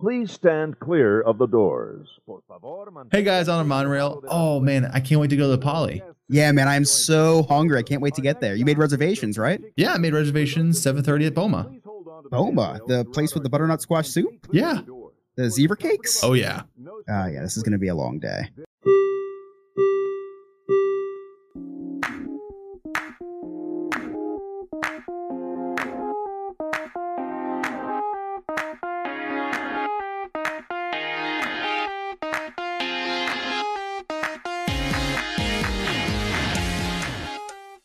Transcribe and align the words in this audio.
Please 0.00 0.32
stand 0.32 0.78
clear 0.80 1.20
of 1.20 1.36
the 1.38 1.46
doors. 1.46 2.08
Hey 3.12 3.22
guys 3.22 3.48
on 3.48 3.60
a 3.60 3.64
monorail. 3.64 4.22
Oh 4.28 4.58
man, 4.58 4.86
I 4.94 5.00
can't 5.00 5.20
wait 5.20 5.28
to 5.30 5.36
go 5.36 5.44
to 5.44 5.48
the 5.56 5.58
Poly. 5.58 6.02
Yeah, 6.28 6.50
man, 6.52 6.68
I'm 6.68 6.84
so 6.84 7.42
hungry. 7.42 7.78
I 7.78 7.82
can't 7.82 8.00
wait 8.00 8.14
to 8.14 8.22
get 8.22 8.40
there. 8.40 8.54
You 8.54 8.64
made 8.64 8.78
reservations, 8.78 9.36
right? 9.36 9.60
Yeah, 9.76 9.92
I 9.92 9.98
made 9.98 10.14
reservations 10.14 10.80
7:30 10.80 11.26
at 11.26 11.34
Boma. 11.34 11.70
Boma, 12.30 12.80
the 12.86 13.04
place 13.06 13.34
with 13.34 13.42
the 13.42 13.50
butternut 13.50 13.82
squash 13.82 14.08
soup, 14.08 14.46
Yeah. 14.52 14.80
the 15.36 15.50
zebra 15.50 15.76
cakes. 15.76 16.22
Oh 16.24 16.32
yeah. 16.32 16.62
Ah, 17.08 17.26
yeah, 17.26 17.42
this 17.42 17.56
is 17.56 17.62
gonna 17.62 17.78
be 17.78 17.88
a 17.88 17.94
long 17.94 18.18
day. 18.20 18.48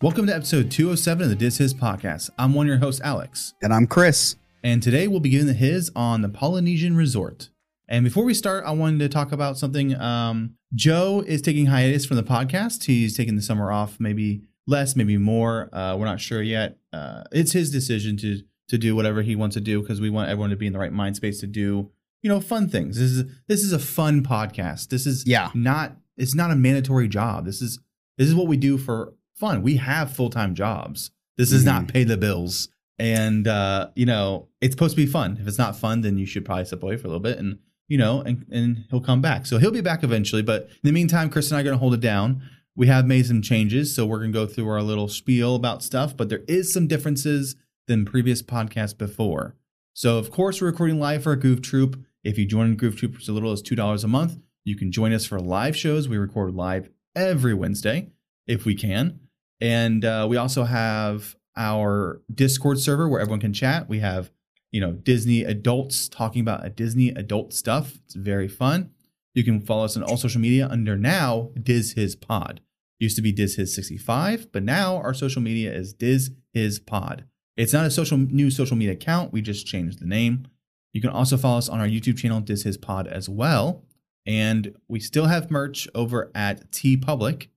Welcome 0.06 0.28
to 0.28 0.36
episode 0.36 0.70
207 0.70 1.24
of 1.24 1.30
the 1.30 1.36
Diz 1.36 1.58
Hiz 1.58 1.74
podcast. 1.74 2.30
I'm 2.38 2.54
one 2.54 2.68
of 2.68 2.70
your 2.70 2.78
hosts, 2.78 3.02
Alex. 3.04 3.56
And 3.64 3.74
I'm 3.74 3.88
Chris. 3.88 4.36
And 4.64 4.84
today 4.84 5.08
we'll 5.08 5.20
be 5.20 5.32
giving 5.32 5.48
the 5.48 5.54
his 5.54 5.92
on 5.96 6.22
the 6.22 6.30
Polynesian 6.30 6.96
Resort. 6.96 7.50
And 7.90 8.04
before 8.06 8.24
we 8.24 8.36
start, 8.36 8.66
I 8.68 8.72
wanted 8.74 9.00
to 9.00 9.10
talk 9.10 9.32
about 9.32 9.58
something. 9.58 10.00
Um, 10.00 10.58
Joe 10.76 11.24
is 11.26 11.42
taking 11.42 11.66
hiatus 11.66 12.06
from 12.06 12.18
the 12.18 12.24
podcast. 12.24 12.84
He's 12.84 13.18
taking 13.18 13.36
the 13.36 13.42
summer 13.42 13.72
off, 13.72 14.00
maybe 14.00 14.44
less, 14.68 14.96
maybe 14.96 15.18
more. 15.18 15.72
Uh, 15.74 15.96
we're 15.98 16.06
not 16.06 16.22
sure 16.22 16.44
yet. 16.44 16.78
Uh, 16.94 17.24
it's 17.32 17.54
his 17.54 17.72
decision 17.72 18.16
to 18.18 18.44
to 18.70 18.78
do 18.78 18.96
whatever 18.96 19.24
he 19.24 19.36
wants 19.36 19.56
to 19.56 19.60
do 19.60 19.82
because 19.82 20.00
we 20.00 20.12
want 20.12 20.30
everyone 20.30 20.52
to 20.52 20.56
be 20.56 20.68
in 20.68 20.74
the 20.74 20.78
right 20.78 20.94
mind 20.94 21.16
space 21.16 21.40
to 21.40 21.48
do 21.48 21.90
you 22.22 22.30
know 22.30 22.40
fun 22.40 22.70
things. 22.70 23.00
This 23.00 23.10
is 23.10 23.24
this 23.48 23.64
is 23.64 23.74
a 23.74 23.80
fun 23.80 24.22
podcast. 24.22 24.90
This 24.90 25.08
is 25.08 25.26
Yeah. 25.26 25.50
not 25.56 25.98
it's 26.16 26.36
not 26.36 26.52
a 26.52 26.56
mandatory 26.56 27.08
job. 27.08 27.46
This 27.46 27.60
is 27.60 27.80
this 28.20 28.28
is 28.28 28.36
what 28.36 28.46
we 28.46 28.56
do 28.56 28.78
for 28.78 29.16
fun. 29.36 29.62
We 29.62 29.78
have 29.78 30.16
full 30.16 30.30
time 30.30 30.56
jobs. 30.56 31.12
This 31.38 31.52
is 31.52 31.66
not 31.66 31.88
pay 31.88 32.04
the 32.04 32.18
bills. 32.18 32.70
And 32.98 33.48
uh, 33.48 33.90
you 33.96 34.06
know, 34.06 34.48
it's 34.62 34.74
supposed 34.74 34.96
to 34.96 35.02
be 35.02 35.06
fun. 35.06 35.38
If 35.40 35.48
it's 35.48 35.58
not 35.58 35.76
fun, 35.76 36.02
then 36.02 36.18
you 36.18 36.26
should 36.26 36.46
probably 36.46 36.66
step 36.66 36.82
away 36.82 36.98
for 36.98 37.08
a 37.08 37.10
little 37.10 37.20
bit 37.20 37.38
and 37.38 37.60
you 37.88 38.00
know, 38.00 38.22
and, 38.22 38.46
and 38.52 38.86
he'll 38.90 39.02
come 39.02 39.22
back. 39.22 39.46
So 39.46 39.60
he'll 39.60 39.70
be 39.72 39.82
back 39.82 40.04
eventually. 40.04 40.42
But 40.42 40.64
in 40.64 40.80
the 40.84 40.92
meantime, 40.92 41.30
Chris 41.30 41.52
and 41.52 41.58
I 41.58 41.62
are 41.62 41.64
gonna 41.64 41.78
hold 41.78 41.94
it 41.94 42.00
down. 42.00 42.42
We 42.76 42.88
have 42.88 43.06
made 43.06 43.26
some 43.26 43.42
changes, 43.42 43.96
so 43.96 44.06
we're 44.06 44.20
gonna 44.20 44.32
go 44.32 44.48
through 44.48 44.68
our 44.70 44.82
little 44.82 45.08
spiel 45.08 45.56
about 45.56 45.84
stuff, 45.84 46.16
but 46.18 46.30
there 46.30 46.44
is 46.48 46.74
some 46.74 46.88
differences 46.88 47.56
than 47.88 48.06
previous 48.06 48.42
podcasts 48.42 48.98
before. 48.98 49.56
So 49.94 50.18
of 50.18 50.32
course 50.32 50.62
we're 50.62 50.68
recording 50.68 51.00
live 51.00 51.24
for 51.24 51.34
a 51.34 51.40
Goof 51.40 51.62
Troop. 51.62 52.04
If 52.24 52.40
you 52.40 52.46
join 52.46 52.76
Goof 52.76 52.96
Troop 52.96 53.14
for 53.14 53.22
as 53.22 53.30
little 53.30 53.52
as 53.52 53.62
two 53.62 53.76
dollars 53.76 54.04
a 54.04 54.08
month, 54.08 54.40
you 54.64 54.76
can 54.76 54.92
join 54.92 55.14
us 55.14 55.26
for 55.26 55.40
live 55.40 55.76
shows. 55.76 56.10
We 56.10 56.18
record 56.18 56.56
live 56.56 56.90
every 57.16 57.54
Wednesday 57.54 58.10
if 58.48 58.66
we 58.66 58.76
can. 58.76 59.20
And 59.62 60.04
uh, 60.04 60.28
we 60.30 60.38
also 60.38 60.64
have 60.64 61.36
our 61.56 62.22
Discord 62.34 62.80
server 62.80 63.08
where 63.08 63.22
everyone 63.22 63.40
can 63.40 63.54
chat. 63.54 63.88
We 63.88 64.00
have, 64.00 64.32
you 64.72 64.82
know, 64.82 64.92
Disney 64.92 65.44
adults 65.44 66.10
talking 66.10 66.42
about 66.42 66.66
a 66.66 66.70
Disney 66.70 67.10
adult 67.10 67.54
stuff. 67.54 67.96
It's 68.06 68.16
very 68.16 68.48
fun. 68.48 68.92
You 69.34 69.44
can 69.44 69.62
follow 69.62 69.86
us 69.86 69.98
on 69.98 70.04
all 70.04 70.18
social 70.18 70.42
media 70.42 70.68
under 70.68 70.98
now 70.98 71.52
Diz 71.62 71.94
Hiz 71.94 72.16
Pod. 72.16 72.62
Used 73.00 73.18
to 73.18 73.22
be 73.22 73.34
Diz 73.34 73.56
Hiz 73.56 73.76
65, 73.76 74.52
but 74.54 74.64
now 74.64 74.96
our 74.98 75.14
social 75.14 75.42
media 75.42 75.74
is 75.74 75.94
Diz 75.94 76.32
Hiz 76.54 76.80
Pod. 76.80 77.26
It's 77.58 77.74
not 77.74 77.86
a 77.86 77.92
social 77.92 78.18
new 78.18 78.50
social 78.50 78.78
media 78.78 78.94
account. 78.94 79.34
We 79.34 79.42
just 79.42 79.68
changed 79.68 80.00
the 80.00 80.06
name. 80.06 80.48
You 80.94 81.02
can 81.02 81.10
also 81.10 81.36
follow 81.36 81.58
us 81.58 81.68
on 81.68 81.82
our 81.82 81.88
YouTube 81.88 82.18
channel, 82.18 82.40
Diz 82.40 82.64
Hiz 82.64 82.78
Pod, 82.78 83.08
as 83.08 83.28
well. 83.28 83.84
And 84.26 84.76
we 84.88 85.02
still 85.02 85.26
have 85.26 85.52
merch 85.52 85.88
over 85.94 86.32
at 86.34 86.72
TeePublic. 86.72 87.48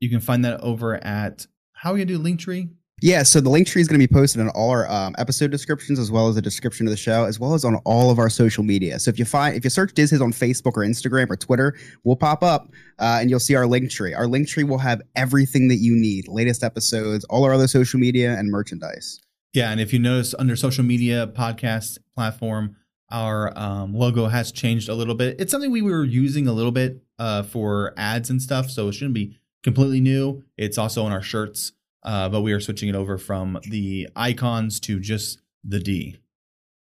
You 0.00 0.08
can 0.08 0.20
find 0.20 0.44
that 0.44 0.60
over 0.60 0.96
at 1.04 1.46
how 1.72 1.90
are 1.90 1.94
we 1.94 2.04
gonna 2.04 2.18
do 2.18 2.18
Linktree? 2.18 2.70
Yeah, 3.02 3.22
so 3.22 3.40
the 3.40 3.48
link 3.48 3.66
tree 3.66 3.80
is 3.80 3.88
going 3.88 3.98
to 3.98 4.06
be 4.06 4.12
posted 4.12 4.42
in 4.42 4.50
all 4.50 4.68
our 4.68 4.90
um, 4.90 5.14
episode 5.16 5.50
descriptions, 5.50 5.98
as 5.98 6.10
well 6.10 6.28
as 6.28 6.34
the 6.34 6.42
description 6.42 6.86
of 6.86 6.90
the 6.90 6.98
show, 6.98 7.24
as 7.24 7.40
well 7.40 7.54
as 7.54 7.64
on 7.64 7.76
all 7.86 8.10
of 8.10 8.18
our 8.18 8.28
social 8.28 8.62
media. 8.62 8.98
So 8.98 9.08
if 9.08 9.18
you 9.18 9.24
find 9.24 9.56
if 9.56 9.64
you 9.64 9.70
search 9.70 9.94
Diz 9.94 10.10
Hiz 10.10 10.20
on 10.20 10.32
Facebook 10.32 10.72
or 10.76 10.84
Instagram 10.84 11.30
or 11.30 11.36
Twitter, 11.36 11.74
we'll 12.04 12.16
pop 12.16 12.42
up 12.42 12.68
uh, 12.98 13.18
and 13.20 13.30
you'll 13.30 13.40
see 13.40 13.54
our 13.54 13.66
link 13.66 13.90
tree. 13.90 14.12
Our 14.12 14.26
link 14.26 14.48
tree 14.48 14.64
will 14.64 14.78
have 14.78 15.00
everything 15.16 15.68
that 15.68 15.76
you 15.76 15.94
need: 15.96 16.28
latest 16.28 16.62
episodes, 16.62 17.24
all 17.24 17.44
our 17.44 17.54
other 17.54 17.68
social 17.68 17.98
media, 17.98 18.36
and 18.38 18.50
merchandise. 18.50 19.18
Yeah, 19.54 19.70
and 19.70 19.80
if 19.80 19.94
you 19.94 19.98
notice 19.98 20.34
under 20.38 20.54
social 20.54 20.84
media 20.84 21.26
podcast 21.26 21.98
platform, 22.14 22.76
our 23.10 23.56
um, 23.58 23.94
logo 23.94 24.26
has 24.26 24.52
changed 24.52 24.90
a 24.90 24.94
little 24.94 25.14
bit. 25.14 25.40
It's 25.40 25.50
something 25.50 25.70
we 25.70 25.82
were 25.82 26.04
using 26.04 26.46
a 26.46 26.52
little 26.52 26.70
bit 26.70 27.02
uh, 27.18 27.44
for 27.44 27.94
ads 27.96 28.28
and 28.28 28.42
stuff, 28.42 28.68
so 28.68 28.88
it 28.88 28.92
shouldn't 28.92 29.14
be 29.14 29.38
completely 29.62 30.00
new. 30.00 30.42
It's 30.56 30.78
also 30.78 31.04
on 31.04 31.12
our 31.12 31.22
shirts, 31.22 31.72
uh, 32.02 32.28
but 32.28 32.40
we 32.42 32.52
are 32.52 32.60
switching 32.60 32.88
it 32.88 32.94
over 32.94 33.18
from 33.18 33.58
the 33.68 34.08
icons 34.16 34.80
to 34.80 34.98
just 35.00 35.40
the 35.64 35.78
D. 35.80 36.16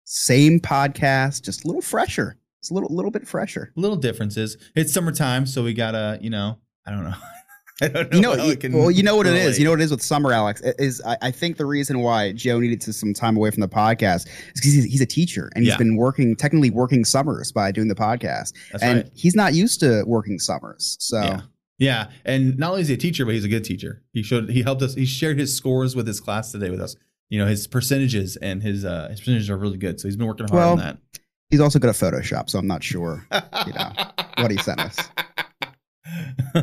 Same 0.05 0.59
podcast, 0.61 1.43
just 1.43 1.65
a 1.65 1.67
little 1.69 1.83
fresher. 1.83 2.37
It's 2.61 2.71
a 2.71 2.75
little 2.75 2.95
little 2.95 3.11
bit 3.11 3.27
fresher. 3.27 3.73
Little 3.77 3.97
differences. 3.97 4.57
It's 4.75 4.93
summertime, 4.93 5.47
so 5.47 5.63
we 5.63 5.73
gotta, 5.73 6.19
you 6.21 6.31
know, 6.31 6.59
I 6.87 6.91
don't 6.91 7.05
know. 7.05 7.15
I 7.83 7.89
don't 7.89 8.11
know. 8.13 8.17
You 8.17 8.21
know, 8.23 8.45
you- 8.45 8.53
it 8.53 8.61
can 8.61 8.73
well, 8.75 8.91
you 8.91 9.03
know 9.03 9.17
what 9.17 9.27
it 9.27 9.35
is. 9.35 9.59
You 9.59 9.65
know 9.65 9.71
what 9.71 9.81
it 9.81 9.85
is 9.85 9.91
with 9.91 10.03
summer, 10.03 10.33
Alex. 10.33 10.61
It 10.61 10.77
Is 10.79 11.01
I, 11.07 11.17
I 11.23 11.31
think 11.31 11.57
the 11.57 11.65
reason 11.65 12.01
why 12.01 12.33
Joe 12.33 12.59
needed 12.61 12.81
to 12.83 12.93
some 12.93 13.15
time 13.15 13.37
away 13.39 13.51
from 13.51 13.63
the 13.63 13.69
podcast 13.69 14.27
is 14.27 14.53
because 14.55 14.73
he's, 14.75 14.85
he's 14.85 15.01
a 15.01 15.07
teacher 15.07 15.51
and 15.55 15.65
he's 15.65 15.73
Yeah. 15.73 15.79
been 15.79 15.97
working 15.97 16.37
technically 16.37 16.69
working 16.69 17.07
summers 17.07 17.53
by 17.53 17.73
doing 17.73 17.89
the 17.89 17.95
podcast, 17.95 18.53
That's 18.73 18.83
and 18.83 18.97
right. 19.05 19.11
he's 19.15 19.35
not 19.35 19.55
used 19.55 19.81
to 19.81 20.03
working 20.07 20.39
summers. 20.39 20.99
So 21.01 21.23
Yeah. 21.23 21.41
Yeah, 21.81 22.11
and 22.25 22.57
not 22.59 22.71
only 22.71 22.83
is 22.83 22.89
he 22.89 22.95
a 22.95 22.99
teacher, 22.99 23.25
but 23.25 23.35
he's 23.35 23.45
a 23.45 23.49
good 23.49 23.65
teacher. 23.65 24.03
He 24.13 24.23
showed 24.23 24.51
he 24.51 24.63
helped 24.63 24.83
us. 24.83 24.95
He 24.95 25.07
shared 25.07 25.39
his 25.39 25.57
scores 25.57 25.97
with 25.97 26.07
his 26.07 26.21
class 26.21 26.53
today 26.53 26.71
with 26.71 26.81
us. 26.81 26.95
You 27.31 27.39
know 27.41 27.47
his 27.47 27.67
percentages 27.67 28.37
and 28.37 28.63
his 28.63 28.85
uh 28.85 29.09
his 29.09 29.21
percentages 29.21 29.49
are 29.51 29.57
really 29.57 29.79
good. 29.79 29.99
So 29.99 30.07
he's 30.07 30.17
been 30.17 30.27
working 30.27 30.47
hard 30.47 30.55
Well, 30.57 30.73
on 30.73 30.79
that. 30.79 30.99
he's 31.49 31.61
also 31.61 31.79
good 31.79 31.91
at 31.91 31.97
Photoshop. 31.97 32.51
So 32.51 32.59
I'm 32.59 32.67
not 32.67 32.85
sure 32.85 33.27
you 33.67 33.73
know, 33.73 33.93
what 34.39 34.51
he 34.51 34.59
sent 34.59 34.81
us. 34.81 34.97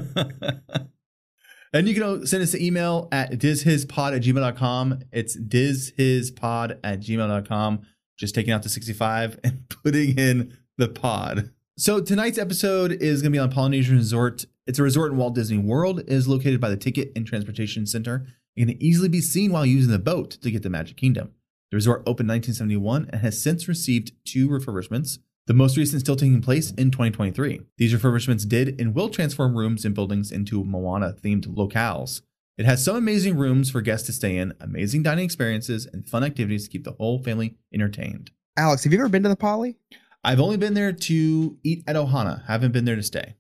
and 1.74 1.88
you 1.88 1.96
can 1.96 2.26
send 2.28 2.44
us 2.44 2.54
an 2.54 2.62
email 2.62 3.08
at 3.12 3.32
dizhizpod 3.32 4.16
at 4.16 4.22
gmail.com. 4.22 5.00
It's 5.12 5.38
dizhizpod 5.40 6.80
at 6.84 7.00
gmail.com. 7.00 7.82
Just 8.18 8.36
taking 8.36 8.52
out 8.54 8.64
the 8.64 8.70
65 8.70 9.40
and 9.44 9.70
putting 9.84 10.18
in 10.18 10.58
the 10.78 10.88
pod. 10.88 11.52
So 11.80 12.02
tonight's 12.02 12.40
episode 12.40 12.92
is 12.92 13.22
going 13.22 13.32
to 13.32 13.36
be 13.36 13.40
on 13.40 13.52
Polynesian 13.52 13.98
Resort. 13.98 14.46
It's 14.66 14.80
a 14.80 14.84
resort 14.84 15.12
in 15.12 15.18
Walt 15.20 15.36
Disney 15.36 15.60
World. 15.60 16.00
It 16.00 16.10
is 16.10 16.28
located 16.28 16.60
by 16.60 16.70
the 16.70 16.76
Ticket 16.76 17.12
and 17.16 17.24
Transportation 17.24 17.86
Center 17.86 18.26
It 18.56 18.66
can 18.66 18.82
easily 18.82 19.10
be 19.10 19.22
seen 19.22 19.52
while 19.52 19.64
using 19.64 19.92
the 19.92 20.00
boat 20.00 20.32
to 20.32 20.50
get 20.50 20.64
to 20.64 20.72
Magic 20.72 20.98
Kingdom. 20.98 21.34
The 21.70 21.78
resort 21.78 22.02
opened 22.08 22.32
in 22.32 22.38
1971 22.38 23.10
and 23.14 23.22
has 23.22 23.40
since 23.40 23.68
received 23.68 24.14
two 24.26 24.50
refurbishments, 24.50 25.20
the 25.46 25.54
most 25.54 25.78
recent 25.78 26.02
still 26.02 26.16
taking 26.16 26.42
place 26.42 26.72
in 26.72 26.90
2023. 26.90 27.62
These 27.78 27.94
refurbishments 27.94 28.50
did 28.50 28.82
and 28.82 28.96
will 28.96 29.10
transform 29.10 29.56
rooms 29.56 29.86
and 29.86 29.94
buildings 29.94 30.32
into 30.32 30.64
Moana 30.64 31.14
themed 31.14 31.46
locales. 31.46 32.22
It 32.58 32.66
has 32.66 32.84
some 32.84 32.96
amazing 32.96 33.38
rooms 33.38 33.70
for 33.70 33.82
guests 33.82 34.08
to 34.08 34.14
stay 34.14 34.38
in, 34.38 34.56
amazing 34.60 35.04
dining 35.04 35.26
experiences, 35.26 35.86
and 35.86 36.10
fun 36.10 36.24
activities 36.24 36.64
to 36.64 36.72
keep 36.72 36.86
the 36.86 36.94
whole 36.94 37.22
family 37.22 37.56
entertained. 37.72 38.32
Alex, 38.58 38.84
have 38.84 38.94
you 38.94 38.98
ever 38.98 39.10
been 39.10 39.22
to 39.22 39.30
the 39.30 39.36
Poly? 39.36 39.78
I've 40.24 40.40
only 40.40 40.58
been 40.58 40.74
there 40.74 40.92
to 40.92 41.58
eat 41.64 41.84
at 41.88 41.96
Ohana, 41.96 42.46
haven't 42.46 42.72
been 42.72 42.86
there 42.86 42.96
to 42.96 43.04
stay. 43.04 43.36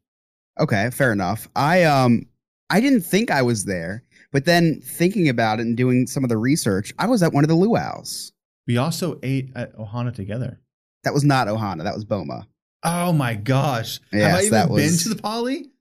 Okay, 0.59 0.89
fair 0.91 1.11
enough. 1.11 1.47
I 1.55 1.83
um 1.83 2.27
I 2.69 2.81
didn't 2.81 3.01
think 3.01 3.31
I 3.31 3.41
was 3.41 3.65
there, 3.65 4.03
but 4.31 4.45
then 4.45 4.81
thinking 4.81 5.29
about 5.29 5.59
it 5.59 5.65
and 5.65 5.77
doing 5.77 6.07
some 6.07 6.23
of 6.23 6.29
the 6.29 6.38
research, 6.38 6.93
I 6.99 7.07
was 7.07 7.23
at 7.23 7.33
one 7.33 7.43
of 7.43 7.47
the 7.47 7.55
luau's. 7.55 8.33
We 8.65 8.77
also 8.77 9.19
ate 9.23 9.51
at 9.55 9.75
Ohana 9.77 10.13
together. 10.13 10.59
That 11.03 11.13
was 11.13 11.24
not 11.24 11.47
Ohana. 11.47 11.83
That 11.83 11.95
was 11.95 12.03
Boma. 12.03 12.47
Oh 12.83 13.13
my 13.13 13.35
gosh. 13.35 14.00
Have 14.12 14.35
I 14.35 14.39
even 14.41 14.51
that 14.51 14.69
been 14.69 14.97
to 14.97 15.09
the 15.09 15.15
poly? 15.15 15.71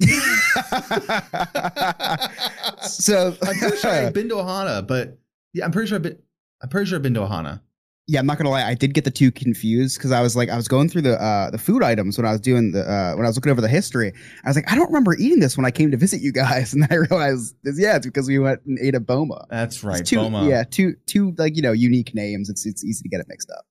so 2.82 3.36
I'm 3.42 3.58
pretty 3.58 3.76
sure 3.76 3.90
I've 3.90 4.12
been 4.12 4.28
to 4.30 4.36
Ohana, 4.36 4.86
but 4.86 5.18
yeah, 5.52 5.64
I'm 5.64 5.70
pretty 5.70 5.88
sure 5.88 5.96
I've 5.96 6.02
been 6.02 6.18
I'm 6.62 6.68
pretty 6.68 6.88
sure 6.88 6.96
I've 6.96 7.02
been 7.02 7.14
to 7.14 7.20
Ohana. 7.20 7.60
Yeah, 8.06 8.20
I'm 8.20 8.26
not 8.26 8.36
gonna 8.36 8.50
lie. 8.50 8.64
I 8.64 8.74
did 8.74 8.92
get 8.92 9.04
the 9.04 9.10
two 9.10 9.30
confused 9.32 9.96
because 9.96 10.12
I 10.12 10.20
was 10.20 10.36
like, 10.36 10.50
I 10.50 10.56
was 10.56 10.68
going 10.68 10.90
through 10.90 11.02
the 11.02 11.20
uh, 11.20 11.50
the 11.50 11.58
food 11.58 11.82
items 11.82 12.18
when 12.18 12.26
I 12.26 12.32
was 12.32 12.40
doing 12.40 12.72
the 12.72 12.82
uh, 12.82 13.16
when 13.16 13.24
I 13.24 13.28
was 13.28 13.36
looking 13.36 13.50
over 13.50 13.62
the 13.62 13.68
history. 13.68 14.12
I 14.44 14.48
was 14.48 14.56
like, 14.56 14.70
I 14.70 14.74
don't 14.74 14.88
remember 14.88 15.14
eating 15.14 15.40
this 15.40 15.56
when 15.56 15.64
I 15.64 15.70
came 15.70 15.90
to 15.90 15.96
visit 15.96 16.20
you 16.20 16.30
guys, 16.30 16.72
and 16.74 16.82
then 16.82 16.92
I 16.92 16.96
realized, 16.96 17.56
yeah, 17.64 17.96
it's 17.96 18.06
because 18.06 18.28
we 18.28 18.38
went 18.38 18.60
and 18.66 18.78
ate 18.78 18.94
a 18.94 19.00
Boma. 19.00 19.46
That's 19.48 19.76
It's 19.76 19.84
right, 19.84 20.04
two, 20.04 20.16
Boma. 20.16 20.46
Yeah, 20.46 20.64
two 20.70 20.96
two 21.06 21.34
like 21.38 21.56
you 21.56 21.62
know 21.62 21.72
unique 21.72 22.14
names. 22.14 22.50
It's 22.50 22.66
it's 22.66 22.84
easy 22.84 23.02
to 23.02 23.08
get 23.08 23.20
it 23.20 23.26
mixed 23.28 23.50
up. 23.50 23.64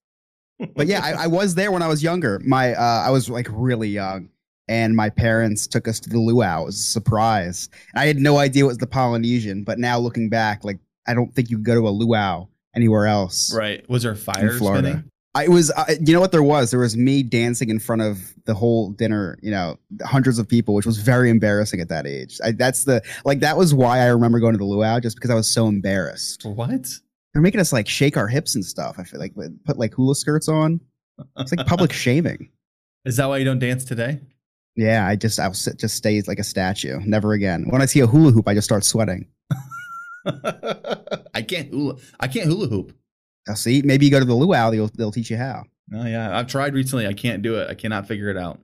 But 0.76 0.88
yeah, 0.88 1.02
I, 1.04 1.24
I 1.24 1.28
was 1.28 1.56
there 1.56 1.72
when 1.72 1.84
I 1.84 1.88
was 1.88 2.02
younger. 2.02 2.40
My 2.44 2.74
uh, 2.74 3.04
I 3.06 3.12
was 3.12 3.30
like 3.30 3.48
really 3.52 3.90
young, 3.90 4.30
and 4.68 4.96
my 4.96 5.12
parents 5.12 5.68
took 5.68 5.88
us 5.88 6.00
to 6.02 6.10
the 6.10 6.20
luau. 6.20 6.64
It 6.64 6.66
was 6.66 6.80
a 6.80 6.84
surprise. 6.84 7.70
I 7.94 8.08
had 8.08 8.18
no 8.18 8.38
idea 8.38 8.64
it 8.64 8.68
was 8.68 8.78
the 8.80 8.88
Polynesian, 8.88 9.64
but 9.64 9.78
now 9.78 10.00
looking 10.00 10.30
back, 10.30 10.64
like 10.64 10.80
I 11.08 11.14
don't 11.14 11.34
think 11.36 11.52
you 11.52 11.58
could 11.58 11.66
go 11.66 11.76
to 11.76 11.88
a 11.88 11.92
luau 11.92 12.48
anywhere 12.76 13.08
else. 13.08 13.54
Right. 13.56 13.88
Was 13.90 14.04
there 14.04 14.16
fire 14.16 14.52
Florida. 14.58 14.90
spinning? 14.90 15.10
I 15.36 15.48
was, 15.48 15.72
I, 15.72 15.98
you 16.00 16.14
know 16.14 16.20
what 16.20 16.32
there 16.32 16.44
was? 16.44 16.70
There 16.70 16.80
was 16.80 16.96
me 16.96 17.24
dancing 17.24 17.70
in 17.70 17.80
front 17.80 18.04
of 18.04 18.36
the 18.46 18.54
whole 18.54 18.92
dinner, 18.92 19.40
you 19.42 19.50
know, 19.50 19.80
hundreds 20.04 20.38
of 20.38 20.48
people, 20.48 20.76
which 20.76 20.86
was 20.86 21.00
very 21.00 21.32
embarrassing 21.32 21.80
at 21.80 21.90
that 21.90 22.06
age. 22.06 22.40
I, 22.44 22.52
that's 22.52 22.84
the, 22.84 23.02
like, 23.26 23.40
that 23.40 23.58
was 23.58 23.74
why 23.74 24.00
I 24.00 24.08
remember 24.08 24.40
going 24.40 24.54
to 24.54 24.60
the 24.60 24.66
luau, 24.66 25.00
just 25.00 25.16
because 25.16 25.32
I 25.32 25.36
was 25.36 25.52
so 25.52 25.68
embarrassed. 25.68 26.46
What? 26.46 26.88
They're 27.34 27.42
making 27.42 27.62
us 27.62 27.74
like 27.74 27.88
shake 27.88 28.16
our 28.16 28.28
hips 28.28 28.54
and 28.54 28.64
stuff. 28.64 28.98
I 29.00 29.04
feel 29.04 29.20
like 29.20 29.34
put 29.66 29.80
like 29.80 29.96
hula 29.96 30.14
skirts 30.14 30.48
on. 30.48 30.80
It's 31.38 31.52
like 31.52 31.66
public 31.66 31.92
shaming. 31.94 32.50
Is 33.06 33.18
that 33.18 33.28
why 33.28 33.38
you 33.38 33.46
don't 33.46 33.60
dance 33.60 33.86
today? 33.86 34.20
Yeah, 34.76 35.08
I 35.08 35.16
just, 35.16 35.40
I'll 35.40 35.54
sit, 35.56 35.80
just 35.80 35.96
stay 35.96 36.22
like 36.28 36.40
a 36.40 36.44
statue. 36.44 37.00
Never 37.06 37.34
again. 37.34 37.66
When 37.70 37.82
I 37.82 37.86
see 37.86 38.02
a 38.02 38.08
hula 38.08 38.32
hoop, 38.32 38.48
I 38.48 38.54
just 38.54 38.66
start 38.66 38.84
sweating. 38.84 39.28
I 41.34 41.42
can't 41.42 41.70
hula. 41.70 41.96
I 42.20 42.28
can't 42.28 42.48
hula 42.48 42.68
hoop. 42.68 42.94
Now, 43.48 43.56
see, 43.56 43.82
maybe 43.82 44.06
you 44.06 44.12
go 44.12 44.20
to 44.20 44.26
the 44.26 44.34
luau, 44.34 44.72
they'll, 44.72 44.90
they'll 44.96 45.12
teach 45.12 45.30
you 45.30 45.38
how. 45.38 45.66
Oh 45.94 46.06
yeah, 46.06 46.38
I've 46.38 46.48
tried 46.48 46.74
recently. 46.74 47.08
I 47.08 47.14
can't 47.14 47.42
do 47.42 47.56
it. 47.56 47.70
I 47.70 47.74
cannot 47.74 48.08
figure 48.08 48.30
it 48.30 48.38
out. 48.38 48.60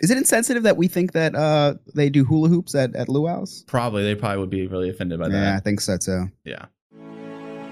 Is 0.00 0.10
it 0.10 0.18
insensitive 0.18 0.64
that 0.64 0.76
we 0.76 0.88
think 0.88 1.12
that 1.12 1.34
uh, 1.34 1.74
they 1.94 2.10
do 2.10 2.24
hula 2.24 2.48
hoops 2.48 2.74
at, 2.74 2.96
at 2.96 3.08
luau's? 3.08 3.64
Probably 3.66 4.02
they 4.02 4.14
probably 4.14 4.38
would 4.38 4.50
be 4.50 4.66
really 4.66 4.90
offended 4.90 5.20
by 5.20 5.28
that. 5.28 5.34
Yeah, 5.34 5.56
I 5.56 5.60
think 5.60 5.80
so 5.80 5.96
too. 5.96 6.30
Yeah. 6.44 6.66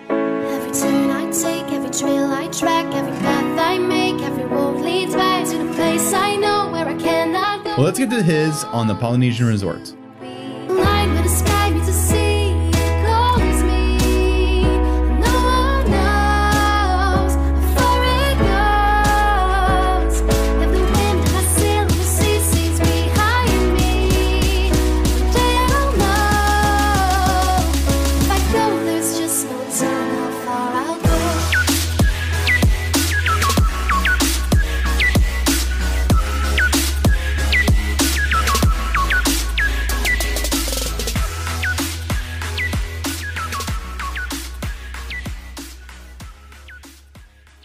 Every 0.09 0.73
turn 0.73 1.11
I 1.11 1.31
take, 1.33 1.73
every 1.73 1.91
trail 1.91 2.27
I 2.27 2.49
track, 2.49 2.95
every 2.95 3.13
path 3.19 3.59
I 3.59 3.79
make, 3.79 4.23
every 4.23 4.45
road 4.45 4.81
leads 4.81 5.15
back 5.15 5.49
to 5.49 5.59
the 5.59 5.73
place 5.75 6.13
I 6.13 6.37
know 6.37 6.71
where 6.71 6.87
I 6.87 6.97
cannot 6.97 7.65
go. 7.65 7.71
Well, 7.77 7.87
let's 7.87 7.99
get 7.99 8.11
to 8.11 8.23
his 8.23 8.65
on 8.65 8.87
the 8.87 8.95
Polynesian 8.95 9.47
resort. 9.47 9.95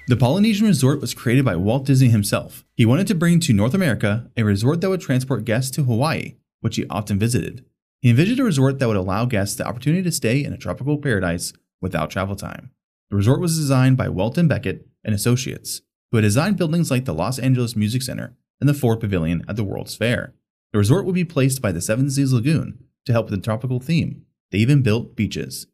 The 0.09 0.15
Polynesian 0.15 0.65
resort 0.67 1.01
was 1.01 1.13
created 1.13 1.43
by 1.43 1.57
Walt 1.57 1.85
Disney 1.85 2.07
himself. 2.07 2.63
He 2.75 2.85
wanted 2.85 3.07
to 3.07 3.15
bring 3.15 3.41
to 3.41 3.51
North 3.51 3.73
America 3.73 4.31
a 4.37 4.43
resort 4.43 4.79
that 4.79 4.89
would 4.89 5.01
transport 5.01 5.43
guests 5.43 5.69
to 5.71 5.83
Hawaii, 5.83 6.35
which 6.61 6.77
he 6.77 6.85
often 6.89 7.19
visited. 7.19 7.65
He 7.99 8.11
envisioned 8.11 8.39
a 8.39 8.45
resort 8.45 8.79
that 8.79 8.87
would 8.87 8.95
allow 8.95 9.25
guests 9.25 9.57
the 9.57 9.67
opportunity 9.67 10.03
to 10.03 10.11
stay 10.13 10.41
in 10.41 10.53
a 10.53 10.57
tropical 10.57 10.97
paradise 10.97 11.51
without 11.81 12.09
travel 12.09 12.37
time. 12.37 12.71
The 13.09 13.17
resort 13.17 13.41
was 13.41 13.57
designed 13.57 13.97
by 13.97 14.07
Welton 14.07 14.47
Becket 14.47 14.87
and 15.03 15.13
Associates, 15.13 15.81
who 16.09 16.17
had 16.17 16.23
designed 16.23 16.55
buildings 16.55 16.89
like 16.89 17.03
the 17.03 17.13
Los 17.13 17.37
Angeles 17.37 17.75
Music 17.75 18.01
Center 18.01 18.33
and 18.61 18.69
the 18.69 18.73
Ford 18.73 19.01
Pavilion 19.01 19.43
at 19.49 19.57
the 19.57 19.65
World's 19.65 19.97
Fair. 19.97 20.33
The 20.71 20.77
resort 20.77 21.03
would 21.03 21.15
be 21.15 21.25
placed 21.25 21.61
by 21.61 21.73
the 21.73 21.81
Seven 21.81 22.09
Seas 22.09 22.31
Lagoon 22.31 22.81
to 23.07 23.11
help 23.11 23.29
with 23.29 23.37
the 23.37 23.43
tropical 23.43 23.81
theme. 23.81 24.21
They 24.51 24.59
even 24.59 24.83
built 24.83 25.17
beaches. 25.17 25.67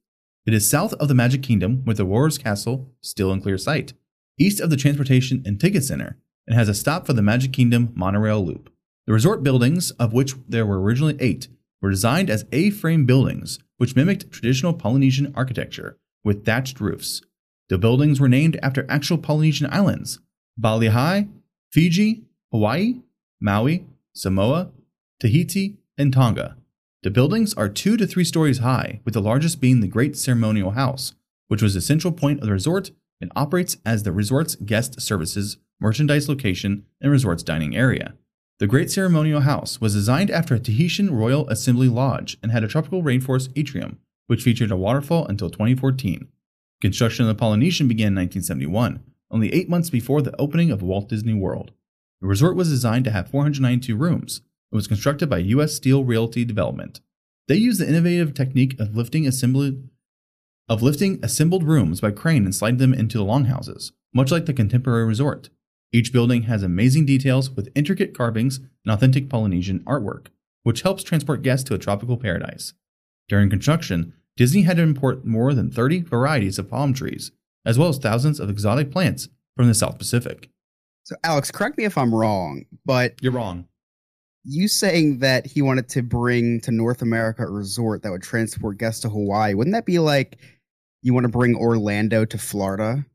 It 0.48 0.56
is 0.56 0.68
south 0.68 0.96
of 0.96 1.08
the 1.08 1.14
Magic 1.14 1.44
Kingdom 1.44 1.86
with 1.86 1.98
the 1.98 2.06
Auror's 2.08 2.40
Castle 2.40 2.92
still 3.00 3.32
in 3.32 3.40
clear 3.40 3.60
sight, 3.60 3.94
east 4.38 4.60
of 4.60 4.70
the 4.70 4.78
Transportation 4.78 5.44
and 5.46 5.60
Ticket 5.60 5.84
Center, 5.84 6.18
and 6.48 6.56
has 6.56 6.70
a 6.70 6.74
stop 6.74 7.06
for 7.06 7.14
the 7.14 7.22
Magic 7.22 7.54
Kingdom 7.54 7.92
monorail 7.96 8.46
loop. 8.46 8.70
The 9.06 9.14
resort 9.14 9.44
buildings, 9.44 9.92
of 9.92 10.14
which 10.14 10.36
there 10.48 10.66
were 10.66 10.82
originally 10.82 11.18
eight, 11.20 11.48
were 11.82 11.92
designed 11.92 12.30
as 12.30 12.46
A 12.52 12.70
frame 12.70 13.06
buildings, 13.06 13.60
which 13.78 13.96
mimicked 13.96 14.32
traditional 14.32 14.74
Polynesian 14.74 15.34
architecture 15.36 15.98
with 16.24 16.46
thatched 16.46 16.80
roofs. 16.80 17.22
The 17.70 17.78
buildings 17.78 18.20
were 18.20 18.30
named 18.30 18.58
after 18.64 18.86
actual 18.90 19.18
Polynesian 19.18 19.68
islands 19.72 20.20
Bali 20.58 20.88
Hai, 20.88 21.28
Fiji, 21.72 22.24
Hawaii, 22.52 23.02
Maui, 23.42 23.86
Samoa, 24.14 24.72
Tahiti, 25.20 25.78
and 25.98 26.14
Tonga. 26.14 26.58
The 27.04 27.12
buildings 27.12 27.54
are 27.56 27.68
two 27.68 27.98
to 27.98 28.08
three 28.08 28.24
stories 28.24 28.60
high, 28.60 29.02
with 29.04 29.14
the 29.14 29.22
largest 29.22 29.60
being 29.60 29.82
the 29.82 29.88
Great 29.88 30.16
Ceremonial 30.16 30.72
House, 30.72 31.14
which 31.50 31.62
was 31.62 31.74
the 31.74 31.82
central 31.82 32.14
point 32.14 32.40
of 32.40 32.46
the 32.46 32.54
resort 32.54 32.92
and 33.24 33.32
operates 33.38 33.78
as 33.86 34.04
the 34.04 34.12
resort's 34.12 34.56
guest 34.56 35.02
services, 35.02 35.58
merchandise 35.80 36.28
location, 36.28 36.86
and 37.00 37.10
resort's 37.10 37.42
dining 37.42 37.74
area. 37.76 38.16
The 38.60 38.68
Great 38.68 38.92
Ceremonial 38.92 39.40
House 39.40 39.80
was 39.80 39.94
designed 39.94 40.30
after 40.30 40.54
a 40.54 40.60
Tahitian 40.60 41.16
Royal 41.16 41.48
Assembly 41.48 41.88
Lodge 41.88 42.38
and 42.44 42.52
had 42.52 42.66
a 42.66 42.68
tropical 42.68 43.02
rainforest 43.02 43.52
atrium, 43.56 43.98
which 44.28 44.44
featured 44.44 44.72
a 44.72 44.78
waterfall 44.78 45.26
until 45.26 45.50
2014. 45.50 46.28
Construction 46.82 47.24
of 47.24 47.30
the 47.30 47.40
Polynesian 47.40 47.88
began 47.88 48.10
in 48.10 48.16
1971, 48.16 49.02
only 49.32 49.54
eight 49.54 49.70
months 49.70 49.90
before 49.90 50.22
the 50.22 50.36
opening 50.38 50.70
of 50.70 50.84
Walt 50.84 51.08
Disney 51.08 51.34
World. 51.34 51.72
The 52.20 52.28
resort 52.28 52.58
was 52.58 52.70
designed 52.70 53.06
to 53.06 53.12
have 53.12 53.30
492 53.30 53.96
rooms 53.96 54.42
and 54.70 54.78
was 54.78 54.88
constructed 54.88 55.30
by 55.30 55.38
U.S. 55.38 55.74
Steel 55.74 56.04
Realty 56.04 56.44
Development. 56.44 57.00
They 57.48 57.56
used 57.56 57.80
the 57.80 57.88
innovative 57.88 58.34
technique 58.34 58.78
of 58.82 58.98
lifting 58.98 59.26
assembly 59.26 59.82
of 60.70 60.82
lifting 60.82 61.20
assembled 61.24 61.64
rooms 61.64 62.02
by 62.02 62.12
crane 62.12 62.46
and 62.46 62.56
sliding 62.56 62.78
them 62.78 62.94
into 62.94 63.18
the 63.18 63.24
longhouses, 63.24 63.92
much 64.14 64.32
like 64.32 64.46
the 64.46 64.54
contemporary 64.54 65.06
resort. 65.06 65.50
Each 65.92 66.12
building 66.12 66.44
has 66.44 66.64
amazing 66.64 67.06
details 67.06 67.52
with 67.52 67.72
intricate 67.76 68.18
carvings 68.18 68.58
and 68.58 68.94
authentic 68.94 69.30
Polynesian 69.30 69.82
artwork, 69.82 70.28
which 70.64 70.82
helps 70.82 71.04
transport 71.04 71.44
guests 71.44 71.68
to 71.70 71.76
a 71.76 71.80
tropical 71.80 72.18
paradise. 72.18 72.74
During 73.30 73.50
construction, 73.50 74.14
Disney 74.36 74.64
had 74.64 74.78
to 74.78 74.84
import 74.84 75.26
more 75.26 75.54
than 75.54 75.70
30 75.70 76.02
varieties 76.02 76.58
of 76.58 76.70
palm 76.70 76.94
trees, 76.94 77.32
as 77.66 77.78
well 77.78 77.90
as 77.90 77.98
thousands 78.00 78.40
of 78.40 78.50
exotic 78.50 78.92
plants 78.92 79.30
from 79.56 79.68
the 79.68 79.76
South 79.76 79.98
Pacific. 79.98 80.50
So, 81.04 81.16
Alex, 81.24 81.52
correct 81.52 81.78
me 81.78 81.84
if 81.84 81.98
I'm 81.98 82.16
wrong, 82.16 82.66
but 82.86 83.16
You're 83.22 83.34
wrong. 83.34 83.68
You 84.44 84.68
saying 84.68 85.20
that 85.20 85.46
he 85.46 85.62
wanted 85.62 85.88
to 85.90 86.02
bring 86.02 86.60
to 86.62 86.72
North 86.72 87.02
America 87.02 87.44
a 87.44 87.50
resort 87.50 88.04
that 88.04 88.12
would 88.12 88.24
transport 88.24 88.78
guests 88.78 89.02
to 89.02 89.10
Hawaii, 89.10 89.54
wouldn't 89.54 89.74
that 89.74 89.86
be 89.86 90.00
like 90.00 90.38
you 91.02 91.14
want 91.14 91.24
to 91.26 91.30
bring 91.30 91.56
Orlando 91.56 92.26
to 92.26 92.38
Florida? 92.38 93.06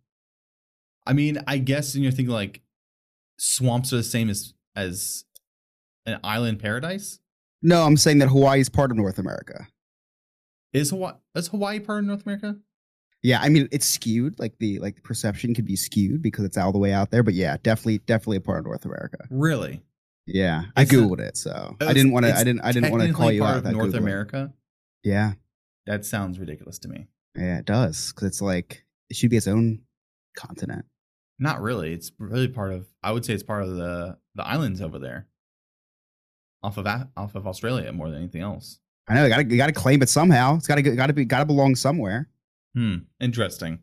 I 1.06 1.12
mean, 1.12 1.38
I 1.46 1.58
guess 1.58 1.94
and 1.94 2.02
you're 2.02 2.12
thinking 2.12 2.34
like 2.34 2.62
swamps 3.38 3.92
are 3.92 3.96
the 3.96 4.02
same 4.02 4.30
as 4.30 4.54
as 4.74 5.24
an 6.06 6.20
island 6.24 6.60
paradise. 6.60 7.18
No, 7.62 7.82
I'm 7.82 7.96
saying 7.96 8.18
that 8.18 8.28
Hawaii 8.28 8.60
is 8.60 8.68
part 8.68 8.90
of 8.90 8.96
North 8.96 9.18
America. 9.18 9.66
Is 10.72 10.90
Hawaii 10.90 11.14
is 11.34 11.48
Hawaii 11.48 11.80
part 11.80 12.00
of 12.00 12.04
North 12.06 12.24
America? 12.24 12.56
Yeah, 13.22 13.40
I 13.40 13.48
mean 13.48 13.68
it's 13.72 13.86
skewed. 13.86 14.38
Like 14.38 14.58
the 14.58 14.78
like 14.78 14.96
the 14.96 15.02
perception 15.02 15.54
could 15.54 15.66
be 15.66 15.76
skewed 15.76 16.22
because 16.22 16.44
it's 16.44 16.56
all 16.56 16.72
the 16.72 16.78
way 16.78 16.92
out 16.92 17.10
there. 17.10 17.22
But 17.22 17.34
yeah, 17.34 17.56
definitely, 17.62 17.98
definitely 17.98 18.36
a 18.36 18.40
part 18.40 18.60
of 18.60 18.64
North 18.64 18.84
America. 18.84 19.18
Really? 19.30 19.82
Yeah, 20.30 20.64
I 20.76 20.82
It's 20.82 20.92
a- 20.92 20.96
googled 20.96 21.20
it, 21.20 21.36
so 21.36 21.76
I 21.80 21.92
didn't 21.92 22.12
want 22.12 22.26
to. 22.26 22.34
I 22.36 22.44
didn't. 22.44 22.60
I 22.60 22.72
didn't 22.72 22.90
want 22.90 23.02
to 23.04 23.12
call 23.12 23.32
you 23.32 23.44
out. 23.44 23.58
of 23.58 23.64
North 23.72 23.92
Googling. 23.92 23.98
America. 23.98 24.52
Yeah, 25.02 25.32
That 25.86 26.04
sounds 26.04 26.38
ridiculous 26.38 26.78
to 26.80 26.88
me. 26.88 27.06
yeah, 27.36 27.58
it 27.58 27.64
does 27.64 28.12
because 28.12 28.28
it's 28.28 28.42
like 28.42 28.84
it 29.08 29.16
should 29.16 29.30
be 29.30 29.36
its 29.38 29.46
own 29.48 29.80
continent. 30.36 30.84
Not 31.38 31.62
really. 31.62 31.92
It's 31.92 32.12
really 32.18 32.48
part 32.48 32.72
of. 32.72 32.86
I 33.02 33.12
would 33.12 33.24
say 33.24 33.32
it's 33.32 33.42
part 33.42 33.62
of 33.62 33.76
the 33.76 34.18
the 34.34 34.46
islands 34.46 34.80
over 34.82 34.98
there, 34.98 35.28
off 36.62 36.76
of 36.78 36.86
off 37.16 37.34
of 37.34 37.46
Australia 37.46 37.92
more 37.92 38.08
than 38.10 38.18
anything 38.18 38.42
else. 38.42 38.80
I 39.08 39.14
know. 39.14 39.22
You 39.24 39.30
got 39.30 39.36
to. 39.38 39.44
You 39.48 39.56
got 39.56 39.66
to 39.68 39.72
claim 39.72 40.02
it 40.02 40.08
somehow. 40.08 40.56
It's 40.56 40.66
got 40.66 40.74
to. 40.74 40.82
Got 40.82 41.06
to 41.06 41.12
be. 41.12 41.24
Got 41.24 41.38
to 41.40 41.44
belong 41.46 41.74
somewhere. 41.76 42.28
Hmm. 42.74 42.96
Interesting. 43.20 43.78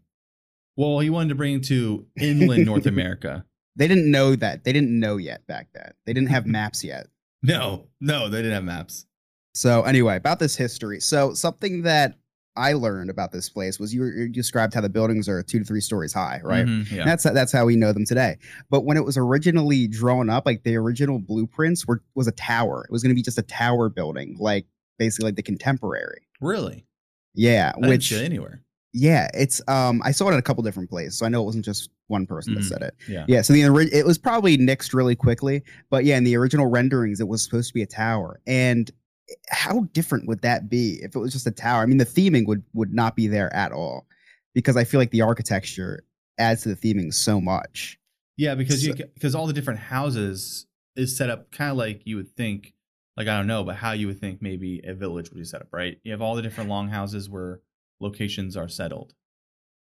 Well, 0.77 0.99
he 0.99 1.09
wanted 1.09 1.29
to 1.29 1.35
bring 1.35 1.55
it 1.55 1.63
to 1.65 2.05
inland 2.19 2.65
North 2.65 2.85
America. 2.95 3.45
They 3.75 3.87
didn't 3.87 4.09
know 4.09 4.35
that. 4.35 4.63
They 4.63 4.73
didn't 4.73 4.97
know 4.99 5.17
yet 5.17 5.45
back 5.47 5.67
then. 5.73 5.91
They 6.05 6.13
didn't 6.13 6.29
have 6.29 6.45
maps 6.57 6.83
yet. 6.83 7.07
No, 7.43 7.87
no, 8.01 8.29
they 8.29 8.37
didn't 8.39 8.53
have 8.53 8.63
maps. 8.63 9.05
So 9.53 9.83
anyway, 9.83 10.17
about 10.17 10.39
this 10.39 10.55
history. 10.55 10.99
So 10.99 11.33
something 11.33 11.83
that 11.83 12.15
I 12.57 12.73
learned 12.73 13.09
about 13.09 13.31
this 13.33 13.49
place 13.49 13.79
was 13.79 13.93
you, 13.93 14.05
you 14.05 14.29
described 14.29 14.73
how 14.73 14.81
the 14.81 14.89
buildings 14.89 15.27
are 15.27 15.43
two 15.43 15.59
to 15.59 15.65
three 15.65 15.81
stories 15.81 16.13
high, 16.13 16.39
right? 16.43 16.65
Mhm, 16.65 16.89
yeah. 16.89 17.03
That's 17.05 17.23
that's 17.23 17.51
how 17.51 17.65
we 17.65 17.75
know 17.75 17.91
them 17.91 18.05
today. 18.05 18.37
But 18.69 18.85
when 18.85 18.95
it 18.97 19.03
was 19.03 19.17
originally 19.17 19.87
drawn 19.87 20.29
up, 20.29 20.45
like 20.45 20.63
the 20.63 20.75
original 20.77 21.19
blueprints 21.19 21.85
were 21.85 22.01
was 22.15 22.27
a 22.27 22.31
tower. 22.31 22.85
It 22.89 22.91
was 22.91 23.03
going 23.03 23.09
to 23.11 23.15
be 23.15 23.21
just 23.21 23.37
a 23.37 23.41
tower 23.43 23.89
building, 23.89 24.37
like 24.39 24.65
basically 24.97 25.25
like 25.27 25.35
the 25.35 25.43
contemporary. 25.43 26.27
really? 26.41 26.85
Yeah, 27.33 27.73
I 27.83 27.87
which 27.89 28.13
anywhere. 28.13 28.61
yeah, 28.93 29.29
it's 29.33 29.61
um 29.67 30.01
I 30.05 30.11
saw 30.11 30.29
it 30.29 30.33
in 30.33 30.39
a 30.39 30.41
couple 30.41 30.63
different 30.63 30.89
places, 30.89 31.17
so 31.19 31.25
I 31.25 31.29
know 31.29 31.41
it 31.41 31.45
wasn't 31.45 31.65
just 31.65 31.89
one 32.07 32.25
person 32.27 32.53
that 32.53 32.61
Mhm. 32.61 32.67
said 32.69 32.81
it. 32.81 32.95
Yeah. 33.09 33.25
Yeah, 33.27 33.41
so 33.41 33.53
the 33.53 33.61
it 33.91 34.05
was 34.05 34.17
probably 34.17 34.57
nixed 34.57 34.93
really 34.93 35.15
quickly, 35.15 35.63
but 35.89 36.05
yeah, 36.05 36.17
in 36.17 36.23
the 36.23 36.35
original 36.37 36.67
renderings, 36.67 37.19
it 37.19 37.27
was 37.27 37.43
supposed 37.43 37.67
to 37.69 37.73
be 37.73 37.81
a 37.81 37.87
tower. 37.87 38.39
And 38.45 38.91
how 39.49 39.89
different 39.93 40.27
would 40.27 40.41
that 40.41 40.69
be 40.69 40.99
if 41.01 41.15
it 41.15 41.19
was 41.19 41.33
just 41.33 41.47
a 41.47 41.51
tower? 41.51 41.81
I 41.81 41.85
mean, 41.87 41.97
the 41.97 42.05
theming 42.05 42.45
would 42.47 42.63
would 42.73 42.93
not 42.93 43.15
be 43.15 43.27
there 43.27 43.53
at 43.55 43.71
all, 43.71 44.05
because 44.53 44.77
I 44.77 44.83
feel 44.83 44.99
like 44.99 45.11
the 45.11 45.21
architecture 45.21 46.03
adds 46.37 46.61
to 46.63 46.69
the 46.69 46.75
theming 46.75 47.13
so 47.13 47.41
much. 47.41 47.97
Yeah, 48.37 48.53
because 48.55 48.85
you 48.85 48.93
because 48.93 49.33
all 49.33 49.47
the 49.47 49.53
different 49.53 49.79
houses 49.79 50.67
is 50.95 51.15
set 51.17 51.29
up 51.29 51.51
kind 51.51 51.71
of 51.71 51.77
like 51.77 52.01
you 52.05 52.17
would 52.17 52.29
think, 52.35 52.73
like 53.17 53.27
I 53.27 53.35
don't 53.37 53.47
know, 53.47 53.63
but 53.63 53.77
how 53.77 53.93
you 53.93 54.07
would 54.07 54.19
think 54.19 54.41
maybe 54.41 54.81
a 54.83 54.93
village 54.93 55.29
would 55.31 55.39
be 55.39 55.43
set 55.45 55.61
up, 55.61 55.69
right? 55.73 55.97
You 56.03 56.11
have 56.11 56.21
all 56.21 56.35
the 56.35 56.41
different 56.41 56.69
long 56.69 56.89
houses 56.89 57.29
where 57.29 57.61
locations 57.99 58.55
are 58.55 58.67
settled. 58.67 59.13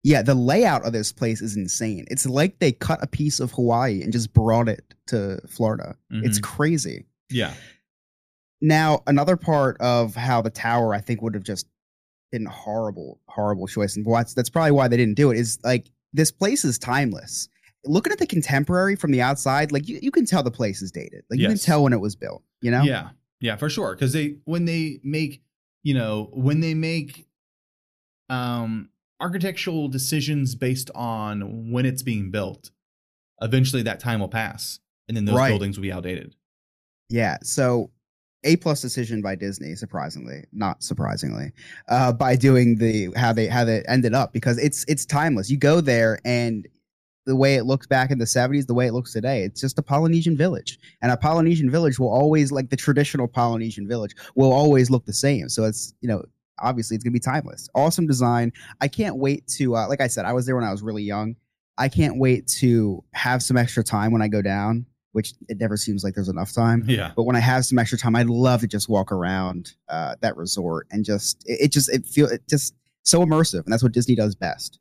Yeah, 0.03 0.21
the 0.21 0.35
layout 0.35 0.85
of 0.85 0.93
this 0.93 1.11
place 1.11 1.41
is 1.41 1.57
insane. 1.57 2.05
It's 2.09 2.25
like 2.25 2.59
they 2.59 2.71
cut 2.71 2.99
a 3.03 3.07
piece 3.07 3.39
of 3.39 3.51
Hawaii 3.51 4.01
and 4.01 4.13
just 4.13 4.31
brought 4.33 4.69
it 4.69 4.93
to 5.07 5.39
Florida. 5.49 5.97
It's 6.09 6.39
Mhm. 6.39 6.43
crazy. 6.43 7.05
Yeah, 7.29 7.53
Now, 8.61 9.03
another 9.07 9.37
part 9.37 9.77
of 9.79 10.15
how 10.15 10.41
the 10.41 10.49
tower 10.49 10.93
I 10.93 10.99
think 10.99 11.21
would 11.21 11.33
have 11.33 11.43
just 11.43 11.65
been 12.31 12.45
a 12.45 12.49
horrible, 12.49 13.21
horrible 13.27 13.67
choice, 13.67 13.95
and 13.95 14.05
why 14.05 14.23
that's 14.35 14.49
probably 14.49 14.71
why 14.71 14.87
they 14.89 14.97
didn't 14.97 15.15
do 15.15 15.31
it. 15.31 15.37
Is 15.37 15.59
like 15.63 15.89
this 16.11 16.29
place 16.31 16.65
is 16.65 16.77
timeless. 16.77 17.47
Looking 17.85 18.11
at 18.11 18.19
the 18.19 18.27
contemporary 18.27 18.97
from 18.97 19.11
the 19.11 19.21
outside, 19.21 19.71
like 19.71 19.87
you, 19.87 19.99
you 20.01 20.11
can 20.11 20.25
tell 20.25 20.43
the 20.43 20.51
place 20.51 20.81
is 20.81 20.91
dated. 20.91 21.23
Like 21.29 21.39
you 21.39 21.47
can 21.47 21.57
tell 21.57 21.83
when 21.83 21.93
it 21.93 22.01
was 22.01 22.15
built. 22.17 22.43
You 22.61 22.71
know? 22.71 22.83
yeah, 22.83 23.11
yeah, 23.39 23.55
for 23.55 23.69
sure. 23.69 23.95
Because 23.95 24.11
they 24.11 24.35
when 24.43 24.65
they 24.65 24.99
make 25.03 25.41
you 25.83 25.93
know 25.93 26.29
when 26.33 26.59
they 26.59 26.73
make 26.73 27.27
um 28.29 28.89
architectural 29.19 29.87
decisions 29.87 30.55
based 30.55 30.89
on 30.95 31.71
when 31.71 31.85
it's 31.85 32.01
being 32.03 32.31
built, 32.31 32.71
eventually 33.41 33.81
that 33.83 33.99
time 33.99 34.19
will 34.19 34.27
pass, 34.29 34.79
and 35.07 35.15
then 35.17 35.25
those 35.25 35.35
Right. 35.37 35.49
buildings 35.49 35.77
will 35.77 35.83
be 35.83 35.91
outdated. 35.91 36.35
Yeah. 37.09 37.37
So 37.43 37.91
A 38.45 38.55
plus 38.55 38.81
decision 38.81 39.21
by 39.21 39.35
Disney, 39.35 39.75
surprisingly, 39.75 40.45
not 40.53 40.81
surprisingly, 40.81 41.51
uh, 41.89 42.13
by 42.13 42.37
doing 42.37 42.77
the 42.77 43.09
how 43.17 43.33
they 43.33 43.47
how 43.47 43.65
they 43.65 43.83
ended 43.89 44.13
up 44.13 44.31
because 44.31 44.57
it's 44.57 44.85
it's 44.87 45.05
timeless. 45.05 45.49
You 45.49 45.57
go 45.57 45.81
there 45.81 46.19
and 46.23 46.65
the 47.25 47.35
way 47.35 47.55
it 47.55 47.65
looks 47.65 47.85
back 47.85 48.11
in 48.11 48.17
the 48.17 48.25
70s, 48.25 48.65
the 48.65 48.73
way 48.73 48.87
it 48.87 48.93
looks 48.93 49.11
today, 49.11 49.43
it's 49.43 49.59
just 49.59 49.77
a 49.77 49.81
Polynesian 49.83 50.37
village. 50.37 50.79
And 51.01 51.11
a 51.11 51.17
Polynesian 51.17 51.69
village 51.69 51.99
will 51.99 52.07
always 52.09 52.49
like 52.49 52.69
the 52.69 52.77
traditional 52.77 53.27
Polynesian 53.27 53.87
village 53.89 54.15
will 54.35 54.53
always 54.53 54.89
look 54.89 55.05
the 55.05 55.13
same. 55.13 55.49
So 55.49 55.65
it's, 55.65 55.93
you 55.99 56.07
know, 56.07 56.23
obviously 56.61 56.95
it's 56.95 57.03
gonna 57.03 57.13
be 57.13 57.19
timeless. 57.19 57.69
Awesome 57.75 58.07
design. 58.07 58.51
I 58.81 58.87
can't 58.87 59.17
wait 59.17 59.47
to 59.57 59.75
uh, 59.75 59.87
like 59.87 60.01
I 60.01 60.07
said, 60.07 60.25
I 60.25 60.33
was 60.33 60.45
there 60.45 60.55
when 60.55 60.65
I 60.65 60.71
was 60.71 60.81
really 60.81 61.03
young. 61.03 61.35
I 61.77 61.87
can't 61.87 62.19
wait 62.19 62.47
to 62.59 63.03
have 63.13 63.41
some 63.41 63.55
extra 63.55 63.83
time 63.83 64.11
when 64.11 64.21
I 64.21 64.27
go 64.27 64.41
down, 64.41 64.85
which 65.13 65.33
it 65.47 65.59
never 65.59 65.77
seems 65.77 66.03
like 66.03 66.13
there's 66.13 66.27
enough 66.27 66.51
time. 66.53 66.83
Yeah, 66.85 67.13
But 67.15 67.23
when 67.23 67.37
I 67.37 67.39
have 67.39 67.65
some 67.65 67.79
extra 67.79 67.97
time, 67.97 68.17
I'd 68.17 68.27
love 68.27 68.61
to 68.61 68.67
just 68.67 68.89
walk 68.89 69.13
around 69.13 69.73
uh, 69.87 70.15
that 70.21 70.35
resort 70.35 70.87
and 70.91 71.05
just 71.05 71.41
it, 71.45 71.61
it 71.61 71.71
just 71.71 71.89
it 71.89 72.05
feel 72.05 72.27
it 72.27 72.41
just 72.49 72.75
so 73.03 73.25
immersive, 73.25 73.63
and 73.63 73.71
that's 73.71 73.83
what 73.83 73.93
Disney 73.93 74.15
does 74.15 74.35
best. 74.35 74.79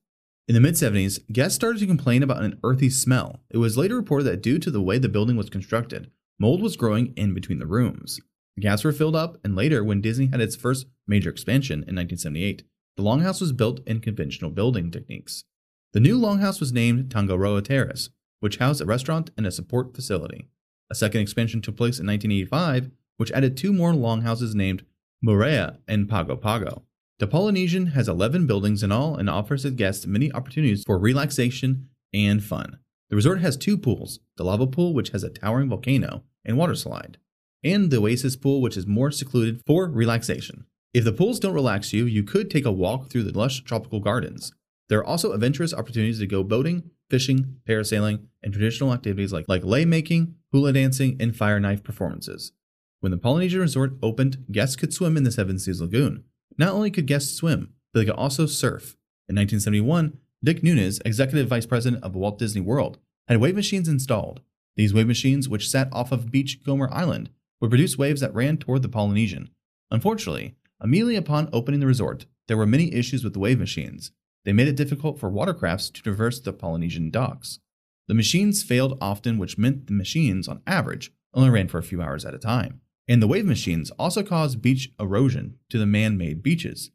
In 0.49 0.55
the 0.55 0.61
mid 0.61 0.75
70s, 0.75 1.21
guests 1.31 1.55
started 1.55 1.79
to 1.81 1.87
complain 1.87 2.23
about 2.23 2.43
an 2.43 2.59
earthy 2.65 2.89
smell. 2.89 3.41
It 3.51 3.59
was 3.59 3.77
later 3.77 3.97
reported 3.97 4.25
that 4.25 4.43
due 4.43 4.59
to 4.59 4.71
the 4.71 4.81
way 4.81 4.99
the 4.99 5.09
building 5.09 5.37
was 5.37 5.51
constructed, 5.51 6.11
mold 6.39 6.63
was 6.63 6.77
growing 6.77 7.13
in 7.17 7.35
between 7.35 7.59
the 7.59 7.67
rooms. 7.67 8.19
The 8.57 8.63
gaps 8.63 8.83
were 8.83 8.93
filled 8.93 9.15
up, 9.15 9.37
and 9.45 9.55
later, 9.55 9.85
when 9.85 10.01
Disney 10.01 10.27
had 10.33 10.41
its 10.41 10.57
first 10.57 10.87
major 11.09 11.31
expansion 11.31 11.85
in 11.87 11.97
1978, 11.97 12.63
the 12.97 13.03
Longhouse 13.03 13.41
was 13.41 13.53
built 13.53 13.81
in 13.87 14.01
conventional 14.01 14.51
building 14.51 14.91
techniques. 14.91 15.45
The 15.93 16.01
new 16.01 16.19
Longhouse 16.19 16.61
was 16.61 16.73
named 16.73 17.11
Tangaroa 17.11 17.63
Terrace, 17.63 18.11
which 18.41 18.59
housed 18.59 18.81
a 18.81 18.87
restaurant 18.87 19.31
and 19.37 19.47
a 19.47 19.51
support 19.51 19.95
facility. 19.95 20.49
A 20.91 20.95
second 20.95 21.21
expansion 21.21 21.61
took 21.61 21.77
place 21.77 21.99
in 21.99 22.07
1985, 22.07 22.91
which 23.17 23.33
added 23.33 23.57
two 23.57 23.73
more 23.73 23.95
longhouses 23.95 24.55
named 24.55 24.85
Moorea 25.25 25.79
and 25.87 26.09
Pago 26.09 26.37
Pago. 26.37 26.85
The 27.19 27.27
Polynesian 27.27 27.89
has 27.89 28.09
11 28.09 28.47
buildings 28.47 28.83
in 28.83 28.93
all 28.93 29.17
and 29.17 29.29
offers 29.29 29.65
its 29.65 29.75
guests 29.75 30.07
many 30.07 30.33
opportunities 30.33 30.85
for 30.85 30.99
relaxation 30.99 31.89
and 32.15 32.43
fun. 32.43 32.79
The 33.11 33.17
resort 33.17 33.41
has 33.41 33.57
two 33.57 33.77
pools 33.77 34.21
the 34.37 34.45
lava 34.45 34.67
pool, 34.67 34.95
which 34.95 35.11
has 35.11 35.25
a 35.25 35.31
towering 35.31 35.69
volcano 35.69 36.23
and 36.45 36.57
water 36.57 36.75
slide, 36.75 37.19
and 37.65 37.91
the 37.91 37.99
Oasis 37.99 38.37
pool, 38.37 38.61
which 38.61 38.77
is 38.77 38.87
more 38.87 39.11
secluded 39.11 39.63
for 39.67 39.89
relaxation. 39.89 40.67
If 40.95 41.05
the 41.05 41.13
pools 41.13 41.39
don't 41.39 41.55
relax 41.55 41.93
you, 41.93 42.07
you 42.07 42.23
could 42.23 42.51
take 42.51 42.65
a 42.65 42.73
walk 42.73 43.11
through 43.11 43.25
the 43.25 43.39
lush 43.39 43.63
tropical 43.63 44.01
gardens. 44.01 44.53
There 44.89 44.99
are 44.99 45.05
also 45.05 45.33
adventurous 45.33 45.75
opportunities 45.75 46.19
to 46.21 46.27
go 46.27 46.43
boating, 46.43 46.91
fishing, 47.11 47.57
parasailing, 47.69 48.27
and 48.43 48.53
traditional 48.53 48.95
activities 48.95 49.33
like, 49.33 49.45
like 49.49 49.65
lei 49.65 49.85
making, 49.85 50.37
hula 50.51 50.73
dancing, 50.73 51.17
and 51.21 51.37
fire 51.37 51.61
knife 51.61 51.85
performances. 51.85 52.53
When 53.01 53.13
the 53.13 53.19
Polynesian 53.19 53.61
Resort 53.61 53.99
opened, 54.03 54.47
guests 54.51 54.77
could 54.77 54.95
swim 54.95 55.17
in 55.17 55.25
the 55.25 55.31
Seven 55.31 55.59
Seas 55.59 55.81
Lagoon. 55.81 56.25
Not 56.57 56.73
only 56.73 56.91
could 56.91 57.07
guests 57.07 57.35
swim, 57.35 57.75
but 57.93 58.01
they 58.01 58.07
could 58.07 58.15
also 58.15 58.47
surf. 58.47 58.97
In 59.29 59.37
1971, 59.37 60.19
Dick 60.43 60.63
Nunis, 60.63 61.01
executive 61.05 61.49
vice 61.49 61.67
president 61.67 62.03
of 62.03 62.15
Walt 62.15 62.39
Disney 62.39 62.63
World, 62.63 62.99
had 63.29 63.39
wave 63.39 63.57
machines 63.57 63.89
installed. 63.89 64.41
These 64.77 64.95
wave 64.95 65.07
machines, 65.07 65.49
which 65.49 65.69
sat 65.69 65.89
off 65.93 66.13
of 66.13 66.31
Beachcomber 66.31 66.89
Island, 66.93 67.31
would 67.61 67.71
produce 67.71 67.99
waves 67.99 68.21
that 68.21 68.35
ran 68.35 68.57
toward 68.57 68.83
the 68.83 68.89
Polynesian. 68.89 69.51
Unfortunately, 69.91 70.55
immediately 70.83 71.17
upon 71.17 71.49
opening 71.53 71.81
the 71.81 71.87
resort, 71.87 72.27
there 72.47 72.57
were 72.57 72.67
many 72.67 72.93
issues 72.95 73.25
with 73.25 73.33
the 73.33 73.39
wave 73.39 73.59
machines. 73.59 74.13
They 74.45 74.53
made 74.53 74.69
it 74.69 74.77
difficult 74.77 75.19
for 75.19 75.31
watercrafts 75.31 75.93
to 75.93 76.03
traverse 76.03 76.41
the 76.41 76.53
Polynesian 76.53 77.11
docks. 77.11 77.59
The 78.07 78.15
machines 78.15 78.63
failed 78.63 78.97
often, 79.01 79.39
which 79.39 79.59
meant 79.59 79.87
the 79.87 79.93
machines, 79.93 80.49
on 80.49 80.63
average, 80.67 81.13
only 81.35 81.51
ran 81.51 81.69
for 81.69 81.79
a 81.79 81.83
few 81.83 82.01
hours 82.01 82.25
at 82.25 82.35
a 82.35 82.39
time. 82.39 82.81
And 83.07 83.23
the 83.23 83.27
wave 83.27 83.47
machines 83.47 83.91
also 83.93 84.23
caused 84.23 84.63
beach 84.63 84.91
erosion 84.99 85.57
to 85.71 85.79
the 85.79 85.87
man 85.87 86.17
made 86.17 86.43
beaches. 86.43 86.91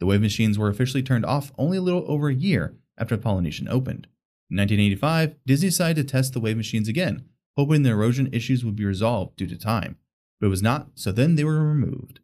The 0.00 0.06
wave 0.06 0.20
machines 0.20 0.58
were 0.58 0.68
officially 0.68 1.02
turned 1.02 1.24
off 1.24 1.52
only 1.56 1.78
a 1.78 1.82
little 1.82 2.04
over 2.08 2.28
a 2.28 2.34
year 2.34 2.76
after 2.98 3.16
the 3.16 3.22
Polynesian 3.22 3.68
opened. 3.68 4.06
In 4.50 4.56
1985, 4.56 5.36
Disney 5.46 5.68
decided 5.68 6.06
to 6.06 6.12
test 6.12 6.32
the 6.32 6.40
wave 6.40 6.56
machines 6.56 6.88
again, 6.88 7.24
hoping 7.56 7.82
the 7.82 7.90
erosion 7.90 8.28
issues 8.32 8.64
would 8.64 8.76
be 8.76 8.84
resolved 8.84 9.36
due 9.36 9.46
to 9.46 9.56
time. 9.56 9.96
But 10.40 10.48
it 10.48 10.50
was 10.50 10.62
not, 10.62 10.90
so 10.94 11.10
then 11.12 11.34
they 11.34 11.44
were 11.44 11.64
removed. 11.64 12.20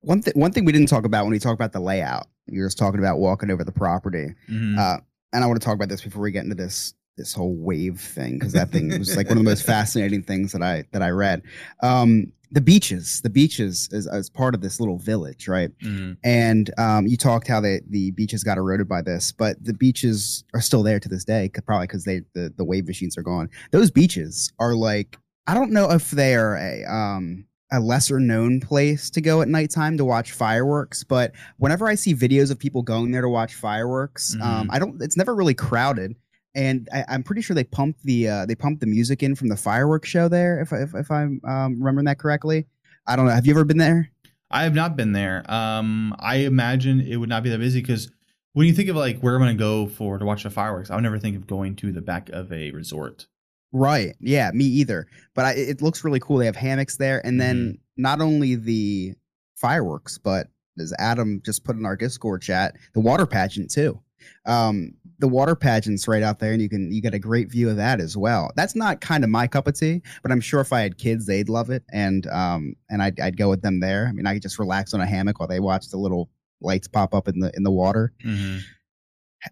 One 0.00 0.22
thing 0.22 0.34
one 0.36 0.52
thing 0.52 0.64
we 0.64 0.72
didn't 0.72 0.88
talk 0.88 1.04
about 1.04 1.24
when 1.24 1.32
we 1.32 1.38
talk 1.38 1.54
about 1.54 1.72
the 1.72 1.80
layout, 1.80 2.28
you're 2.46 2.66
just 2.66 2.78
talking 2.78 3.00
about 3.00 3.18
walking 3.18 3.50
over 3.50 3.64
the 3.64 3.72
property, 3.72 4.34
Mhm. 4.48 4.78
uh, 4.78 5.00
and 5.32 5.44
I 5.44 5.46
want 5.46 5.60
to 5.60 5.64
talk 5.64 5.74
about 5.74 5.88
this 5.88 6.00
before 6.02 6.22
we 6.22 6.30
get 6.30 6.44
into 6.44 6.54
this 6.56 6.94
this 7.16 7.32
whole 7.32 7.56
wave 7.56 8.00
thing 8.00 8.34
because 8.38 8.52
that 8.52 8.70
thing 8.70 8.96
was 8.96 9.16
like 9.16 9.28
one 9.28 9.36
of 9.36 9.42
the 9.44 9.50
most 9.50 9.64
fascinating 9.64 10.22
things 10.22 10.52
that 10.52 10.62
I 10.62 10.84
that 10.92 11.02
I 11.02 11.10
read. 11.10 11.42
Um, 11.82 12.32
the 12.52 12.60
beaches, 12.60 13.20
the 13.22 13.28
beaches 13.28 13.88
is 13.92 14.06
as 14.06 14.30
part 14.30 14.54
of 14.54 14.60
this 14.62 14.78
little 14.80 14.98
village, 14.98 15.48
right? 15.48 15.70
Mhm. 15.80 16.16
And 16.22 16.70
um, 16.78 17.06
you 17.08 17.16
talked 17.16 17.48
how 17.48 17.60
the 17.60 17.82
the 17.90 18.12
beaches 18.12 18.44
got 18.44 18.56
eroded 18.56 18.88
by 18.88 19.02
this, 19.02 19.32
but 19.32 19.62
the 19.62 19.74
beaches 19.74 20.44
are 20.54 20.60
still 20.60 20.84
there 20.84 21.00
to 21.00 21.08
this 21.08 21.24
day, 21.24 21.50
probably 21.66 21.88
because 21.88 22.04
they 22.04 22.22
the, 22.34 22.54
the 22.56 22.64
wave 22.64 22.86
machines 22.86 23.18
are 23.18 23.22
gone. 23.22 23.50
Those 23.72 23.90
beaches 23.90 24.52
are 24.60 24.74
like 24.76 25.18
I 25.48 25.54
don't 25.54 25.72
know 25.72 25.90
if 25.90 26.12
they 26.12 26.36
are 26.36 26.56
a 26.56 26.84
um 26.84 27.46
a 27.70 27.80
lesser 27.80 28.18
known 28.18 28.60
place 28.60 29.10
to 29.10 29.20
go 29.20 29.42
at 29.42 29.48
nighttime 29.48 29.96
to 29.98 30.04
watch 30.04 30.32
fireworks, 30.32 31.04
but 31.04 31.32
whenever 31.58 31.86
I 31.86 31.94
see 31.96 32.14
videos 32.14 32.50
of 32.50 32.58
people 32.58 32.82
going 32.82 33.10
there 33.10 33.22
to 33.22 33.28
watch 33.28 33.54
fireworks, 33.54 34.34
um, 34.40 34.68
Mhm. 34.68 34.70
I 34.70 34.78
don't. 34.78 35.02
It's 35.02 35.16
never 35.16 35.34
really 35.34 35.54
crowded. 35.54 36.14
And 36.54 36.88
I, 36.92 37.04
I'm 37.08 37.22
pretty 37.22 37.42
sure 37.42 37.54
they 37.54 37.64
pumped 37.64 38.02
the 38.04 38.28
uh, 38.28 38.46
they 38.46 38.54
pumped 38.54 38.80
the 38.80 38.86
music 38.86 39.22
in 39.22 39.34
from 39.34 39.48
the 39.48 39.56
fireworks 39.56 40.08
show 40.08 40.28
there. 40.28 40.60
If 40.60 40.72
if, 40.72 40.94
if 40.94 41.10
I'm 41.10 41.40
um, 41.44 41.78
remembering 41.78 42.06
that 42.06 42.18
correctly, 42.18 42.66
I 43.06 43.16
don't 43.16 43.26
know. 43.26 43.32
Have 43.32 43.46
you 43.46 43.52
ever 43.52 43.64
been 43.64 43.76
there? 43.78 44.10
I 44.50 44.62
have 44.64 44.74
not 44.74 44.96
been 44.96 45.12
there. 45.12 45.44
Um, 45.50 46.16
I 46.18 46.36
imagine 46.36 47.00
it 47.02 47.16
would 47.16 47.28
not 47.28 47.42
be 47.42 47.50
that 47.50 47.58
busy 47.58 47.82
because 47.82 48.10
when 48.54 48.66
you 48.66 48.72
think 48.72 48.88
of 48.88 48.96
like 48.96 49.20
where 49.20 49.34
I'm 49.34 49.42
going 49.42 49.54
to 49.54 49.58
go 49.62 49.86
for 49.86 50.16
to 50.18 50.24
watch 50.24 50.42
the 50.42 50.48
fireworks, 50.50 50.90
I 50.90 50.94
would 50.94 51.04
never 51.04 51.18
think 51.18 51.36
of 51.36 51.46
going 51.46 51.76
to 51.76 51.92
the 51.92 52.00
back 52.00 52.30
of 52.30 52.50
a 52.50 52.70
resort. 52.70 53.26
Right. 53.72 54.16
Yeah, 54.20 54.50
me 54.52 54.64
either. 54.64 55.06
But 55.34 55.44
I, 55.44 55.52
it 55.52 55.82
looks 55.82 56.04
really 56.04 56.20
cool. 56.20 56.38
They 56.38 56.46
have 56.46 56.56
hammocks 56.56 56.96
there, 56.96 57.24
and 57.24 57.40
then 57.40 57.78
not 57.96 58.20
only 58.20 58.54
the 58.54 59.14
fireworks, 59.56 60.18
but 60.18 60.48
as 60.78 60.94
Adam 60.98 61.42
just 61.44 61.64
put 61.64 61.76
in 61.76 61.84
our 61.84 61.96
Discord 61.96 62.42
chat, 62.42 62.76
the 62.94 63.00
water 63.00 63.26
pageant 63.26 63.70
too. 63.70 64.00
Um, 64.46 64.94
the 65.18 65.28
water 65.28 65.56
pageant's 65.56 66.06
right 66.06 66.22
out 66.22 66.38
there, 66.38 66.52
and 66.52 66.62
you 66.62 66.68
can 66.68 66.92
you 66.92 67.02
get 67.02 67.14
a 67.14 67.18
great 67.18 67.50
view 67.50 67.68
of 67.68 67.76
that 67.76 68.00
as 68.00 68.16
well. 68.16 68.50
That's 68.56 68.76
not 68.76 69.00
kind 69.00 69.24
of 69.24 69.30
my 69.30 69.46
cup 69.46 69.66
of 69.66 69.78
tea, 69.78 70.00
but 70.22 70.30
I'm 70.30 70.40
sure 70.40 70.60
if 70.60 70.72
I 70.72 70.80
had 70.80 70.96
kids, 70.96 71.26
they'd 71.26 71.48
love 71.48 71.70
it, 71.70 71.82
and 71.92 72.26
um, 72.28 72.74
and 72.88 73.02
I'd 73.02 73.18
I'd 73.20 73.36
go 73.36 73.48
with 73.48 73.62
them 73.62 73.80
there. 73.80 74.06
I 74.08 74.12
mean, 74.12 74.26
I 74.26 74.34
could 74.34 74.42
just 74.42 74.58
relax 74.58 74.94
on 74.94 75.00
a 75.00 75.06
hammock 75.06 75.40
while 75.40 75.48
they 75.48 75.60
watch 75.60 75.88
the 75.88 75.96
little 75.96 76.30
lights 76.60 76.88
pop 76.88 77.14
up 77.14 77.28
in 77.28 77.40
the 77.40 77.52
in 77.56 77.64
the 77.64 77.70
water. 77.70 78.12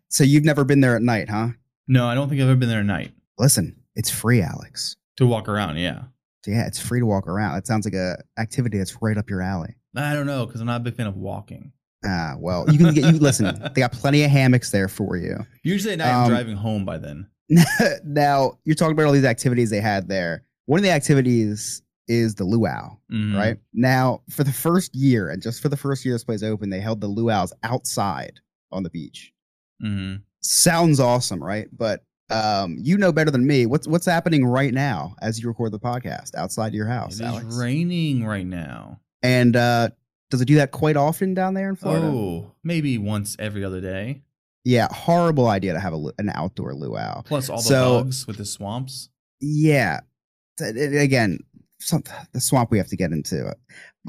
So 0.09 0.25
you've 0.25 0.45
never 0.45 0.65
been 0.65 0.81
there 0.81 0.97
at 0.97 1.03
night, 1.03 1.29
huh? 1.29 1.49
No, 1.87 2.07
I 2.07 2.15
don't 2.15 2.29
think 2.29 2.41
I've 2.41 2.49
ever 2.49 2.57
been 2.57 2.69
there 2.69 2.81
at 2.81 2.87
night 2.87 3.13
Listen, 3.39 3.77
it's 3.97 4.11
free, 4.11 4.41
Alex. 4.43 4.97
to 5.17 5.27
walk 5.27 5.49
around. 5.49 5.77
Yeah, 5.79 6.03
yeah, 6.47 6.67
it's 6.67 6.79
free 6.79 7.01
to 7.01 7.07
walk 7.07 7.27
around. 7.27 7.57
It 7.59 7.67
sounds 7.67 7.85
like 7.87 7.95
a 7.95 8.17
activity 8.39 8.79
that's 8.79 9.01
right 9.03 9.17
up 9.19 9.29
your 9.29 9.43
alley. 9.43 9.75
I 9.97 10.13
don't 10.15 10.27
know 10.27 10.47
because 10.47 10.61
I'm 10.61 10.67
not 10.67 10.83
a 10.83 10.85
big 10.85 10.95
fan 10.95 11.07
of 11.07 11.17
walking. 11.17 11.73
Ah, 12.05 12.35
well, 12.39 12.71
you 12.71 12.79
can 12.79 12.93
get 12.95 13.05
you 13.13 13.19
listen. 13.19 13.47
They 13.75 13.81
got 13.81 13.93
plenty 13.93 14.23
of 14.23 14.31
hammocks 14.31 14.71
there 14.71 14.89
for 14.89 15.17
you. 15.17 15.39
Usually 15.65 15.95
at 15.95 15.99
night 15.99 16.13
I'm 16.13 16.25
Um, 16.25 16.29
driving 16.31 16.57
home 16.57 16.85
by 16.85 16.99
then. 16.99 17.27
now 18.05 18.59
you're 18.65 18.75
talking 18.75 18.93
about 18.93 19.07
all 19.07 19.13
these 19.13 19.25
activities 19.25 19.71
they 19.71 19.81
had 19.81 20.09
there. 20.09 20.45
One 20.67 20.79
of 20.79 20.85
the 20.85 20.91
activities 20.91 21.83
is 22.09 22.35
the 22.37 22.45
luau, 22.45 22.97
Mhm. 23.13 23.35
right? 23.37 23.59
Now, 23.73 24.23
for 24.31 24.45
the 24.45 24.53
first 24.53 24.95
year, 24.95 25.31
and 25.31 25.43
just 25.43 25.61
for 25.63 25.69
the 25.69 25.77
first 25.77 26.05
year 26.05 26.15
this 26.15 26.25
place 26.25 26.43
opened, 26.43 26.73
they 26.73 26.81
held 26.81 27.01
the 27.01 27.09
luau's 27.09 27.53
outside 27.63 28.39
on 28.71 28.83
the 28.83 28.91
beach. 28.91 29.33
Mhm. 29.83 30.23
Sounds 30.41 31.01
awesome, 31.01 31.43
right? 31.43 31.69
But 31.77 32.05
um, 32.31 32.77
you 32.81 32.99
know 32.99 33.13
better 33.13 33.31
than 33.31 33.47
me. 33.47 33.67
What's 33.67 33.87
what's 33.87 34.07
happening 34.07 34.45
right 34.47 34.73
now 34.75 35.15
as 35.23 35.41
you 35.41 35.49
record 35.49 35.73
the 35.73 35.79
podcast 35.81 36.35
outside 36.35 36.75
your 36.75 36.87
house, 36.87 37.21
It 37.21 37.25
is 37.27 37.57
raining 37.57 38.25
right 38.27 38.47
now. 38.47 39.01
And 39.23 39.57
uh, 39.57 39.91
does 40.31 40.41
it 40.41 40.47
do 40.47 40.57
that 40.57 40.71
quite 40.73 40.97
often 40.97 41.35
down 41.35 41.55
there 41.55 41.69
in 41.69 41.77
Florida? 41.77 42.07
Oh, 42.07 42.53
maybe 42.65 42.99
once 42.99 43.37
every 43.39 43.65
other 43.65 43.81
day. 43.81 44.23
Yeah, 44.65 44.89
horrible 44.91 45.47
idea 45.47 45.75
to 45.75 45.81
have 45.81 45.95
a, 45.95 46.13
an 46.19 46.29
outdoor 46.35 46.75
luau. 46.75 47.23
Plus 47.23 47.49
all 47.49 47.59
the 47.59 47.63
So- 47.63 48.03
bugs 48.03 48.27
with 48.27 48.37
the 48.39 48.45
swamps. 48.45 49.09
Yeah. 49.41 50.01
Again, 50.61 51.39
some, 51.81 52.03
the 52.33 52.41
swamp 52.41 52.71
we 52.71 52.79
have 52.79 52.89
to 52.89 52.97
get 52.97 53.13
into 53.13 53.55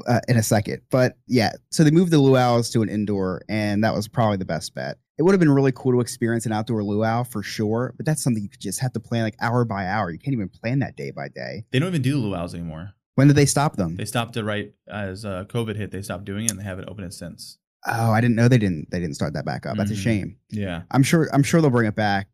uh, 0.06 0.20
in 0.28 0.36
a 0.36 0.42
second. 0.42 0.82
But 0.90 1.16
yeah, 1.26 1.52
so 1.70 1.82
they 1.84 1.90
moved 1.90 2.10
the 2.12 2.18
luau's 2.18 2.70
to 2.70 2.82
an 2.82 2.88
indoor, 2.88 3.42
and 3.48 3.82
that 3.84 3.94
was 3.94 4.08
probably 4.08 4.36
the 4.36 4.44
best 4.44 4.74
bet. 4.74 4.98
It 5.18 5.22
would 5.22 5.32
have 5.32 5.40
been 5.40 5.50
really 5.50 5.72
cool 5.72 5.92
to 5.92 6.00
experience 6.00 6.46
an 6.46 6.52
outdoor 6.52 6.84
luau 6.84 7.24
for 7.24 7.42
sure, 7.42 7.92
but 7.96 8.06
that's 8.06 8.22
something 8.22 8.42
you 8.42 8.48
could 8.48 8.60
just 8.60 8.78
have 8.80 8.92
to 8.92 9.00
plan 9.00 9.24
like 9.24 9.34
hour 9.40 9.64
by 9.64 9.86
hour. 9.86 10.10
You 10.10 10.18
can't 10.18 10.32
even 10.34 10.48
plan 10.48 10.78
that 10.78 10.96
day 10.96 11.10
by 11.10 11.28
day. 11.28 11.64
They 11.72 11.78
don't 11.80 11.88
even 11.88 12.02
do 12.02 12.18
luau's 12.18 12.54
anymore. 12.54 12.92
When 13.16 13.26
did 13.26 13.34
they 13.36 13.46
stop 13.46 13.74
them? 13.74 13.96
They 13.96 14.04
stopped 14.04 14.36
it 14.36 14.44
right 14.44 14.72
as 14.86 15.24
uh, 15.24 15.44
COVID 15.48 15.74
hit. 15.74 15.90
They 15.90 16.02
stopped 16.02 16.24
doing 16.24 16.44
it 16.44 16.52
and 16.52 16.60
they 16.60 16.64
haven't 16.64 16.88
opened 16.88 17.06
it 17.06 17.14
since. 17.14 17.58
Oh, 17.84 18.12
I 18.12 18.20
didn't 18.20 18.36
know 18.36 18.46
they 18.46 18.58
didn't 18.58 18.90
they 18.92 19.00
didn't 19.00 19.14
start 19.16 19.32
that 19.34 19.44
back 19.44 19.66
up. 19.66 19.76
That's 19.76 19.90
a 19.90 19.94
Mhm. 19.94 20.02
shame. 20.02 20.36
Yeah. 20.50 20.82
I'm 20.92 21.02
sure 21.02 21.28
I'm 21.32 21.42
sure 21.42 21.60
they'll 21.60 21.70
bring 21.70 21.88
it 21.88 21.96
back 21.96 22.28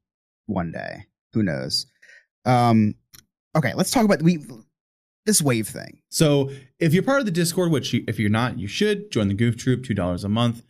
one 0.47 0.73
day. 0.73 1.05
Who 1.33 1.43
knows? 1.43 1.87
Um 2.45 2.95
okay, 3.57 3.73
let's 3.75 3.91
talk 3.91 4.05
about 4.05 4.21
we 4.23 4.45
this 5.27 5.41
wave 5.43 5.67
thing. 5.69 6.01
So 6.11 6.51
if 6.79 6.93
you're 6.93 7.03
part 7.03 7.21
of 7.21 7.27
the 7.27 7.33
Discord, 7.33 7.71
which 7.71 7.93
you, 7.93 8.05
if 8.07 8.19
you're 8.19 8.31
not, 8.31 8.59
you 8.59 8.67
should 8.67 9.11
join 9.11 9.29
the 9.29 9.35
Goof 9.35 9.57
Troop, 9.57 9.85
two 9.85 9.95
dollars 9.95 10.25
a 10.25 10.29
month. 10.29 10.63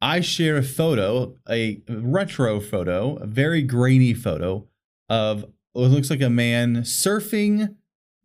I 0.00 0.20
share 0.20 0.56
a 0.56 0.62
photo, 0.62 1.34
a 1.50 1.82
retro 1.88 2.60
photo, 2.60 3.16
a 3.16 3.26
very 3.26 3.62
grainy 3.62 4.14
photo 4.14 4.66
of 5.08 5.44
what 5.72 5.90
looks 5.90 6.10
like 6.10 6.20
a 6.20 6.30
man 6.30 6.78
surfing 6.82 7.74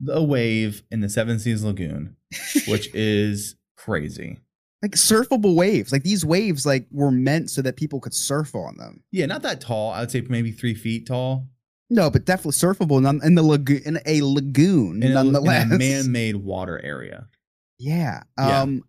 a 0.08 0.24
wave 0.24 0.84
in 0.92 1.00
the 1.00 1.10
Seven 1.10 1.40
Seas 1.40 1.64
Lagoon, 1.64 2.16
which 2.68 2.94
is 2.94 3.56
crazy. 3.78 4.40
like 4.84 4.92
surfable 4.92 5.56
waves. 5.56 5.92
Like 5.92 6.04
these 6.04 6.24
waves 6.26 6.66
like 6.66 6.86
were 6.92 7.12
meant 7.12 7.50
so 7.50 7.62
that 7.64 7.76
people 7.78 8.00
could 8.00 8.14
surf 8.14 8.54
on 8.54 8.78
them. 8.78 9.04
Yeah, 9.12 9.26
not 9.26 9.42
that 9.42 9.62
tall. 9.62 9.92
I 9.92 10.02
would 10.02 10.12
say 10.12 10.22
maybe 10.30 10.52
three 10.52 10.76
feet 10.76 11.08
tall. 11.08 11.48
No, 11.90 12.10
but 12.10 12.26
definitely 12.26 12.52
surfable 12.54 13.02
none, 13.02 13.20
in 13.24 13.36
the 13.36 13.44
lagoon 13.44 13.82
in 13.86 14.00
a 14.06 14.22
lagoon 14.24 15.04
In 15.04 15.16
a, 15.16 15.22
in 15.22 15.36
a 15.36 15.42
man-made 15.78 16.38
water 16.38 16.80
area. 16.84 17.28
yeah. 17.78 18.24
Yeah. 18.38 18.62
Um 18.62 18.84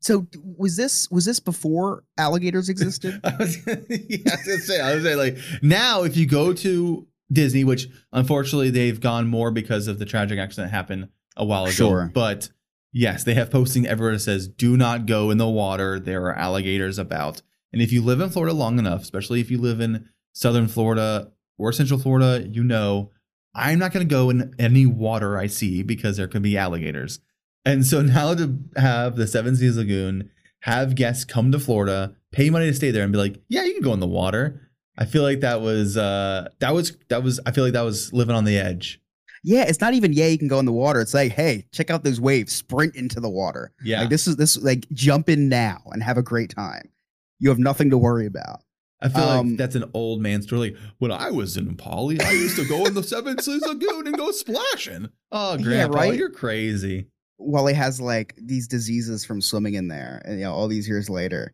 so 0.00 0.26
was 0.56 0.76
this 0.76 1.08
was 1.10 1.24
this 1.24 1.38
before 1.40 2.02
alligators 2.18 2.68
existed? 2.68 3.20
I 3.24 3.36
was, 3.38 3.56
yeah, 3.66 4.32
I 4.32 4.36
was 4.36 4.46
gonna 4.46 4.58
say, 4.58 4.80
I 4.80 4.94
was 4.94 5.04
gonna 5.04 5.14
say, 5.14 5.14
like 5.16 5.38
now, 5.62 6.02
if 6.02 6.16
you 6.16 6.26
go 6.26 6.52
to 6.52 7.06
Disney, 7.32 7.62
which 7.64 7.86
unfortunately 8.12 8.70
they've 8.70 8.98
gone 9.00 9.28
more 9.28 9.50
because 9.52 9.86
of 9.86 9.98
the 10.00 10.04
tragic 10.04 10.38
accident 10.38 10.70
that 10.72 10.76
happened 10.76 11.08
a 11.36 11.44
while 11.44 11.64
ago. 11.64 11.72
Sure. 11.72 12.10
But 12.12 12.48
yes, 12.92 13.22
they 13.24 13.34
have 13.34 13.50
posting 13.50 13.86
everywhere 13.86 14.14
that 14.14 14.18
says, 14.20 14.48
"Do 14.48 14.76
not 14.76 15.06
go 15.06 15.30
in 15.30 15.38
the 15.38 15.48
water. 15.48 16.00
There 16.00 16.24
are 16.24 16.34
alligators 16.36 16.98
about." 16.98 17.40
And 17.72 17.80
if 17.80 17.92
you 17.92 18.02
live 18.02 18.20
in 18.20 18.28
Florida 18.28 18.52
long 18.54 18.78
enough, 18.80 19.02
especially 19.02 19.40
if 19.40 19.50
you 19.52 19.58
live 19.58 19.80
in 19.80 20.08
Southern 20.34 20.66
Florida 20.66 21.30
or 21.62 21.72
Central 21.72 22.00
Florida, 22.00 22.46
you 22.50 22.64
know 22.64 23.10
I'm 23.54 23.78
not 23.78 23.92
going 23.92 24.06
to 24.06 24.10
go 24.10 24.30
in 24.30 24.54
any 24.58 24.86
water 24.86 25.36
I 25.36 25.46
see 25.46 25.82
because 25.82 26.16
there 26.16 26.28
could 26.28 26.42
be 26.42 26.56
alligators. 26.56 27.20
And 27.64 27.86
so 27.86 28.02
now 28.02 28.34
to 28.34 28.58
have 28.76 29.16
the 29.16 29.26
Seven 29.26 29.56
Seas 29.56 29.76
Lagoon 29.76 30.30
have 30.60 30.94
guests 30.94 31.24
come 31.24 31.52
to 31.52 31.58
Florida, 31.58 32.16
pay 32.30 32.50
money 32.50 32.66
to 32.66 32.74
stay 32.74 32.90
there, 32.90 33.02
and 33.02 33.12
be 33.12 33.18
like, 33.18 33.40
"Yeah, 33.48 33.64
you 33.64 33.74
can 33.74 33.82
go 33.82 33.92
in 33.92 34.00
the 34.00 34.06
water." 34.06 34.70
I 34.96 35.06
feel 35.06 35.22
like 35.22 35.40
that 35.40 35.60
was 35.60 35.96
uh 35.96 36.48
that 36.60 36.74
was 36.74 36.96
that 37.08 37.22
was 37.22 37.40
I 37.46 37.50
feel 37.50 37.64
like 37.64 37.72
that 37.72 37.82
was 37.82 38.12
living 38.12 38.36
on 38.36 38.44
the 38.44 38.58
edge. 38.58 39.00
yeah, 39.42 39.64
it's 39.66 39.80
not 39.80 39.94
even 39.94 40.12
yeah, 40.12 40.26
you 40.26 40.38
can 40.38 40.48
go 40.48 40.58
in 40.58 40.66
the 40.66 40.72
water. 40.72 41.00
It's 41.00 41.14
like, 41.14 41.32
hey, 41.32 41.66
check 41.72 41.90
out 41.90 42.04
those 42.04 42.20
waves, 42.20 42.52
sprint 42.52 42.94
into 42.94 43.18
the 43.20 43.30
water. 43.30 43.72
Yeah, 43.82 44.00
Like 44.00 44.10
this 44.10 44.26
is 44.26 44.36
this 44.36 44.56
like 44.58 44.86
jump 44.92 45.28
in 45.28 45.48
now 45.48 45.82
and 45.92 46.02
have 46.02 46.18
a 46.18 46.22
great 46.22 46.50
time. 46.50 46.90
You 47.38 47.48
have 47.48 47.58
nothing 47.58 47.90
to 47.90 47.98
worry 47.98 48.26
about. 48.26 48.60
I 49.02 49.08
feel 49.08 49.22
um, 49.24 49.48
like 49.50 49.58
that's 49.58 49.74
an 49.74 49.84
old 49.94 50.20
man 50.22 50.42
story. 50.42 50.70
Like 50.70 50.76
when 50.98 51.10
I 51.12 51.30
was 51.30 51.56
in 51.56 51.74
Poly, 51.76 52.20
I 52.20 52.30
used 52.32 52.56
to 52.56 52.64
go 52.64 52.86
in 52.86 52.94
the 52.94 53.02
Seven 53.02 53.38
Seas 53.38 53.62
Lagoon 53.66 54.06
and 54.06 54.16
go 54.16 54.30
splashing. 54.30 55.08
Oh, 55.32 55.58
Yeah, 55.58 55.88
right? 55.90 56.14
you're 56.14 56.30
crazy. 56.30 57.06
Well, 57.38 57.66
he 57.66 57.74
has 57.74 58.00
like 58.00 58.34
these 58.40 58.68
diseases 58.68 59.24
from 59.24 59.40
swimming 59.40 59.74
in 59.74 59.88
there, 59.88 60.22
and 60.24 60.38
you 60.38 60.44
know, 60.44 60.52
all 60.52 60.68
these 60.68 60.88
years 60.88 61.10
later. 61.10 61.52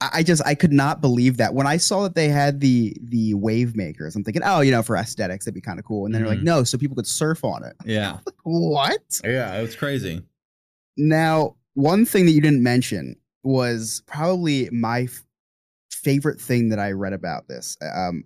I 0.00 0.08
I 0.14 0.22
just 0.22 0.40
I 0.46 0.54
could 0.54 0.72
not 0.72 1.00
believe 1.02 1.36
that 1.36 1.52
when 1.54 1.66
I 1.66 1.76
saw 1.76 2.02
that 2.04 2.14
they 2.14 2.28
had 2.28 2.60
the 2.60 2.96
the 3.02 3.34
wave 3.34 3.76
makers. 3.76 4.16
I'm 4.16 4.24
thinking, 4.24 4.42
oh, 4.44 4.60
you 4.62 4.70
know, 4.70 4.82
for 4.82 4.96
aesthetics, 4.96 5.44
that'd 5.44 5.54
be 5.54 5.60
kind 5.60 5.78
of 5.78 5.84
cool. 5.84 6.06
And 6.06 6.14
then 6.14 6.22
they're 6.22 6.30
like, 6.30 6.40
Mhm. 6.40 6.44
no, 6.44 6.64
so 6.64 6.78
people 6.78 6.96
could 6.96 7.06
surf 7.06 7.44
on 7.44 7.62
it. 7.64 7.74
Yeah, 7.84 8.18
What? 8.44 9.20
yeah, 9.22 9.54
it 9.58 9.62
was 9.62 9.76
crazy. 9.76 10.22
Now, 10.96 11.56
one 11.74 12.04
thing 12.04 12.26
that 12.26 12.32
you 12.32 12.40
didn't 12.40 12.62
mention 12.62 13.16
was 13.44 14.02
probably 14.06 14.68
my 14.70 15.08
favorite 16.02 16.40
thing 16.40 16.68
that 16.70 16.78
I 16.78 16.92
read 16.92 17.12
about 17.12 17.48
this 17.48 17.76
um, 17.94 18.24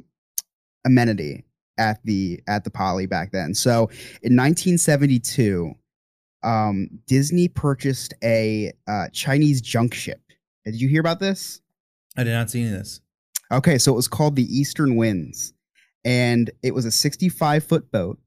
amenity 0.85 1.45
at 1.79 2.01
the 2.05 2.41
at 2.47 2.65
the 2.65 2.71
Poly 2.71 3.07
back 3.07 3.33
then. 3.33 3.55
So, 3.55 3.89
in 4.23 4.37
1972, 4.37 5.75
um, 6.43 6.89
Disney 7.07 7.49
purchased 7.49 8.15
a 8.23 8.73
uh, 8.87 9.09
Chinese 9.13 9.61
junk 9.61 9.95
ship. 9.95 10.21
Did 10.65 10.81
you 10.81 10.89
hear 10.89 11.01
about 11.01 11.21
this? 11.21 11.61
I 12.17 12.25
did 12.25 12.33
not 12.33 12.51
see 12.51 12.63
any 12.63 12.73
of 12.73 12.79
this. 12.79 13.01
Okay, 13.53 13.79
so 13.79 13.93
it 13.93 13.97
was 13.97 14.09
called 14.09 14.37
the 14.37 14.45
Eastern 14.45 14.97
Winds, 14.97 15.53
and 16.05 16.51
it 16.63 16.75
was 16.75 16.85
a 16.85 16.91
65 16.91 17.65
foot 17.65 17.93
boat, 17.93 18.19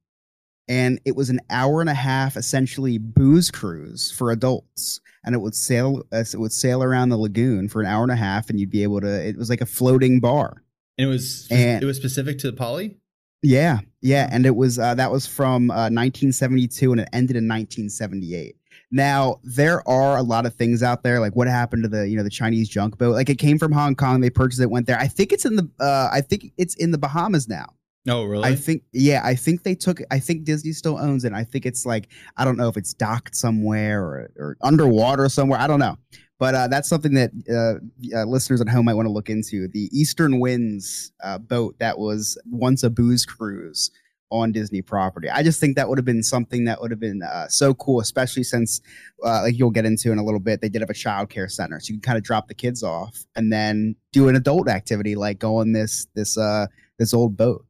and 0.70 1.02
it 1.04 1.16
was 1.18 1.30
an 1.30 1.42
hour 1.50 1.82
and 1.82 1.90
a 1.90 1.94
half, 1.96 2.38
essentially 2.38 2.98
booze 2.98 3.52
cruise 3.52 4.12
for 4.12 4.32
adults, 4.32 5.02
and 5.26 5.36
it 5.36 5.40
would 5.40 5.56
sail, 5.56 6.04
it 6.14 6.36
would 6.36 6.54
sail 6.54 6.82
around 6.84 7.10
the 7.10 7.18
lagoon 7.18 7.68
for 7.68 7.82
an 7.82 7.88
hour 7.88 8.04
and 8.04 8.12
a 8.12 8.16
half, 8.16 8.50
and 8.50 8.60
you'd 8.60 8.70
be 8.70 8.84
able 8.84 9.02
to. 9.02 9.28
It 9.28 9.36
was 9.36 9.50
like 9.50 9.60
a 9.62 9.66
floating 9.66 10.22
bar. 10.22 10.64
And 10.98 11.08
it 11.08 11.12
was 11.12 11.48
And- 11.52 11.84
it 11.84 11.86
was 11.86 11.98
specific 11.98 12.38
to 12.40 12.48
the 12.52 12.56
Poly. 12.56 12.98
Yeah, 13.42 13.80
yeah, 14.02 14.28
and 14.32 14.46
it 14.46 14.56
was 14.56 14.78
uh, 14.78 14.96
that 14.96 15.12
was 15.12 15.26
from 15.26 15.72
uh, 15.72 15.90
1972, 15.90 16.92
and 16.92 17.02
it 17.02 17.10
ended 17.14 17.36
in 17.38 17.48
1978. 17.48 18.56
Now 18.92 19.40
there 19.44 19.88
are 19.88 20.18
a 20.18 20.24
lot 20.24 20.46
of 20.46 20.54
things 20.56 20.84
out 20.84 21.04
there, 21.04 21.20
like 21.22 21.36
what 21.36 21.48
happened 21.48 21.84
to 21.84 21.90
the 21.90 22.10
you 22.10 22.18
know 22.18 22.24
the 22.24 22.30
Chinese 22.30 22.68
junk 22.68 22.98
boat? 22.98 23.14
Like 23.14 23.30
it 23.30 23.38
came 23.38 23.58
from 23.58 23.72
Hong 23.72 23.96
Kong, 23.96 24.20
they 24.20 24.30
purchased 24.30 24.62
it, 24.62 24.70
went 24.70 24.88
there. 24.88 25.00
I 25.00 25.08
think 25.08 25.32
it's 25.32 25.46
in 25.46 25.56
the 25.56 25.70
uh, 25.80 26.10
I 26.12 26.20
think 26.22 26.52
it's 26.58 26.76
in 26.76 26.92
the 26.92 26.98
Bahamas 26.98 27.48
now. 27.48 27.68
Oh, 28.08 28.24
really? 28.24 28.46
I 28.46 28.56
think 28.56 28.84
yeah, 28.94 29.22
I 29.24 29.36
think 29.36 29.64
they 29.64 29.76
took 29.76 30.02
I 30.10 30.20
think 30.20 30.46
Disney 30.46 30.72
still 30.72 30.98
owns 30.98 31.26
it. 31.26 31.34
I 31.34 31.44
think 31.44 31.66
it's 31.66 31.86
like 31.86 32.10
I 32.38 32.46
don't 32.46 32.58
know 32.58 32.70
if 32.70 32.78
it's 32.78 32.94
docked 32.94 33.36
somewhere 33.36 34.02
or 34.02 34.32
or 34.38 34.58
underwater 34.62 35.28
somewhere. 35.30 35.60
I 35.60 35.68
don't 35.68 35.80
know. 35.80 35.98
But 36.40 36.56
uh, 36.56 36.68
that's 36.70 36.88
something 36.88 37.14
that 37.16 37.32
uh, 37.50 38.18
uh, 38.18 38.24
listeners 38.24 38.62
at 38.62 38.70
home 38.70 38.86
might 38.86 38.94
want 38.94 39.08
to 39.08 39.12
look 39.12 39.30
into. 39.30 39.68
The 39.68 39.90
Eastern 39.92 40.40
Winds 40.40 41.12
uh, 41.22 41.38
boat 41.38 41.76
that 41.80 42.00
was 42.00 42.42
once 42.50 42.82
a 42.84 42.90
booze 42.90 43.26
cruise 43.26 43.92
on 44.32 44.52
Disney 44.52 44.82
property. 44.82 45.30
I 45.30 45.44
just 45.44 45.60
think 45.60 45.76
that 45.76 45.90
would 45.90 45.98
have 45.98 46.06
been 46.06 46.24
something 46.24 46.66
that 46.66 46.80
would 46.80 46.92
have 46.92 47.00
been 47.00 47.24
uh, 47.24 47.48
so 47.48 47.74
cool, 47.74 48.00
especially 48.00 48.44
since, 48.44 48.80
uh, 49.26 49.42
like 49.42 49.58
you'll 49.58 49.72
get 49.72 49.86
into 49.86 50.12
in 50.12 50.18
a 50.18 50.24
little 50.24 50.40
bit, 50.40 50.62
they 50.62 50.70
did 50.70 50.82
have 50.82 50.90
a 50.90 50.94
child 50.94 51.30
care 51.30 51.50
center, 51.50 51.80
so 51.80 51.92
you 51.92 52.00
can 52.00 52.02
kind 52.02 52.18
of 52.18 52.24
drop 52.24 52.48
the 52.48 52.54
kids 52.54 52.84
off 52.84 53.26
and 53.36 53.52
then 53.52 53.96
do 54.14 54.30
an 54.30 54.36
adult 54.36 54.70
activity 54.70 55.16
like 55.16 55.40
go 55.40 55.58
on 55.58 55.74
this 55.74 56.08
this 56.16 56.38
uh 56.38 56.68
this 57.00 57.14
old 57.14 57.36
boat. 57.36 57.66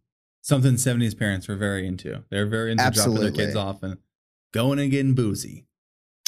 Something 0.50 0.74
70s 0.74 1.16
parents 1.16 1.48
were 1.48 1.56
very 1.56 1.86
into. 1.86 2.24
They're 2.32 2.48
very 2.48 2.72
into 2.72 2.90
dropping 2.90 3.14
their 3.14 3.32
kids 3.32 3.56
off 3.56 3.84
and 3.84 3.98
going 4.52 4.80
and 4.80 4.90
getting 4.90 5.14
boozy. 5.14 5.68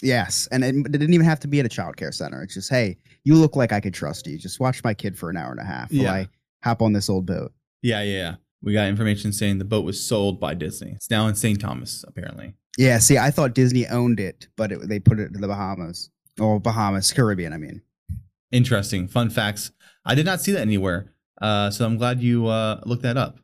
Yes, 0.03 0.47
and 0.51 0.63
it, 0.63 0.75
it 0.75 0.91
didn't 0.91 1.15
even 1.15 1.25
have 1.25 1.39
to 1.39 1.47
be 1.47 1.59
at 1.59 1.65
a 1.65 1.69
child 1.69 1.97
care 1.97 2.11
center. 2.11 2.43
It's 2.43 2.53
just, 2.53 2.69
hey, 2.69 2.97
you 3.23 3.33
look 3.33 3.55
like 3.55 3.71
I 3.71 3.79
could 3.79 3.95
trust 3.95 4.27
you. 4.27 4.37
Just 4.37 4.59
watch 4.59 4.83
my 4.83 4.93
kid 4.93 5.17
for 5.17 5.31
an 5.31 5.37
hour 5.37 5.49
and 5.49 5.59
a 5.59 5.63
half 5.63 5.91
while 5.91 6.03
Yeah. 6.03 6.13
I 6.13 6.27
hop 6.63 6.83
on 6.83 6.93
this 6.93 7.09
old 7.09 7.25
boat. 7.25 7.51
Yeah, 7.81 8.03
yeah, 8.03 8.17
yeah. 8.17 8.35
We 8.61 8.73
got 8.73 8.87
information 8.89 9.33
saying 9.33 9.57
the 9.57 9.65
boat 9.65 9.85
was 9.85 9.99
sold 10.05 10.39
by 10.39 10.53
Disney. 10.53 10.91
It's 10.91 11.09
now 11.09 11.25
in 11.25 11.33
St. 11.33 11.59
Thomas, 11.59 12.05
apparently. 12.07 12.53
Yeah, 12.77 12.99
see, 12.99 13.17
I 13.17 13.31
thought 13.31 13.55
Disney 13.55 13.87
owned 13.87 14.19
it, 14.19 14.49
but 14.55 14.71
it, 14.71 14.87
they 14.87 14.99
put 14.99 15.19
it 15.19 15.33
to 15.33 15.39
the 15.39 15.47
Bahamas. 15.47 16.11
Or 16.39 16.59
Bahamas, 16.59 17.11
Caribbean, 17.11 17.53
I 17.53 17.57
mean. 17.57 17.81
Interesting. 18.51 19.07
Fun 19.07 19.31
facts. 19.31 19.71
I 20.05 20.13
did 20.13 20.27
not 20.27 20.41
see 20.41 20.51
that 20.51 20.61
anywhere. 20.61 21.11
Uh, 21.41 21.71
so 21.71 21.87
I'm 21.87 21.97
glad 21.97 22.21
you 22.21 22.45
uh, 22.45 22.81
looked 22.85 23.01
that 23.01 23.17
up. 23.17 23.39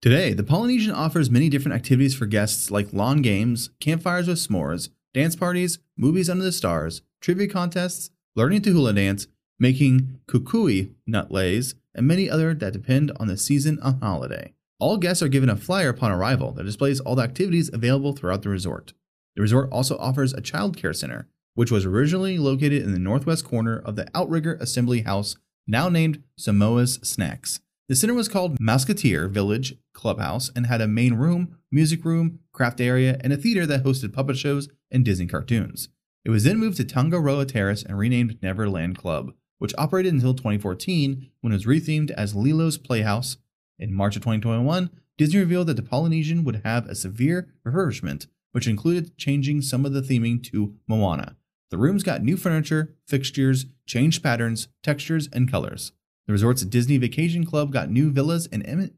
Today, 0.00 0.32
the 0.32 0.44
Polynesian 0.44 0.92
offers 0.92 1.28
many 1.28 1.48
different 1.48 1.74
activities 1.74 2.14
for 2.14 2.26
guests 2.26 2.70
like 2.70 2.92
lawn 2.92 3.20
games, 3.20 3.70
campfires 3.80 4.28
with 4.28 4.38
s'mores, 4.38 4.90
dance 5.12 5.34
parties, 5.34 5.80
movies 5.96 6.30
under 6.30 6.44
the 6.44 6.52
stars, 6.52 7.02
trivia 7.20 7.48
contests, 7.48 8.10
learning 8.36 8.62
to 8.62 8.70
hula 8.70 8.92
dance, 8.92 9.26
making 9.58 10.20
kukui 10.28 10.92
nut 11.04 11.32
leis, 11.32 11.74
and 11.96 12.06
many 12.06 12.30
other 12.30 12.54
that 12.54 12.72
depend 12.72 13.10
on 13.18 13.26
the 13.26 13.36
season 13.36 13.80
on 13.80 13.98
holiday. 14.00 14.54
All 14.78 14.98
guests 14.98 15.20
are 15.20 15.28
given 15.28 15.50
a 15.50 15.56
flyer 15.56 15.88
upon 15.88 16.12
arrival 16.12 16.52
that 16.52 16.62
displays 16.62 17.00
all 17.00 17.16
the 17.16 17.24
activities 17.24 17.68
available 17.72 18.12
throughout 18.12 18.42
the 18.42 18.50
resort. 18.50 18.92
The 19.34 19.42
resort 19.42 19.68
also 19.72 19.98
offers 19.98 20.32
a 20.32 20.40
child 20.40 20.76
care 20.76 20.92
center, 20.92 21.26
which 21.56 21.72
was 21.72 21.84
originally 21.84 22.38
located 22.38 22.84
in 22.84 22.92
the 22.92 23.00
northwest 23.00 23.44
corner 23.44 23.76
of 23.76 23.96
the 23.96 24.08
Outrigger 24.14 24.54
Assembly 24.60 25.00
House, 25.00 25.34
now 25.66 25.88
named 25.88 26.22
Samoa's 26.36 27.00
Snacks. 27.02 27.58
The 27.88 27.96
center 27.96 28.12
was 28.12 28.28
called 28.28 28.58
Mouseketeer 28.58 29.30
Village 29.30 29.74
Clubhouse 29.94 30.50
and 30.54 30.66
had 30.66 30.82
a 30.82 30.86
main 30.86 31.14
room, 31.14 31.56
music 31.72 32.04
room, 32.04 32.40
craft 32.52 32.82
area, 32.82 33.18
and 33.22 33.32
a 33.32 33.36
theater 33.38 33.64
that 33.64 33.82
hosted 33.82 34.12
puppet 34.12 34.36
shows 34.36 34.68
and 34.90 35.06
Disney 35.06 35.26
cartoons. 35.26 35.88
It 36.22 36.28
was 36.28 36.44
then 36.44 36.58
moved 36.58 36.76
to 36.76 36.84
Tangaroa 36.84 37.46
Terrace 37.46 37.82
and 37.82 37.96
renamed 37.96 38.42
Neverland 38.42 38.98
Club, 38.98 39.32
which 39.58 39.72
operated 39.78 40.12
until 40.12 40.34
2014 40.34 41.30
when 41.40 41.50
it 41.50 41.56
was 41.56 41.64
rethemed 41.64 42.10
as 42.10 42.34
Lilo's 42.34 42.76
Playhouse. 42.76 43.38
In 43.78 43.94
March 43.94 44.16
of 44.16 44.22
2021, 44.22 44.90
Disney 45.16 45.40
revealed 45.40 45.68
that 45.68 45.76
the 45.76 45.82
Polynesian 45.82 46.44
would 46.44 46.60
have 46.66 46.86
a 46.86 46.94
severe 46.94 47.54
refurbishment, 47.66 48.26
which 48.52 48.68
included 48.68 49.16
changing 49.16 49.62
some 49.62 49.86
of 49.86 49.94
the 49.94 50.02
theming 50.02 50.42
to 50.52 50.74
Moana. 50.86 51.36
The 51.70 51.78
rooms 51.78 52.02
got 52.02 52.22
new 52.22 52.36
furniture, 52.36 52.96
fixtures, 53.06 53.64
changed 53.86 54.22
patterns, 54.22 54.68
textures, 54.82 55.28
and 55.32 55.50
colors. 55.50 55.92
The 56.28 56.32
resort's 56.32 56.62
Disney 56.66 56.98
Vacation 56.98 57.46
Club 57.46 57.72
got 57.72 57.90
new 57.90 58.10
villas 58.10 58.46
and, 58.52 58.62
em- 58.66 58.90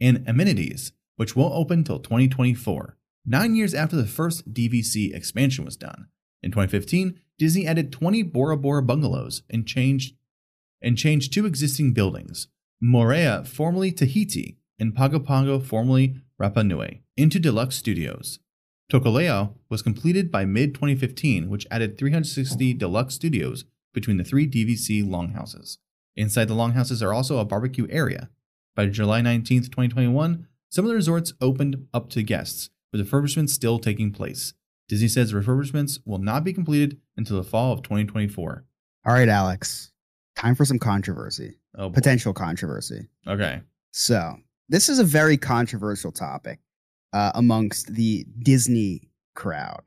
and 0.00 0.24
amenities, 0.26 0.90
which 1.14 1.36
won't 1.36 1.54
open 1.54 1.78
until 1.78 2.00
2024, 2.00 2.96
nine 3.24 3.54
years 3.54 3.74
after 3.74 3.94
the 3.94 4.06
first 4.06 4.52
DVC 4.52 5.14
expansion 5.14 5.64
was 5.64 5.76
done. 5.76 6.08
In 6.42 6.50
2015, 6.50 7.20
Disney 7.38 7.64
added 7.64 7.92
20 7.92 8.24
Bora 8.24 8.56
Bora 8.56 8.82
bungalows 8.82 9.42
and 9.48 9.68
changed 9.68 10.16
and 10.82 10.98
changed 10.98 11.32
two 11.32 11.46
existing 11.46 11.92
buildings, 11.92 12.48
Moorea, 12.82 13.46
formerly 13.46 13.92
Tahiti, 13.92 14.58
and 14.76 14.96
Pago 14.96 15.20
Pago, 15.20 15.60
formerly 15.60 16.16
Rapa 16.42 16.66
Nui, 16.66 17.04
into 17.16 17.38
deluxe 17.38 17.76
studios. 17.76 18.40
Tokoleo 18.92 19.54
was 19.70 19.80
completed 19.80 20.32
by 20.32 20.44
mid 20.44 20.74
2015, 20.74 21.48
which 21.48 21.68
added 21.70 21.96
360 21.96 22.74
deluxe 22.74 23.14
studios 23.14 23.64
between 23.94 24.16
the 24.16 24.24
three 24.24 24.48
DVC 24.48 25.08
longhouses. 25.08 25.78
Inside 26.16 26.46
the 26.48 26.54
longhouses 26.54 27.02
are 27.02 27.12
also 27.12 27.38
a 27.38 27.44
barbecue 27.44 27.86
area. 27.90 28.30
By 28.76 28.86
July 28.86 29.20
19, 29.20 29.62
2021, 29.64 30.46
some 30.68 30.84
of 30.84 30.88
the 30.88 30.94
resorts 30.94 31.32
opened 31.40 31.86
up 31.94 32.10
to 32.10 32.22
guests, 32.22 32.70
with 32.92 33.08
refurbishments 33.08 33.50
still 33.50 33.78
taking 33.78 34.12
place. 34.12 34.54
Disney 34.88 35.08
says 35.08 35.32
refurbishments 35.32 35.98
will 36.04 36.18
not 36.18 36.44
be 36.44 36.52
completed 36.52 37.00
until 37.16 37.36
the 37.36 37.44
fall 37.48 37.72
of 37.72 37.82
2024. 37.82 38.64
All 39.06 39.12
right, 39.12 39.28
Alex. 39.28 39.92
Time 40.36 40.54
for 40.54 40.64
some 40.64 40.78
controversy, 40.78 41.58
Oh, 41.76 41.88
boy. 41.88 41.94
potential 41.94 42.32
controversy. 42.32 43.08
Okay. 43.26 43.60
So, 43.92 44.36
this 44.68 44.88
is 44.88 44.98
a 44.98 45.04
very 45.04 45.36
controversial 45.36 46.10
topic 46.10 46.58
uh, 47.12 47.30
amongst 47.34 47.94
the 47.94 48.26
Disney 48.40 49.08
crowd. 49.34 49.82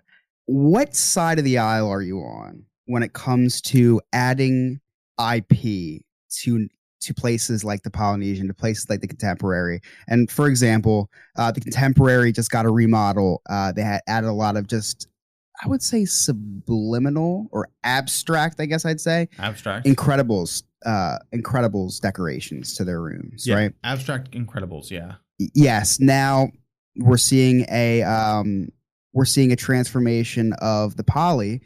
What 0.45 0.95
side 0.95 1.39
of 1.39 1.45
the 1.45 1.57
aisle 1.57 1.89
are 1.89 2.01
you 2.01 2.19
on 2.19 2.63
when 2.85 3.03
it 3.03 3.11
comes 3.13 3.59
to 3.63 3.99
adding 4.13 4.79
IP 5.19 6.03
to 6.41 6.67
to 6.99 7.13
places 7.13 7.63
like 7.63 7.83
the 7.83 7.91
Polynesian, 7.91 8.47
to 8.47 8.53
places 8.53 8.89
like 8.89 9.01
the 9.01 9.07
Contemporary? 9.07 9.81
And 10.07 10.29
for 10.29 10.47
example, 10.47 11.09
uh, 11.35 11.51
the 11.51 11.61
Contemporary 11.61 12.31
just 12.31 12.49
got 12.49 12.65
a 12.65 12.71
remodel. 12.71 13.41
Uh, 13.49 13.71
they 13.71 13.83
had 13.83 14.01
added 14.07 14.27
a 14.27 14.33
lot 14.33 14.57
of 14.57 14.67
just, 14.67 15.07
I 15.63 15.67
would 15.67 15.83
say, 15.83 16.05
subliminal 16.05 17.47
or 17.51 17.69
abstract. 17.83 18.59
I 18.59 18.65
guess 18.65 18.85
I'd 18.85 19.01
say 19.01 19.29
Abstract. 19.37 19.85
Incredibles, 19.85 20.63
uh, 20.85 21.19
Incredibles 21.33 21.99
decorations 22.01 22.75
to 22.75 22.83
their 22.83 23.01
rooms, 23.01 23.45
yeah. 23.45 23.55
right? 23.55 23.73
Abstract 23.83 24.31
Incredibles, 24.31 24.89
yeah. 24.89 25.15
Yes 25.53 25.99
now 25.99 26.49
we're 26.97 27.17
seeing 27.17 27.65
a 27.69 28.03
um 28.03 28.69
we're 29.13 29.25
seeing 29.25 29.51
a 29.51 29.55
transformation 29.55 30.53
of 30.61 30.95
the 30.97 31.03
poly 31.03 31.61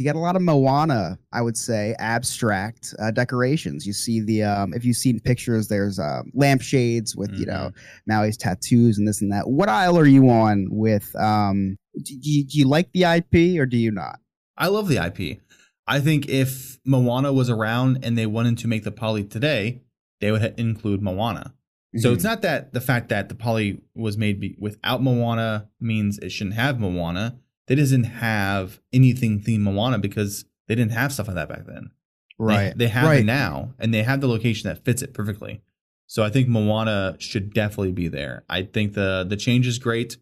to 0.00 0.04
get 0.04 0.16
a 0.16 0.18
lot 0.18 0.34
of 0.34 0.40
moana 0.40 1.18
i 1.30 1.42
would 1.42 1.58
say 1.58 1.94
abstract 1.98 2.94
uh, 2.98 3.10
decorations 3.10 3.86
you 3.86 3.92
see 3.92 4.20
the 4.20 4.42
um 4.42 4.72
if 4.72 4.82
you've 4.82 4.96
seen 4.96 5.20
pictures 5.20 5.68
there's 5.68 5.98
um 5.98 6.30
lampshades 6.32 7.14
with 7.14 7.30
you 7.38 7.44
know 7.44 7.70
maui's 8.08 8.38
tattoos 8.38 8.96
and 8.96 9.06
this 9.06 9.20
and 9.20 9.30
that 9.30 9.46
what 9.50 9.68
aisle 9.68 9.98
are 9.98 10.06
you 10.06 10.30
on 10.30 10.66
with 10.70 11.14
um 11.16 11.76
do 12.02 12.14
you, 12.22 12.44
do 12.46 12.58
you 12.58 12.66
like 12.66 12.90
the 12.92 13.04
ip 13.04 13.34
or 13.60 13.66
do 13.66 13.76
you 13.76 13.90
not 13.90 14.18
I 14.56 14.66
love 14.68 14.88
the 14.88 14.98
IP. 14.98 15.40
I 15.86 16.00
think 16.00 16.28
if 16.28 16.78
Moana 16.84 17.32
was 17.32 17.48
around 17.48 18.00
and 18.04 18.16
they 18.18 18.26
wanted 18.26 18.58
to 18.58 18.68
make 18.68 18.84
the 18.84 18.90
poly 18.92 19.24
today, 19.24 19.80
they 20.20 20.30
would 20.30 20.54
include 20.60 21.00
Moana. 21.00 21.54
So 21.96 22.10
Mhm. 22.10 22.14
it's 22.14 22.24
not 22.24 22.42
that 22.42 22.74
the 22.74 22.80
fact 22.82 23.08
that 23.08 23.30
the 23.30 23.34
poly 23.34 23.80
was 23.94 24.18
made 24.18 24.38
be- 24.38 24.56
without 24.58 25.02
Moana 25.02 25.68
means 25.80 26.18
it 26.18 26.30
shouldn't 26.30 26.56
have 26.56 26.78
Moana. 26.78 27.38
They 27.70 27.76
doesn't 27.76 28.02
have 28.02 28.80
anything 28.92 29.40
themed 29.40 29.60
Moana 29.60 30.00
because 30.00 30.44
they 30.66 30.74
didn't 30.74 30.90
have 30.90 31.12
stuff 31.12 31.28
like 31.28 31.36
that 31.36 31.48
back 31.48 31.66
then. 31.66 31.92
They- 32.36 32.44
right 32.44 32.76
They, 32.76 32.88
have 32.88 33.04
right. 33.04 33.20
it 33.20 33.26
now, 33.26 33.74
and 33.78 33.94
they 33.94 34.02
have 34.02 34.20
the 34.20 34.26
location 34.26 34.68
that 34.68 34.84
fits 34.84 35.02
it 35.02 35.14
perfectly. 35.14 35.62
So 36.08 36.24
I 36.24 36.30
think 36.30 36.48
Moana 36.48 37.14
should 37.20 37.54
definitely 37.54 37.92
be 37.92 38.08
there. 38.08 38.42
I 38.48 38.62
think 38.64 38.94
the 38.94 39.24
the 39.28 39.36
change 39.36 39.68
is 39.68 39.78
great. 39.78 40.16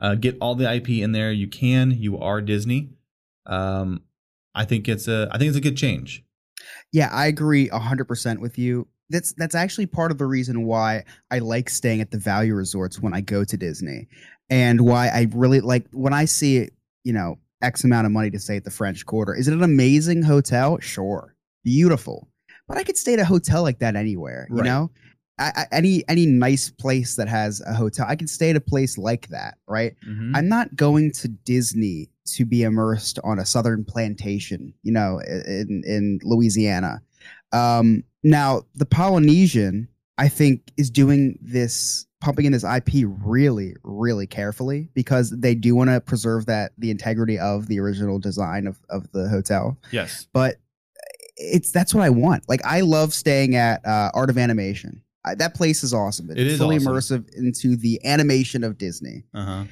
Uh, 0.00 0.16
get 0.16 0.36
all 0.40 0.56
the 0.56 0.68
IP 0.68 0.88
in 0.88 1.12
there. 1.12 1.30
You 1.30 1.46
can. 1.46 1.92
You 1.92 2.18
are 2.18 2.40
Disney. 2.40 2.90
Um, 3.46 4.02
I 4.56 4.64
think 4.64 4.88
it's 4.88 5.06
a 5.06 5.28
I 5.30 5.38
think 5.38 5.50
it's 5.50 5.56
a 5.56 5.60
good 5.60 5.76
change. 5.76 6.24
Yeah, 6.92 7.10
I 7.12 7.28
agree 7.28 7.68
hundred 7.68 8.06
percent 8.06 8.40
with 8.40 8.58
you. 8.58 8.88
That's 9.08 9.32
that's 9.34 9.54
actually 9.54 9.86
part 9.86 10.10
of 10.10 10.18
the 10.18 10.26
reason 10.26 10.64
why 10.64 11.04
I 11.30 11.38
like 11.38 11.70
staying 11.70 12.00
at 12.00 12.10
the 12.10 12.18
value 12.18 12.54
resorts 12.54 12.98
when 13.00 13.14
I 13.14 13.20
go 13.20 13.44
to 13.44 13.56
Disney, 13.56 14.08
and 14.50 14.80
why 14.80 15.06
I 15.06 15.28
really 15.32 15.60
like 15.60 15.86
when 15.92 16.12
I 16.12 16.24
see 16.24 16.70
you 17.04 17.12
know 17.12 17.38
X 17.62 17.84
amount 17.84 18.06
of 18.06 18.12
money 18.12 18.30
to 18.30 18.38
stay 18.38 18.56
at 18.56 18.64
the 18.64 18.70
French 18.70 19.04
Quarter. 19.06 19.34
Is 19.34 19.48
it 19.48 19.54
an 19.54 19.62
amazing 19.62 20.22
hotel? 20.22 20.78
Sure, 20.80 21.34
beautiful, 21.64 22.28
but 22.66 22.76
I 22.76 22.84
could 22.84 22.96
stay 22.96 23.14
at 23.14 23.20
a 23.20 23.24
hotel 23.24 23.62
like 23.62 23.78
that 23.80 23.96
anywhere. 23.96 24.46
You 24.50 24.62
know, 24.62 24.90
I, 25.38 25.52
I, 25.56 25.66
any 25.72 26.04
any 26.08 26.26
nice 26.26 26.70
place 26.70 27.16
that 27.16 27.28
has 27.28 27.60
a 27.66 27.72
hotel, 27.74 28.06
I 28.08 28.16
could 28.16 28.30
stay 28.30 28.50
at 28.50 28.56
a 28.56 28.60
place 28.60 28.98
like 28.98 29.28
that. 29.28 29.58
Right. 29.66 29.94
Mhm. 30.08 30.32
I'm 30.34 30.48
not 30.48 30.74
going 30.76 31.12
to 31.12 31.28
Disney 31.28 32.10
to 32.26 32.44
be 32.44 32.62
immersed 32.62 33.18
on 33.24 33.38
a 33.38 33.46
southern 33.46 33.84
plantation, 33.84 34.74
you 34.82 34.92
know, 34.92 35.20
in 35.20 35.82
in 35.86 36.18
Louisiana. 36.22 37.00
Um, 37.52 38.04
now, 38.22 38.62
the 38.74 38.84
Polynesian, 38.84 39.88
I 40.18 40.28
think, 40.28 40.72
is 40.76 40.90
doing 40.90 41.38
this, 41.40 42.06
pumping 42.20 42.46
in 42.46 42.52
this 42.52 42.64
IP 42.64 43.04
really, 43.22 43.74
really 43.84 44.26
carefully 44.26 44.88
because 44.94 45.30
they 45.30 45.54
do 45.54 45.74
want 45.74 45.88
to 45.90 46.00
preserve 46.00 46.46
that 46.46 46.72
the 46.78 46.90
integrity 46.90 47.38
of 47.38 47.66
the 47.68 47.78
original 47.80 48.18
design 48.18 48.66
of 48.66 48.78
of 48.90 49.10
the 49.12 49.28
hotel. 49.28 49.78
yes. 49.92 50.26
But 50.32 50.56
it's 51.36 51.70
that's 51.70 51.94
what 51.94 52.02
I 52.02 52.10
want. 52.10 52.48
Like, 52.48 52.60
I 52.64 52.80
love 52.80 53.14
staying 53.14 53.54
at 53.54 53.84
uh, 53.86 54.10
Art 54.14 54.30
of 54.30 54.38
Animation. 54.38 55.02
I, 55.24 55.34
that 55.36 55.54
place 55.54 55.84
is 55.84 55.94
awesome. 55.94 56.30
It's 56.30 56.40
It 56.40 56.46
is 56.48 56.58
fully 56.58 56.76
awesome. 56.76 56.92
immersive 56.92 57.34
into 57.36 57.76
the 57.76 58.00
animation 58.04 58.64
of 58.64 58.78
Disney 58.78 59.24
Uh 59.34 59.44
huh. 59.44 59.64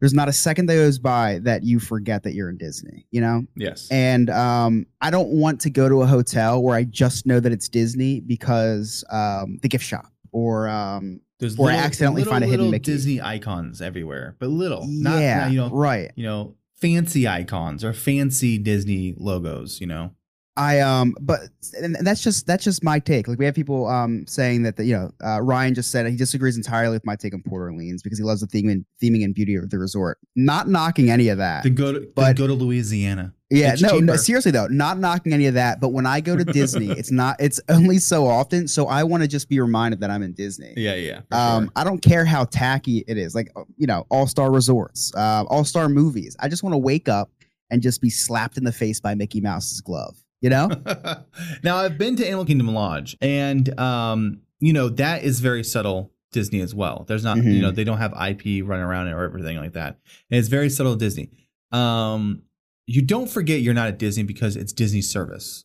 there's 0.00 0.14
not 0.14 0.28
a 0.28 0.32
second 0.32 0.66
that 0.66 0.74
goes 0.74 0.98
by 0.98 1.40
that 1.40 1.64
you 1.64 1.80
forget 1.80 2.22
that 2.22 2.34
you're 2.34 2.50
in 2.50 2.56
Disney, 2.58 3.06
you 3.10 3.20
know? 3.20 3.42
Yes. 3.56 3.88
And 3.90 4.30
um, 4.30 4.86
I 5.00 5.10
don't 5.10 5.28
want 5.30 5.60
to 5.62 5.70
go 5.70 5.88
to 5.88 6.02
a 6.02 6.06
hotel 6.06 6.62
where 6.62 6.76
I 6.76 6.84
just 6.84 7.26
know 7.26 7.40
that 7.40 7.50
it's 7.50 7.68
Disney 7.68 8.20
because 8.20 9.02
um, 9.10 9.58
the 9.62 9.68
gift 9.68 9.84
shop 9.84 10.06
or 10.30 10.68
um, 10.68 11.20
There's 11.38 11.58
or 11.58 11.70
I 11.70 11.74
accidentally 11.74 12.22
little, 12.22 12.32
find 12.32 12.44
a 12.44 12.48
hidden 12.48 12.70
Mickey. 12.70 12.84
Disney 12.84 13.20
icons 13.20 13.80
everywhere, 13.80 14.34
but 14.38 14.48
little, 14.48 14.84
not, 14.88 15.20
yeah, 15.20 15.38
not, 15.40 15.50
you 15.52 15.56
know, 15.58 15.70
right. 15.70 16.10
you 16.16 16.24
know, 16.24 16.56
fancy 16.76 17.28
icons 17.28 17.84
or 17.84 17.92
fancy 17.92 18.58
Disney 18.58 19.14
logos. 19.16 19.80
You 19.80 19.86
know. 19.86 20.10
I 20.56 20.80
um, 20.80 21.14
but 21.20 21.42
and 21.80 21.96
that's 22.00 22.20
just 22.20 22.48
that's 22.48 22.64
just 22.64 22.82
my 22.82 22.98
take. 22.98 23.28
Like 23.28 23.38
we 23.38 23.44
have 23.44 23.54
people 23.54 23.86
um 23.86 24.26
saying 24.26 24.64
that 24.64 24.76
the, 24.76 24.84
you 24.84 24.92
know 24.96 25.12
uh, 25.24 25.40
Ryan 25.40 25.72
just 25.74 25.92
said 25.92 26.04
he 26.08 26.16
disagrees 26.16 26.56
entirely 26.56 26.96
with 26.96 27.06
my 27.06 27.14
take 27.14 27.32
on 27.32 27.42
Port 27.42 27.62
Orleans 27.62 28.02
because 28.02 28.18
he 28.18 28.24
loves 28.24 28.40
the 28.40 28.48
theming, 28.48 28.84
theming 29.00 29.22
and 29.22 29.32
beauty 29.32 29.54
of 29.54 29.70
the 29.70 29.78
resort. 29.78 30.18
Not 30.34 30.68
knocking 30.68 31.10
any 31.10 31.28
of 31.28 31.38
that. 31.38 31.62
Then 31.62 31.76
go 31.76 31.92
to 31.92 32.08
But- 32.16 32.36
go 32.36 32.48
to 32.48 32.54
Louisiana. 32.54 33.34
Yeah, 33.50 33.74
no, 33.80 33.98
no, 33.98 34.16
seriously 34.16 34.52
though, 34.52 34.66
not 34.66 34.98
knocking 34.98 35.32
any 35.32 35.46
of 35.46 35.54
that. 35.54 35.80
But 35.80 35.88
when 35.88 36.04
I 36.04 36.20
go 36.20 36.36
to 36.36 36.44
Disney, 36.44 36.90
it's 36.90 37.10
not. 37.10 37.36
It's 37.40 37.58
only 37.70 37.98
so 37.98 38.26
often. 38.26 38.68
So 38.68 38.86
I 38.88 39.04
want 39.04 39.22
to 39.22 39.28
just 39.28 39.48
be 39.48 39.58
reminded 39.58 40.00
that 40.00 40.10
I'm 40.10 40.22
in 40.22 40.34
Disney. 40.34 40.74
Yeah, 40.76 40.94
yeah. 40.96 41.20
Um, 41.32 41.64
sure. 41.64 41.72
I 41.76 41.84
don't 41.84 42.00
care 42.02 42.24
how 42.26 42.44
tacky 42.44 43.04
it 43.08 43.16
is. 43.16 43.34
Like 43.34 43.50
uh, 43.56 43.62
you 43.76 43.86
know, 43.86 44.06
all 44.10 44.26
star 44.26 44.50
resorts, 44.52 45.12
uh, 45.16 45.44
all 45.48 45.64
star 45.64 45.88
movies. 45.88 46.36
I 46.40 46.48
just 46.48 46.62
want 46.62 46.74
to 46.74 46.78
wake 46.78 47.08
up 47.08 47.30
and 47.70 47.80
just 47.80 48.02
be 48.02 48.10
slapped 48.10 48.58
in 48.58 48.64
the 48.64 48.72
face 48.72 49.00
by 49.00 49.14
Mickey 49.14 49.40
Mouse's 49.40 49.80
glove. 49.80 50.16
You 50.40 50.50
know? 50.50 50.68
now 51.62 51.76
I've 51.78 51.98
been 51.98 52.16
to 52.16 52.26
Animal 52.26 52.44
Kingdom 52.44 52.68
Lodge, 52.74 53.16
and 53.20 53.78
um, 53.80 54.42
you 54.60 54.72
know 54.74 54.88
that 54.90 55.22
is 55.24 55.40
very 55.40 55.64
subtle 55.64 56.12
Disney 56.32 56.60
as 56.60 56.74
well. 56.74 57.04
There's 57.08 57.24
not, 57.24 57.38
you 57.38 57.44
Mhm. 57.44 57.60
know, 57.62 57.70
they 57.70 57.84
don't 57.84 57.96
have 57.98 58.12
IP 58.12 58.62
running 58.62 58.84
around 58.84 59.08
or 59.08 59.24
everything 59.24 59.56
like 59.56 59.72
that. 59.72 59.98
And 60.30 60.38
it's 60.38 60.48
very 60.48 60.68
subtle 60.68 60.94
Disney. 60.94 61.30
Um, 61.72 62.42
you 62.88 63.02
don't 63.02 63.28
forget 63.28 63.60
you're 63.60 63.74
not 63.74 63.88
at 63.88 63.98
Disney 63.98 64.22
because 64.22 64.56
it's 64.56 64.72
Disney 64.72 65.02
service. 65.02 65.64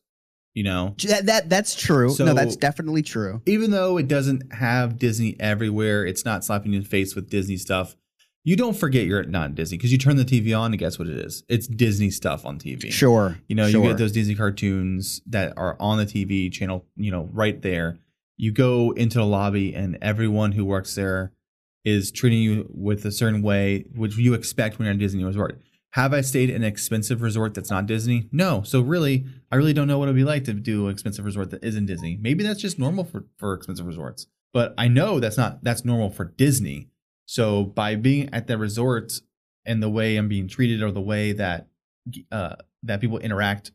You 0.53 0.63
know, 0.63 0.93
that, 1.07 1.25
that 1.25 1.49
that's 1.49 1.73
true. 1.73 2.13
no, 2.19 2.35
that's 2.35 2.55
definitely 2.55 3.01
true. 3.01 3.41
even 3.47 3.71
though 3.71 3.97
it 3.97 4.07
doesn't 4.07 4.53
have 4.53 4.99
Disney 4.99 5.35
everywhere, 5.39 6.05
it's 6.05 6.25
not 6.25 6.45
slapping 6.45 6.73
you 6.73 6.77
in 6.77 6.83
the 6.83 6.89
face 6.89 7.15
with 7.15 7.31
Disney 7.31 7.57
stuff. 7.57 7.95
You 8.43 8.55
don't 8.55 8.75
forget 8.75 9.07
you're 9.07 9.23
not 9.23 9.49
in 9.49 9.55
Disney 9.55 9.77
because 9.77 9.91
you 9.91 9.97
turn 9.97 10.17
the 10.17 10.25
TV 10.25 10.55
on 10.55 10.71
and 10.71 10.77
guess 10.77 10.99
what 10.99 11.07
it 11.07 11.17
is? 11.17 11.43
It's 11.49 11.65
Disney 11.65 12.11
stuff 12.11 12.45
on 12.45 12.59
TV. 12.59 12.91
Sure. 12.91 13.39
You 13.47 13.55
know, 13.55 13.67
sure. 13.67 13.81
you 13.81 13.89
get 13.89 13.97
those 13.97 14.11
Disney 14.11 14.35
cartoons 14.35 15.21
that 15.27 15.53
are 15.57 15.75
on 15.79 15.97
the 15.97 16.05
TV 16.05 16.51
channel, 16.51 16.85
you 16.97 17.09
know, 17.09 17.29
right 17.31 17.59
there. 17.61 17.97
you 18.37 18.51
go 18.51 18.91
into 18.91 19.17
the 19.17 19.25
lobby 19.25 19.73
and 19.73 19.97
everyone 20.01 20.51
who 20.51 20.65
works 20.65 20.93
there 20.93 21.31
is 21.85 22.11
treating 22.11 22.43
you 22.43 22.69
with 22.69 23.05
a 23.05 23.11
certain 23.11 23.41
way, 23.41 23.85
which 23.95 24.17
you 24.17 24.33
expect 24.33 24.77
when 24.77 24.85
you're 24.85 24.91
at 24.91 24.97
a 24.97 24.99
Disney 24.99 25.23
resort. 25.23 25.59
Have 25.93 26.11
I 26.13 26.21
stayed 26.21 26.49
in 26.49 26.57
an 26.57 26.63
expensive 26.63 27.21
resort 27.21 27.53
that's 27.53 27.69
not 27.69 27.85
Disney? 27.85 28.27
No. 28.31 28.63
So 28.63 28.81
really, 28.81 29.25
I 29.51 29.55
really 29.57 29.73
don't 29.73 29.87
know 29.87 29.99
what 29.99 30.05
it'd 30.05 30.15
be 30.15 30.23
like 30.23 30.43
to 30.45 30.53
do 30.53 30.87
an 30.87 30.91
expensive 30.91 31.23
resort 31.23 31.51
that 31.51 31.63
isn't 31.63 31.85
Disney. 31.85 32.17
Maybe 32.19 32.43
that's 32.43 32.61
just 32.61 32.79
normal 32.79 33.03
for, 33.03 33.25
for 33.37 33.53
expensive 33.53 33.85
resorts. 33.85 34.25
But 34.53 34.73
I 34.77 34.87
know 34.87 35.19
that's 35.19 35.37
not 35.37 35.63
that's 35.63 35.85
normal 35.85 36.09
for 36.09 36.25
Disney. 36.25 36.89
So 37.25 37.63
by 37.63 37.95
being 37.95 38.29
at 38.33 38.47
the 38.47 38.57
resort 38.57 39.13
and 39.65 39.81
the 39.83 39.89
way 39.89 40.17
I'm 40.17 40.27
being 40.27 40.47
treated 40.47 40.81
or 40.81 40.91
the 40.91 41.01
way 41.01 41.31
that 41.33 41.67
uh, 42.31 42.55
that 42.83 42.99
people 42.99 43.19
interact 43.19 43.71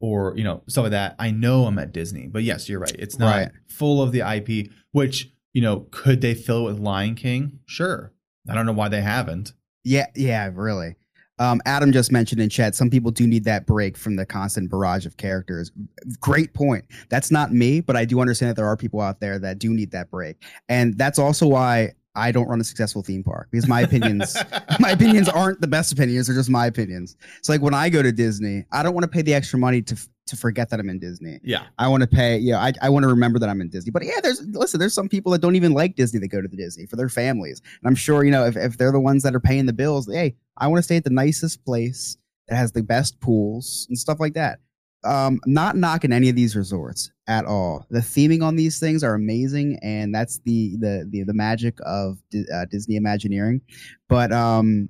or 0.00 0.34
you 0.36 0.42
know 0.44 0.62
some 0.68 0.84
of 0.84 0.90
that, 0.90 1.14
I 1.18 1.30
know 1.30 1.66
I'm 1.66 1.78
at 1.78 1.92
Disney. 1.92 2.26
But 2.26 2.42
yes, 2.42 2.68
you're 2.68 2.80
right. 2.80 2.94
It's 2.98 3.18
not 3.18 3.36
Right. 3.36 3.50
full 3.68 4.02
of 4.02 4.10
the 4.12 4.20
IP. 4.20 4.68
Which 4.90 5.30
you 5.52 5.62
know, 5.62 5.86
could 5.90 6.22
they 6.22 6.34
fill 6.34 6.66
it 6.66 6.72
with 6.72 6.80
Lion 6.80 7.14
King? 7.14 7.60
Sure. 7.66 8.12
I 8.48 8.54
don't 8.54 8.66
know 8.66 8.72
why 8.72 8.88
they 8.88 9.02
haven't. 9.02 9.52
Yeah, 9.84 10.06
yeah, 10.16 10.50
really. 10.52 10.96
Um, 11.42 11.60
Adam 11.66 11.90
just 11.90 12.12
mentioned 12.12 12.40
in 12.40 12.48
chat, 12.48 12.76
some 12.76 12.88
people 12.88 13.10
do 13.10 13.26
need 13.26 13.42
that 13.44 13.66
break 13.66 13.96
from 13.96 14.14
the 14.14 14.24
constant 14.24 14.70
barrage 14.70 15.06
of 15.06 15.16
characters. 15.16 15.72
Great 16.20 16.54
point. 16.54 16.84
That's 17.08 17.32
not 17.32 17.52
me, 17.52 17.80
but 17.80 17.96
I 17.96 18.04
do 18.04 18.20
understand 18.20 18.50
that 18.50 18.54
there 18.54 18.66
are 18.68 18.76
people 18.76 19.00
out 19.00 19.18
there 19.18 19.40
that 19.40 19.58
do 19.58 19.70
need 19.70 19.90
that 19.90 20.08
break. 20.08 20.36
And 20.68 20.96
that's 20.96 21.18
also 21.18 21.48
why 21.48 21.94
I 22.14 22.32
don't 22.32 22.46
run 22.46 22.60
a 22.60 22.64
successful 22.64 23.02
theme 23.02 23.24
park 23.24 23.48
because 23.50 23.66
my 23.66 23.80
opinions 23.80 24.36
my 24.80 24.90
opinions 24.90 25.28
aren't 25.28 25.60
the 25.60 25.66
best 25.66 25.92
opinions, 25.92 26.26
they're 26.26 26.36
just 26.36 26.50
my 26.50 26.66
opinions. 26.66 27.16
It's 27.38 27.48
like 27.48 27.62
when 27.62 27.74
I 27.74 27.88
go 27.88 28.02
to 28.02 28.12
Disney, 28.12 28.64
I 28.72 28.82
don't 28.82 28.94
want 28.94 29.04
to 29.04 29.08
pay 29.08 29.22
the 29.22 29.34
extra 29.34 29.58
money 29.58 29.82
to 29.82 29.96
to 30.26 30.36
forget 30.36 30.70
that 30.70 30.80
I'm 30.80 30.88
in 30.88 30.98
Disney. 30.98 31.40
Yeah. 31.42 31.64
I 31.78 31.88
want 31.88 32.02
to 32.02 32.06
pay, 32.06 32.38
yeah, 32.38 32.58
I, 32.58 32.72
I 32.80 32.88
want 32.88 33.02
to 33.02 33.08
remember 33.08 33.38
that 33.38 33.48
I'm 33.48 33.60
in 33.60 33.68
Disney. 33.68 33.90
But 33.90 34.04
yeah, 34.04 34.20
there's 34.22 34.40
listen, 34.48 34.80
there's 34.80 34.94
some 34.94 35.08
people 35.08 35.32
that 35.32 35.40
don't 35.40 35.56
even 35.56 35.72
like 35.72 35.96
Disney 35.96 36.20
that 36.20 36.28
go 36.28 36.40
to 36.40 36.48
the 36.48 36.56
Disney 36.56 36.86
for 36.86 36.96
their 36.96 37.08
families. 37.08 37.60
And 37.60 37.88
I'm 37.88 37.94
sure, 37.94 38.24
you 38.24 38.30
know, 38.30 38.46
if, 38.46 38.56
if 38.56 38.78
they're 38.78 38.92
the 38.92 39.00
ones 39.00 39.22
that 39.24 39.34
are 39.34 39.40
paying 39.40 39.66
the 39.66 39.72
bills, 39.72 40.08
hey, 40.10 40.36
I 40.56 40.68
want 40.68 40.78
to 40.78 40.82
stay 40.82 40.96
at 40.96 41.04
the 41.04 41.10
nicest 41.10 41.64
place 41.64 42.16
that 42.48 42.56
has 42.56 42.72
the 42.72 42.82
best 42.82 43.20
pools 43.20 43.86
and 43.88 43.98
stuff 43.98 44.20
like 44.20 44.34
that. 44.34 44.60
Um, 45.04 45.40
not 45.46 45.76
knocking 45.76 46.12
any 46.12 46.28
of 46.28 46.36
these 46.36 46.54
resorts 46.54 47.10
at 47.26 47.44
all. 47.44 47.86
The 47.90 48.00
theming 48.00 48.42
on 48.42 48.56
these 48.56 48.78
things 48.78 49.02
are 49.02 49.14
amazing, 49.14 49.78
and 49.82 50.14
that's 50.14 50.38
the 50.44 50.76
the 50.78 51.08
the, 51.10 51.24
the 51.24 51.34
magic 51.34 51.78
of 51.84 52.18
uh, 52.54 52.66
Disney 52.70 52.96
Imagineering. 52.96 53.60
But 54.08 54.32
um, 54.32 54.88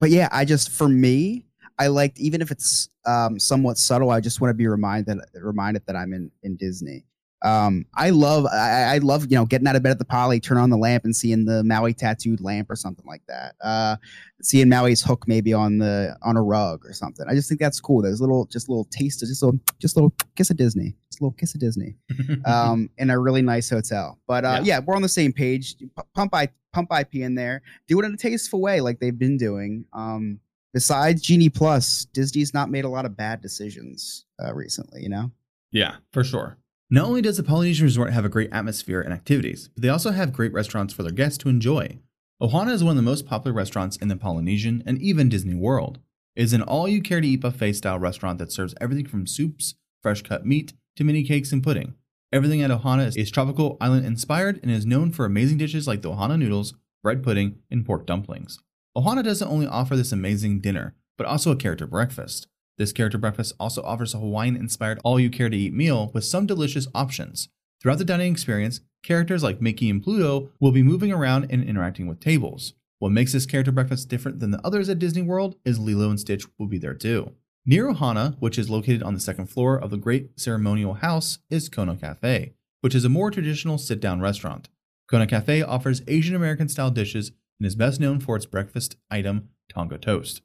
but 0.00 0.10
yeah, 0.10 0.28
I 0.32 0.44
just 0.44 0.70
for 0.70 0.88
me, 0.88 1.46
I 1.78 1.86
liked 1.86 2.18
even 2.18 2.42
if 2.42 2.50
it's 2.50 2.88
um 3.06 3.38
somewhat 3.38 3.78
subtle. 3.78 4.10
I 4.10 4.20
just 4.20 4.40
want 4.40 4.50
to 4.50 4.54
be 4.54 4.66
reminded 4.66 5.18
reminded 5.34 5.86
that 5.86 5.96
I'm 5.96 6.12
in 6.12 6.30
in 6.42 6.56
Disney. 6.56 7.04
Um, 7.44 7.86
I 7.94 8.10
love 8.10 8.46
I, 8.46 8.94
I 8.94 8.98
love 8.98 9.26
you 9.28 9.36
know 9.36 9.44
getting 9.44 9.66
out 9.66 9.76
of 9.76 9.82
bed 9.82 9.90
at 9.90 9.98
the 9.98 10.04
Poly, 10.04 10.40
turn 10.40 10.58
on 10.58 10.70
the 10.70 10.76
lamp 10.76 11.04
and 11.04 11.14
seeing 11.14 11.44
the 11.44 11.64
Maui 11.64 11.92
tattooed 11.92 12.40
lamp 12.40 12.70
or 12.70 12.76
something 12.76 13.04
like 13.06 13.22
that. 13.26 13.54
Uh, 13.60 13.96
seeing 14.42 14.68
Maui's 14.68 15.02
hook 15.02 15.26
maybe 15.26 15.52
on 15.52 15.78
the 15.78 16.16
on 16.22 16.36
a 16.36 16.42
rug 16.42 16.84
or 16.86 16.92
something. 16.92 17.26
I 17.28 17.34
just 17.34 17.48
think 17.48 17.60
that's 17.60 17.80
cool. 17.80 18.02
There's 18.02 18.20
little 18.20 18.46
just 18.46 18.68
little 18.68 18.84
taste, 18.84 19.22
of 19.22 19.28
just 19.28 19.42
a 19.42 19.46
little 19.46 19.60
just 19.80 19.96
a 19.96 19.98
little 19.98 20.14
kiss 20.36 20.50
of 20.50 20.56
Disney, 20.56 20.94
just 21.10 21.20
a 21.20 21.24
little 21.24 21.36
kiss 21.36 21.54
of 21.54 21.60
Disney 21.60 21.96
um, 22.44 22.88
in 22.98 23.10
a 23.10 23.18
really 23.18 23.42
nice 23.42 23.68
hotel. 23.68 24.18
But 24.26 24.44
uh, 24.44 24.60
yeah. 24.62 24.80
we're 24.84 24.96
on 24.96 25.02
the 25.02 25.08
same 25.08 25.32
page. 25.32 25.78
P- 25.78 25.88
Pump 26.14 26.34
I 26.34 26.48
pump 26.72 26.90
IP 26.96 27.16
in 27.16 27.34
there. 27.34 27.62
Do 27.88 28.00
it 28.00 28.04
in 28.04 28.14
a 28.14 28.16
tasteful 28.16 28.60
way, 28.60 28.80
like 28.80 29.00
they've 29.00 29.18
been 29.18 29.36
doing. 29.36 29.84
Um, 29.92 30.38
besides 30.72 31.22
Genie 31.22 31.48
Plus, 31.48 32.06
Disney's 32.06 32.54
not 32.54 32.70
made 32.70 32.84
a 32.84 32.88
lot 32.88 33.04
of 33.04 33.16
bad 33.16 33.40
decisions 33.40 34.26
uh, 34.42 34.54
recently. 34.54 35.02
You 35.02 35.08
know. 35.08 35.30
Yeah, 35.72 35.96
for 36.12 36.22
sure. 36.22 36.58
Not 36.92 37.06
only 37.06 37.22
does 37.22 37.38
the 37.38 37.42
Polynesian 37.42 37.86
Resort 37.86 38.12
have 38.12 38.26
a 38.26 38.28
great 38.28 38.52
atmosphere 38.52 39.00
and 39.00 39.14
activities, 39.14 39.68
but 39.68 39.80
they 39.80 39.88
also 39.88 40.10
have 40.10 40.30
great 40.30 40.52
restaurants 40.52 40.92
for 40.92 41.02
their 41.02 41.10
guests 41.10 41.38
to 41.38 41.48
enjoy. 41.48 42.00
Ohana 42.38 42.70
is 42.70 42.84
one 42.84 42.90
of 42.90 42.96
the 42.96 43.10
most 43.10 43.24
popular 43.24 43.54
restaurants 43.54 43.96
in 43.96 44.08
the 44.08 44.16
Polynesian 44.16 44.82
and 44.84 45.00
even 45.00 45.30
Disney 45.30 45.54
World. 45.54 46.00
It 46.36 46.42
is 46.42 46.52
an 46.52 46.60
all 46.60 46.86
you 46.86 47.00
care 47.00 47.22
to 47.22 47.26
eat 47.26 47.40
buffet 47.40 47.72
style 47.72 47.98
restaurant 47.98 48.38
that 48.40 48.52
serves 48.52 48.74
everything 48.78 49.06
from 49.06 49.26
soups, 49.26 49.76
fresh 50.02 50.20
cut 50.20 50.44
meat, 50.44 50.74
to 50.96 51.04
mini 51.04 51.24
cakes 51.24 51.50
and 51.50 51.62
pudding. 51.62 51.94
Everything 52.30 52.60
at 52.60 52.70
Ohana 52.70 53.16
is, 53.16 53.30
tropical 53.30 53.78
island 53.80 54.04
inspired 54.04 54.60
and 54.62 54.70
is 54.70 54.84
known 54.84 55.12
for 55.12 55.24
amazing 55.24 55.56
dishes 55.56 55.88
like 55.88 56.02
the 56.02 56.10
Ohana 56.10 56.38
noodles, 56.38 56.74
bread 57.02 57.22
pudding, 57.22 57.56
and 57.70 57.86
pork 57.86 58.06
dumplings. 58.06 58.58
Ohana 58.94 59.24
doesn't 59.24 59.48
only 59.48 59.66
offer 59.66 59.96
this 59.96 60.12
amazing 60.12 60.60
dinner, 60.60 60.94
but 61.16 61.26
also 61.26 61.52
a 61.52 61.56
character 61.56 61.86
breakfast. 61.86 62.48
This 62.78 62.92
character 62.92 63.18
breakfast 63.18 63.54
also 63.60 63.82
offers 63.82 64.14
a 64.14 64.18
Hawaiian 64.18 64.56
inspired 64.56 65.00
all 65.04 65.20
you 65.20 65.30
care 65.30 65.50
to 65.50 65.56
eat 65.56 65.74
meal 65.74 66.10
with 66.14 66.24
some 66.24 66.46
delicious 66.46 66.88
options. 66.94 67.48
Throughout 67.80 67.98
the 67.98 68.04
dining 68.04 68.32
experience, 68.32 68.80
characters 69.02 69.42
like 69.42 69.60
Mickey 69.60 69.90
and 69.90 70.02
Pluto 70.02 70.50
will 70.60 70.72
be 70.72 70.82
moving 70.82 71.12
around 71.12 71.48
and 71.50 71.62
interacting 71.62 72.06
with 72.06 72.20
tables. 72.20 72.74
What 72.98 73.10
makes 73.10 73.32
this 73.32 73.46
character 73.46 73.72
breakfast 73.72 74.08
different 74.08 74.38
than 74.38 74.52
the 74.52 74.64
others 74.64 74.88
at 74.88 75.00
Disney 75.00 75.22
World 75.22 75.56
is 75.64 75.78
Lilo 75.78 76.08
and 76.08 76.20
Stitch 76.20 76.46
will 76.58 76.68
be 76.68 76.78
there 76.78 76.94
too. 76.94 77.32
Near 77.66 77.92
Ohana, 77.92 78.36
which 78.40 78.58
is 78.58 78.70
located 78.70 79.02
on 79.02 79.14
the 79.14 79.20
second 79.20 79.48
floor 79.48 79.76
of 79.76 79.90
the 79.90 79.96
Great 79.96 80.38
Ceremonial 80.40 80.94
House, 80.94 81.38
is 81.50 81.68
Kona 81.68 81.96
Cafe, 81.96 82.54
which 82.80 82.94
is 82.94 83.04
a 83.04 83.08
more 83.08 83.30
traditional 83.30 83.78
sit 83.78 84.00
down 84.00 84.20
restaurant. 84.20 84.68
Kona 85.08 85.26
Cafe 85.26 85.62
offers 85.62 86.02
Asian 86.08 86.34
American 86.34 86.68
style 86.68 86.90
dishes 86.90 87.32
and 87.58 87.66
is 87.66 87.74
best 87.74 88.00
known 88.00 88.18
for 88.18 88.34
its 88.34 88.46
breakfast 88.46 88.96
item, 89.10 89.50
Tonga 89.68 89.98
Toast. 89.98 90.42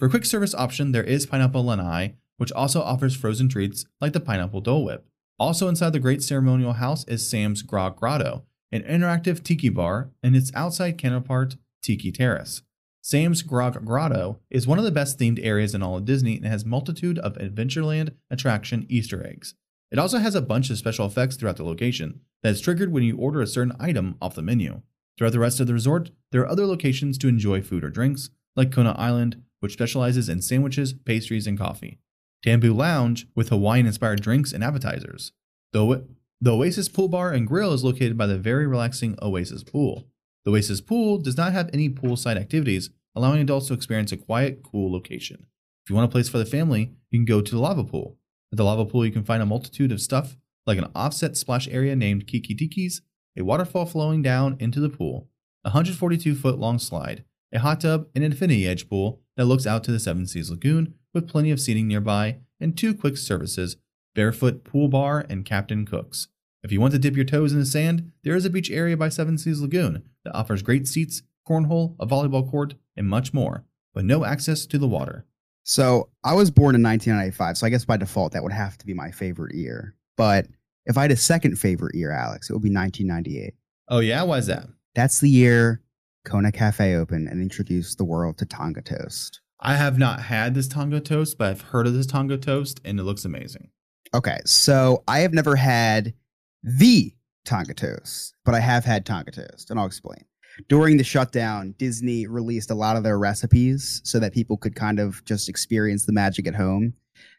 For 0.00 0.08
quick 0.08 0.24
service 0.24 0.54
option, 0.54 0.92
there 0.92 1.04
is 1.04 1.26
Pineapple 1.26 1.62
Lanai, 1.62 2.14
which 2.38 2.50
also 2.52 2.80
offers 2.80 3.14
frozen 3.14 3.50
treats 3.50 3.84
like 4.00 4.14
the 4.14 4.20
Pineapple 4.20 4.62
Dole 4.62 4.86
Whip. 4.86 5.06
Also 5.38 5.68
inside 5.68 5.92
the 5.92 5.98
Great 5.98 6.22
Ceremonial 6.22 6.72
House 6.72 7.04
is 7.04 7.28
Sam's 7.28 7.60
Grog 7.60 7.96
Grotto, 7.96 8.46
an 8.72 8.82
interactive 8.84 9.42
tiki 9.42 9.68
bar, 9.68 10.10
and 10.22 10.34
its 10.34 10.50
outside 10.54 10.96
counterpart, 10.96 11.58
Tiki 11.82 12.10
Terrace. 12.10 12.62
Sam's 13.02 13.42
Grog 13.42 13.84
Grotto 13.84 14.40
is 14.48 14.66
one 14.66 14.78
of 14.78 14.86
the 14.86 14.90
best 14.90 15.18
themed 15.18 15.38
areas 15.44 15.74
in 15.74 15.82
all 15.82 15.98
of 15.98 16.06
Disney 16.06 16.38
and 16.38 16.46
has 16.46 16.64
multitude 16.64 17.18
of 17.18 17.34
Adventureland 17.34 18.14
attraction 18.30 18.86
Easter 18.88 19.22
eggs. 19.26 19.54
It 19.90 19.98
also 19.98 20.16
has 20.16 20.34
a 20.34 20.40
bunch 20.40 20.70
of 20.70 20.78
special 20.78 21.04
effects 21.04 21.36
throughout 21.36 21.58
the 21.58 21.64
location 21.64 22.20
that 22.42 22.52
is 22.52 22.62
triggered 22.62 22.90
when 22.90 23.02
you 23.02 23.18
order 23.18 23.42
a 23.42 23.46
certain 23.46 23.76
item 23.78 24.16
off 24.22 24.34
the 24.34 24.40
menu. 24.40 24.80
Throughout 25.18 25.32
the 25.32 25.40
rest 25.40 25.60
of 25.60 25.66
the 25.66 25.74
resort, 25.74 26.10
there 26.32 26.40
are 26.40 26.48
other 26.48 26.64
locations 26.64 27.18
to 27.18 27.28
enjoy 27.28 27.60
food 27.60 27.84
or 27.84 27.90
drinks, 27.90 28.30
like 28.56 28.72
Kona 28.72 28.92
Island, 28.92 29.42
which 29.60 29.74
specializes 29.74 30.28
in 30.28 30.42
sandwiches, 30.42 30.92
pastries, 30.92 31.46
and 31.46 31.58
coffee. 31.58 31.98
Tambu 32.44 32.74
Lounge, 32.74 33.26
with 33.34 33.50
Hawaiian 33.50 33.86
inspired 33.86 34.22
drinks 34.22 34.52
and 34.52 34.64
appetizers. 34.64 35.32
The, 35.72 36.06
the 36.40 36.54
Oasis 36.54 36.88
Pool 36.88 37.08
Bar 37.08 37.32
and 37.32 37.46
Grill 37.46 37.72
is 37.72 37.84
located 37.84 38.16
by 38.16 38.26
the 38.26 38.38
very 38.38 38.66
relaxing 38.66 39.16
Oasis 39.20 39.62
Pool. 39.62 40.06
The 40.44 40.50
Oasis 40.50 40.80
Pool 40.80 41.18
does 41.18 41.36
not 41.36 41.52
have 41.52 41.68
any 41.72 41.90
poolside 41.90 42.36
activities, 42.38 42.90
allowing 43.14 43.40
adults 43.40 43.68
to 43.68 43.74
experience 43.74 44.10
a 44.12 44.16
quiet, 44.16 44.62
cool 44.62 44.90
location. 44.90 45.46
If 45.84 45.90
you 45.90 45.96
want 45.96 46.08
a 46.08 46.12
place 46.12 46.28
for 46.28 46.38
the 46.38 46.46
family, 46.46 46.92
you 47.10 47.18
can 47.18 47.26
go 47.26 47.40
to 47.40 47.50
the 47.50 47.60
lava 47.60 47.84
pool. 47.84 48.16
At 48.52 48.56
the 48.56 48.64
lava 48.64 48.86
pool, 48.86 49.04
you 49.04 49.12
can 49.12 49.24
find 49.24 49.42
a 49.42 49.46
multitude 49.46 49.92
of 49.92 50.00
stuff 50.00 50.36
like 50.66 50.78
an 50.78 50.90
offset 50.94 51.36
splash 51.36 51.68
area 51.68 51.94
named 51.94 52.26
Kiki 52.26 52.54
Tiki's, 52.54 53.02
a 53.36 53.42
waterfall 53.42 53.86
flowing 53.86 54.22
down 54.22 54.56
into 54.58 54.80
the 54.80 54.88
pool, 54.88 55.28
a 55.64 55.68
142 55.68 56.34
foot 56.34 56.58
long 56.58 56.78
slide, 56.78 57.24
a 57.52 57.58
hot 57.58 57.80
tub, 57.80 58.06
an 58.14 58.22
infinity 58.22 58.66
edge 58.66 58.88
pool 58.88 59.20
that 59.40 59.46
looks 59.46 59.66
out 59.66 59.82
to 59.82 59.90
the 59.90 59.98
Seven 59.98 60.26
Seas 60.26 60.50
Lagoon 60.50 60.92
with 61.14 61.26
plenty 61.26 61.50
of 61.50 61.58
seating 61.58 61.88
nearby, 61.88 62.36
and 62.60 62.76
two 62.76 62.92
quick 62.92 63.16
services 63.16 63.78
Barefoot 64.14 64.64
Pool 64.64 64.88
Bar 64.88 65.24
and 65.30 65.46
Captain 65.46 65.86
Cook's. 65.86 66.28
If 66.62 66.70
you 66.70 66.78
want 66.78 66.92
to 66.92 66.98
dip 66.98 67.16
your 67.16 67.24
toes 67.24 67.50
in 67.54 67.58
the 67.58 67.64
sand, 67.64 68.12
there 68.22 68.36
is 68.36 68.44
a 68.44 68.50
beach 68.50 68.70
area 68.70 68.98
by 68.98 69.08
Seven 69.08 69.38
Seas 69.38 69.62
Lagoon 69.62 70.02
that 70.26 70.34
offers 70.34 70.60
great 70.60 70.86
seats, 70.86 71.22
cornhole, 71.48 71.96
a 71.98 72.06
volleyball 72.06 72.50
court, 72.50 72.74
and 72.98 73.08
much 73.08 73.32
more, 73.32 73.64
but 73.94 74.04
no 74.04 74.26
access 74.26 74.66
to 74.66 74.76
the 74.76 74.86
water. 74.86 75.24
So 75.62 76.10
I 76.22 76.34
was 76.34 76.50
born 76.50 76.74
in 76.74 76.82
1995, 76.82 77.56
so 77.56 77.66
I 77.66 77.70
guess 77.70 77.86
by 77.86 77.96
default 77.96 78.32
that 78.34 78.42
would 78.42 78.52
have 78.52 78.76
to 78.76 78.84
be 78.84 78.92
my 78.92 79.10
favorite 79.10 79.54
year. 79.54 79.94
But 80.18 80.48
if 80.84 80.98
I 80.98 81.02
had 81.02 81.12
a 81.12 81.16
second 81.16 81.56
favorite 81.58 81.94
year, 81.94 82.12
Alex, 82.12 82.50
it 82.50 82.52
would 82.52 82.60
be 82.60 82.70
1998. 82.74 83.54
Oh, 83.88 84.00
yeah? 84.00 84.22
Why 84.22 84.36
is 84.36 84.48
that? 84.48 84.66
That's 84.94 85.18
the 85.18 85.30
year 85.30 85.80
Kona 86.24 86.52
Cafe 86.52 86.94
opened 86.94 87.28
and 87.28 87.40
introduced 87.40 87.98
the 87.98 88.04
world 88.04 88.38
to 88.38 88.46
Tonga 88.46 88.82
Toast. 88.82 89.40
I 89.60 89.76
have 89.76 89.98
not 89.98 90.22
had 90.22 90.54
this 90.54 90.68
Tonga 90.68 91.00
toast, 91.00 91.36
but 91.38 91.48
I've 91.48 91.60
heard 91.60 91.86
of 91.86 91.92
this 91.94 92.06
Tonga 92.06 92.38
toast 92.38 92.80
and 92.84 92.98
it 92.98 93.02
looks 93.02 93.24
amazing. 93.24 93.70
Okay, 94.14 94.38
so 94.44 95.02
I 95.06 95.20
have 95.20 95.32
never 95.32 95.56
had 95.56 96.14
the 96.62 97.14
Tonga 97.44 97.74
Toast, 97.74 98.34
but 98.44 98.54
I 98.54 98.60
have 98.60 98.84
had 98.84 99.06
Tonga 99.06 99.30
Toast, 99.30 99.70
and 99.70 99.78
I'll 99.78 99.86
explain. 99.86 100.24
During 100.68 100.96
the 100.96 101.04
shutdown, 101.04 101.74
Disney 101.78 102.26
released 102.26 102.70
a 102.70 102.74
lot 102.74 102.96
of 102.96 103.02
their 103.04 103.18
recipes 103.18 104.00
so 104.04 104.18
that 104.18 104.34
people 104.34 104.56
could 104.56 104.74
kind 104.74 104.98
of 104.98 105.24
just 105.24 105.48
experience 105.48 106.06
the 106.06 106.12
magic 106.12 106.46
at 106.48 106.54
home. 106.56 106.92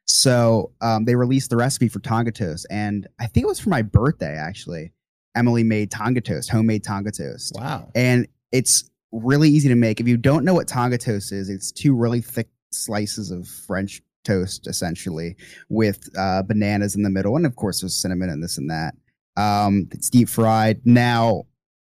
So 0.05 0.71
um, 0.81 1.05
they 1.05 1.15
released 1.15 1.49
the 1.49 1.57
recipe 1.57 1.87
for 1.89 1.99
Tonga 1.99 2.31
Toast, 2.31 2.65
and 2.71 3.05
I 3.19 3.27
think 3.27 3.43
it 3.43 3.47
was 3.47 3.59
for 3.59 3.69
my 3.69 3.81
birthday 3.81 4.35
actually. 4.37 4.93
Emily 5.35 5.63
made 5.63 5.91
Tonga 5.91 6.21
Toast, 6.21 6.49
homemade 6.49 6.83
Tonga 6.83 7.11
Toast 7.11 7.53
Wow. 7.55 7.89
and 7.95 8.27
it's 8.51 8.89
really 9.11 9.49
easy 9.49 9.69
to 9.69 9.75
make. 9.75 9.99
If 9.99 10.07
you 10.07 10.17
don't 10.17 10.45
know 10.45 10.53
what 10.53 10.67
Tonga 10.67 10.97
toast 10.97 11.31
is, 11.31 11.49
it's 11.49 11.71
two 11.71 11.95
really 11.95 12.21
thick 12.21 12.49
slices 12.71 13.31
of 13.31 13.47
French 13.47 14.01
toast, 14.23 14.67
essentially, 14.67 15.35
with 15.69 16.09
uh, 16.17 16.43
bananas 16.43 16.95
in 16.95 17.03
the 17.03 17.09
middle, 17.09 17.35
and 17.35 17.45
of 17.45 17.55
course 17.55 17.81
there's 17.81 17.95
cinnamon 17.95 18.29
and 18.29 18.43
this 18.43 18.57
and 18.57 18.69
that. 18.69 18.95
Um, 19.37 19.87
it's 19.91 20.09
deep 20.09 20.29
fried. 20.29 20.81
Now, 20.85 21.43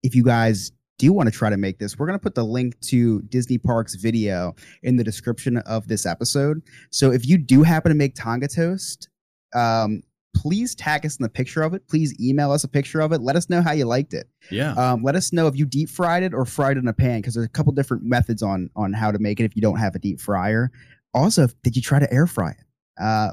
if 0.04 0.16
you 0.16 0.24
guys 0.24 0.72
do 0.98 1.12
want 1.14 1.28
to 1.28 1.36
try 1.36 1.50
to 1.50 1.58
make 1.58 1.80
this, 1.80 1.98
we're 1.98 2.06
going 2.06 2.20
to 2.20 2.22
put 2.22 2.36
the 2.36 2.44
link 2.44 2.80
to 2.82 3.22
Disney 3.24 3.58
Parks 3.58 3.96
video 3.96 4.54
in 4.84 4.98
the 4.98 5.04
description 5.04 5.58
of 5.60 5.88
this 5.88 6.06
episode. 6.06 6.62
So 6.92 7.12
if 7.12 7.26
you 7.26 7.38
do 7.38 7.64
happen 7.64 7.90
to 7.90 7.96
make 7.96 8.14
Tonga 8.16 8.48
toast, 8.48 9.10
um, 9.56 10.04
please 10.34 10.76
tag 10.76 11.06
us 11.06 11.18
in 11.18 11.24
the 11.24 11.30
picture 11.30 11.62
of 11.62 11.74
it. 11.74 11.88
Please 11.88 12.20
email 12.20 12.52
us 12.52 12.64
a 12.64 12.68
picture 12.68 13.00
of 13.02 13.12
it. 13.12 13.22
Let 13.22 13.36
us 13.36 13.50
know 13.50 13.62
how 13.62 13.72
you 13.72 13.86
liked 13.86 14.14
it. 14.14 14.28
Yeah. 14.50 14.74
Um, 14.74 15.04
let 15.04 15.16
us 15.16 15.32
know 15.34 15.48
if 15.48 15.56
you 15.56 15.66
deep 15.66 15.90
fried 15.90 16.24
it 16.24 16.34
or 16.34 16.46
fried 16.46 16.78
it 16.78 16.82
in 16.82 16.88
a 16.88 16.94
pan 16.94 17.20
because 17.20 17.34
there's 17.34 17.46
a 17.46 17.50
couple 17.50 17.72
different 17.74 18.04
methods 18.04 18.42
on 18.42 18.70
on 18.76 18.94
how 18.94 19.12
to 19.12 19.20
make 19.20 19.40
it 19.40 19.44
if 19.44 19.56
you 19.56 19.62
don't 19.62 19.78
have 19.78 19.96
a 19.96 20.00
deep 20.00 20.20
fryer. 20.20 20.72
Also, 21.14 21.48
did 21.64 21.76
you 21.76 21.82
try 21.82 22.00
to 22.00 22.12
air 22.14 22.28
fry 22.28 22.52
it? 22.52 22.66
Uh, 23.02 23.32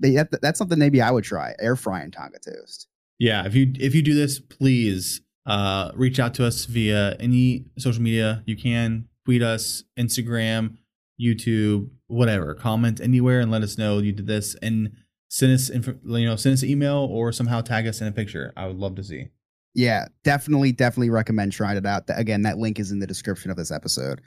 that, 0.00 0.40
that's 0.42 0.58
something 0.58 0.78
maybe 0.78 1.00
I 1.00 1.10
would 1.10 1.24
try 1.24 1.54
air 1.58 1.76
frying 1.76 2.10
Tonga 2.10 2.38
toast. 2.38 2.88
Yeah, 3.18 3.46
if 3.46 3.54
you 3.54 3.72
if 3.78 3.94
you 3.94 4.02
do 4.02 4.14
this, 4.14 4.38
please 4.38 5.20
uh, 5.46 5.92
reach 5.94 6.18
out 6.20 6.34
to 6.34 6.46
us 6.46 6.64
via 6.64 7.16
any 7.18 7.66
social 7.78 8.02
media 8.02 8.42
you 8.46 8.56
can. 8.56 9.08
Tweet 9.24 9.42
us, 9.42 9.84
Instagram, 9.98 10.76
YouTube, 11.20 11.90
whatever. 12.06 12.54
Comment 12.54 13.00
anywhere 13.00 13.40
and 13.40 13.50
let 13.50 13.62
us 13.62 13.76
know 13.76 13.98
you 13.98 14.12
did 14.12 14.26
this, 14.26 14.54
and 14.62 14.92
send 15.28 15.52
us 15.52 15.68
inf- 15.68 15.88
you 16.04 16.26
know 16.26 16.36
send 16.36 16.54
us 16.54 16.62
an 16.62 16.68
email 16.70 17.06
or 17.10 17.32
somehow 17.32 17.60
tag 17.60 17.86
us 17.86 18.00
in 18.00 18.06
a 18.06 18.12
picture. 18.12 18.52
I 18.56 18.66
would 18.66 18.76
love 18.76 18.94
to 18.96 19.04
see. 19.04 19.28
Yeah, 19.74 20.06
definitely, 20.24 20.72
definitely 20.72 21.10
recommend 21.10 21.52
trying 21.52 21.76
it 21.76 21.86
out. 21.86 22.04
Again, 22.08 22.42
that 22.42 22.58
link 22.58 22.80
is 22.80 22.90
in 22.90 22.98
the 22.98 23.06
description 23.06 23.50
of 23.50 23.56
this 23.56 23.70
episode. 23.70 24.20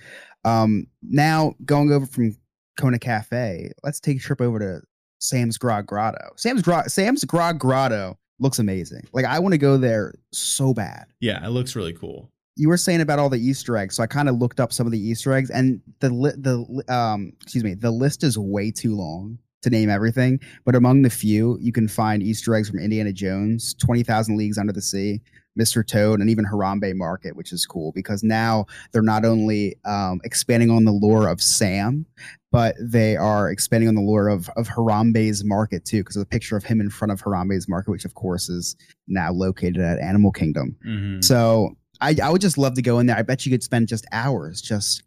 Um, 0.45 0.85
now 1.01 1.55
going 1.65 1.91
over 1.91 2.05
from 2.05 2.37
Kona 2.79 2.99
Cafe, 2.99 3.71
let's 3.83 3.99
take 3.99 4.17
a 4.17 4.21
trip 4.21 4.39
over 4.39 4.59
to 4.59 4.81
Sam's 5.19 5.57
Grog 5.57 5.87
Grotto. 5.87 6.29
Sam's 6.37 6.61
Grog 6.61 6.89
Sam's 6.89 7.23
Grog 7.25 7.59
Grotto 7.59 8.17
looks 8.39 8.59
amazing. 8.59 9.01
Like 9.13 9.25
I 9.25 9.39
want 9.39 9.53
to 9.53 9.57
go 9.57 9.77
there 9.77 10.13
so 10.31 10.73
bad. 10.73 11.05
Yeah, 11.19 11.45
it 11.45 11.49
looks 11.49 11.75
really 11.75 11.93
cool. 11.93 12.31
you 12.55 12.69
were 12.69 12.77
saying 12.77 13.01
about 13.01 13.19
all 13.19 13.29
the 13.29 13.39
Easter 13.39 13.75
eggs, 13.77 13.95
so 13.95 14.03
I 14.03 14.07
kind 14.07 14.29
of 14.29 14.35
looked 14.37 14.59
up 14.59 14.71
some 14.71 14.85
of 14.85 14.91
the 14.91 14.99
Easter 14.99 15.33
eggs, 15.33 15.49
and 15.49 15.81
the 15.99 16.09
li- 16.11 16.37
the 16.37 16.83
um 16.87 17.33
excuse 17.41 17.63
me, 17.63 17.73
the 17.73 17.91
list 17.91 18.23
is 18.23 18.37
way 18.37 18.71
too 18.71 18.95
long 18.95 19.37
to 19.61 19.69
name 19.69 19.89
everything. 19.89 20.39
But 20.65 20.75
among 20.75 21.01
the 21.03 21.09
few, 21.09 21.57
you 21.61 21.71
can 21.71 21.87
find 21.87 22.21
Easter 22.23 22.55
eggs 22.55 22.69
from 22.69 22.79
Indiana 22.79 23.13
Jones, 23.13 23.73
Twenty 23.75 24.03
Thousand 24.03 24.37
Leagues 24.37 24.57
Under 24.57 24.73
the 24.73 24.81
Sea, 24.81 25.21
Mr. 25.59 25.85
Toad, 25.85 26.19
and 26.19 26.29
even 26.29 26.45
Harambe 26.45 26.95
Market, 26.95 27.35
which 27.35 27.51
is 27.51 27.65
cool 27.65 27.91
because 27.93 28.23
now 28.23 28.65
they're 28.91 29.01
not 29.01 29.25
only 29.25 29.75
um, 29.85 30.19
expanding 30.23 30.69
on 30.71 30.85
the 30.85 30.91
lore 30.91 31.27
of 31.27 31.41
Sam, 31.41 32.05
but 32.51 32.75
they 32.81 33.15
are 33.15 33.49
expanding 33.49 33.87
on 33.87 33.95
the 33.95 34.01
lore 34.01 34.27
of 34.27 34.49
of 34.55 34.67
Harambe's 34.67 35.43
Market 35.43 35.85
too, 35.85 35.99
because 35.99 36.15
there's 36.15 36.23
a 36.23 36.27
picture 36.27 36.57
of 36.57 36.63
him 36.63 36.81
in 36.81 36.89
front 36.89 37.11
of 37.11 37.21
Harambe's 37.21 37.67
Market, 37.67 37.91
which 37.91 38.05
of 38.05 38.15
course 38.15 38.49
is 38.49 38.75
now 39.07 39.31
located 39.31 39.79
at 39.79 39.99
Animal 39.99 40.31
Kingdom. 40.31 40.75
Mhm. 40.85 41.23
So 41.23 41.75
I, 41.99 42.15
I 42.23 42.29
would 42.31 42.41
just 42.41 42.57
love 42.57 42.73
to 42.75 42.81
go 42.81 42.97
in 42.97 43.05
there. 43.05 43.15
I 43.15 43.21
bet 43.21 43.45
you 43.45 43.51
could 43.51 43.61
spend 43.61 43.87
just 43.87 44.05
hours 44.11 44.59
just 44.59 45.03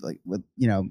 like 0.00 0.20
with 0.24 0.44
you 0.56 0.68
know 0.68 0.88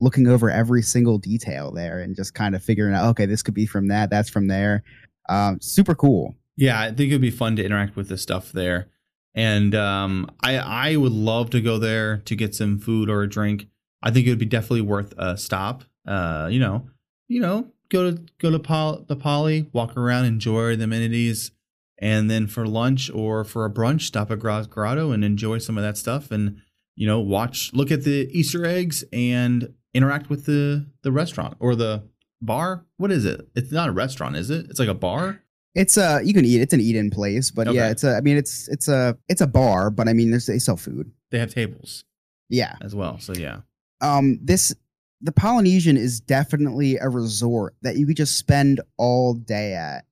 looking 0.00 0.26
over 0.28 0.50
every 0.50 0.82
single 0.82 1.18
detail 1.18 1.72
there 1.72 2.00
and 2.00 2.14
just 2.14 2.34
kind 2.34 2.54
of 2.54 2.62
figuring 2.62 2.94
out 2.94 3.08
okay 3.10 3.26
this 3.26 3.42
could 3.42 3.54
be 3.54 3.66
from 3.66 3.88
that 3.88 4.10
that's 4.10 4.30
from 4.30 4.46
there. 4.48 4.82
Um, 5.28 5.60
super 5.60 5.94
cool. 5.94 6.34
Yeah, 6.56 6.80
I 6.80 6.86
think 6.86 7.10
it'd 7.10 7.20
be 7.20 7.30
fun 7.30 7.56
to 7.56 7.64
interact 7.64 7.96
with 7.96 8.08
the 8.08 8.18
stuff 8.18 8.52
there. 8.52 8.88
And 9.34 9.74
um, 9.74 10.30
I 10.42 10.56
I 10.58 10.96
would 10.96 11.12
love 11.12 11.50
to 11.50 11.60
go 11.60 11.78
there 11.78 12.18
to 12.18 12.34
get 12.34 12.54
some 12.54 12.78
food 12.78 13.08
or 13.08 13.22
a 13.22 13.28
drink. 13.28 13.68
I 14.02 14.10
think 14.10 14.26
it 14.26 14.30
would 14.30 14.38
be 14.38 14.46
definitely 14.46 14.80
worth 14.80 15.14
a 15.18 15.36
stop. 15.36 15.84
Uh, 16.06 16.48
you 16.50 16.58
know, 16.58 16.88
you 17.28 17.40
know, 17.40 17.68
go 17.90 18.10
to 18.10 18.22
go 18.38 18.50
to 18.50 18.58
Pol- 18.58 19.04
the 19.06 19.16
Poly, 19.16 19.68
walk 19.72 19.96
around, 19.96 20.24
enjoy 20.24 20.76
the 20.76 20.84
amenities, 20.84 21.52
and 21.98 22.30
then 22.30 22.46
for 22.46 22.66
lunch 22.66 23.10
or 23.10 23.44
for 23.44 23.64
a 23.64 23.70
brunch, 23.70 24.02
stop 24.02 24.30
at 24.30 24.38
Grog 24.38 24.70
Grotto 24.70 25.12
and 25.12 25.24
enjoy 25.24 25.58
some 25.58 25.76
of 25.76 25.84
that 25.84 25.96
stuff. 25.96 26.30
And 26.30 26.60
you 26.96 27.06
know, 27.06 27.20
watch, 27.20 27.72
look 27.72 27.92
at 27.92 28.02
the 28.02 28.28
Easter 28.32 28.66
eggs, 28.66 29.04
and 29.12 29.72
interact 29.94 30.28
with 30.30 30.46
the 30.46 30.86
the 31.02 31.12
restaurant 31.12 31.56
or 31.60 31.74
the 31.74 32.02
bar. 32.42 32.84
What 32.96 33.10
is 33.10 33.24
it? 33.24 33.48
It's 33.54 33.72
not 33.72 33.88
a 33.88 33.92
restaurant, 33.92 34.36
is 34.36 34.50
it? 34.50 34.66
It's 34.70 34.78
like 34.78 34.88
a 34.88 34.94
bar. 34.94 35.42
It's 35.74 35.96
a 35.96 36.20
you 36.24 36.34
can 36.34 36.44
eat. 36.44 36.60
It's 36.60 36.72
an 36.72 36.80
eat-in 36.80 37.10
place, 37.10 37.50
but 37.50 37.72
yeah, 37.72 37.90
it's 37.90 38.02
a. 38.04 38.16
I 38.16 38.20
mean, 38.20 38.36
it's 38.36 38.68
it's 38.68 38.88
a 38.88 39.16
it's 39.28 39.40
a 39.40 39.46
bar, 39.46 39.90
but 39.90 40.08
I 40.08 40.12
mean, 40.12 40.30
there's 40.30 40.46
they 40.46 40.58
sell 40.58 40.76
food. 40.76 41.10
They 41.30 41.38
have 41.38 41.52
tables 41.52 42.04
Yeah. 42.48 42.74
as 42.80 42.94
well. 42.94 43.18
So 43.18 43.32
yeah. 43.34 43.60
um 44.00 44.38
this 44.42 44.74
the 45.20 45.32
polynesian 45.32 45.96
is 45.96 46.20
definitely 46.20 46.96
a 46.96 47.08
resort 47.08 47.74
that 47.82 47.96
you 47.96 48.06
could 48.06 48.16
just 48.16 48.38
spend 48.38 48.80
all 48.96 49.34
day 49.34 49.74
at 49.74 50.04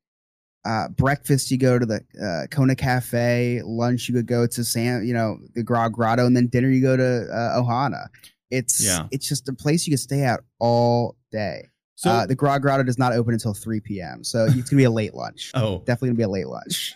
uh 0.64 0.88
breakfast 0.88 1.48
you 1.52 1.56
go 1.58 1.78
to 1.78 1.86
the 1.86 2.00
uh, 2.20 2.46
kona 2.48 2.74
cafe 2.74 3.62
lunch 3.64 4.08
you 4.08 4.14
could 4.16 4.26
go 4.26 4.48
to 4.48 4.64
sam 4.64 5.04
you 5.04 5.14
know 5.14 5.38
the 5.54 5.62
grog 5.62 5.92
grotto 5.92 6.26
and 6.26 6.36
then 6.36 6.48
dinner 6.48 6.68
you 6.68 6.82
go 6.82 6.96
to 6.96 7.28
uh, 7.32 7.60
ohana 7.62 8.06
it's 8.50 8.85
Yeah. 8.85 9.09
it's 9.11 9.28
just 9.28 9.48
a 9.48 9.52
place 9.52 9.87
you 9.87 9.90
can 9.90 9.98
stay 9.98 10.22
at 10.22 10.40
all 10.61 11.16
day 11.32 11.70
So 11.96 12.11
uh, 12.11 12.26
the 12.26 12.35
grog 12.35 12.62
grotto 12.62 12.82
does 12.85 12.98
not 12.98 13.12
open 13.12 13.32
until 13.35 13.54
3 13.54 13.80
p.m 13.80 14.22
so 14.24 14.44
it's 14.46 14.70
gonna 14.70 14.76
be 14.78 14.85
a 14.85 14.90
late 14.90 15.14
lunch 15.14 15.50
oh 15.54 15.78
definitely 15.87 16.09
gonna 16.11 16.16
be 16.18 16.22
a 16.24 16.28
late 16.28 16.46
lunch 16.48 16.94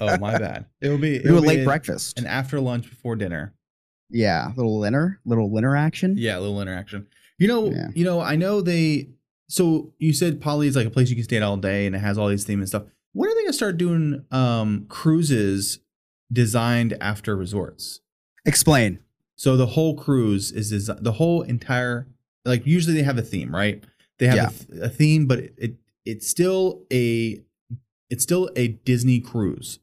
oh 0.00 0.18
my 0.18 0.38
bad. 0.46 0.66
It 0.80 0.88
will 0.88 0.98
be 0.98 1.16
it 1.16 1.24
do 1.24 1.38
a 1.38 1.40
late 1.40 1.64
breakfast 1.64 2.18
and 2.18 2.26
after 2.26 2.60
lunch 2.60 2.88
before 2.90 3.16
dinner. 3.16 3.54
yeah 4.10 4.52
little 4.56 4.82
dinner 4.82 5.20
little 5.24 5.48
dinner 5.54 5.76
action 5.76 6.16
Yeah, 6.18 6.38
a 6.38 6.40
little 6.40 6.60
interaction. 6.60 7.06
You 7.38 7.48
know, 7.48 7.70
Yeah. 7.70 7.88
you 7.94 8.04
know, 8.04 8.20
I 8.20 8.36
know 8.36 8.60
they. 8.60 9.08
So 9.48 9.94
you 9.98 10.12
said 10.12 10.40
Poly 10.42 10.68
is 10.68 10.76
like 10.76 10.86
a 10.86 10.90
place 10.90 11.08
you 11.08 11.16
can 11.16 11.24
stay 11.24 11.38
at 11.38 11.42
all 11.42 11.56
day, 11.56 11.86
and 11.86 11.96
it 11.96 12.00
has 12.00 12.18
all 12.18 12.28
these 12.28 12.44
themes 12.44 12.60
and 12.60 12.68
stuff. 12.68 12.82
When 13.14 13.30
are 13.30 13.34
they 13.34 13.40
gonna 13.42 13.52
start 13.54 13.78
doing 13.78 14.24
um 14.30 14.84
cruises 14.88 15.78
designed 16.32 16.96
after 17.00 17.34
resorts? 17.36 18.00
explain 18.44 18.98
So 19.40 19.56
the 19.56 19.68
whole 19.68 19.94
cruise 19.96 20.52
is 20.52 20.70
desi- 20.70 21.02
the 21.02 21.12
whole 21.12 21.40
entire 21.40 22.06
like 22.44 22.66
usually 22.66 22.94
they 22.94 23.02
have 23.02 23.16
a 23.16 23.22
theme, 23.22 23.54
right? 23.54 23.82
They 24.18 24.26
have 24.26 24.36
Yeah. 24.36 24.48
a, 24.48 24.50
th- 24.50 24.82
a 24.82 24.88
theme, 24.90 25.26
but 25.26 25.38
it, 25.38 25.54
it 25.56 25.74
it's 26.04 26.28
still 26.28 26.82
a 26.92 27.40
it's 28.10 28.22
still 28.22 28.50
a 28.54 28.68
Disney 28.68 29.18
cruise. 29.18 29.78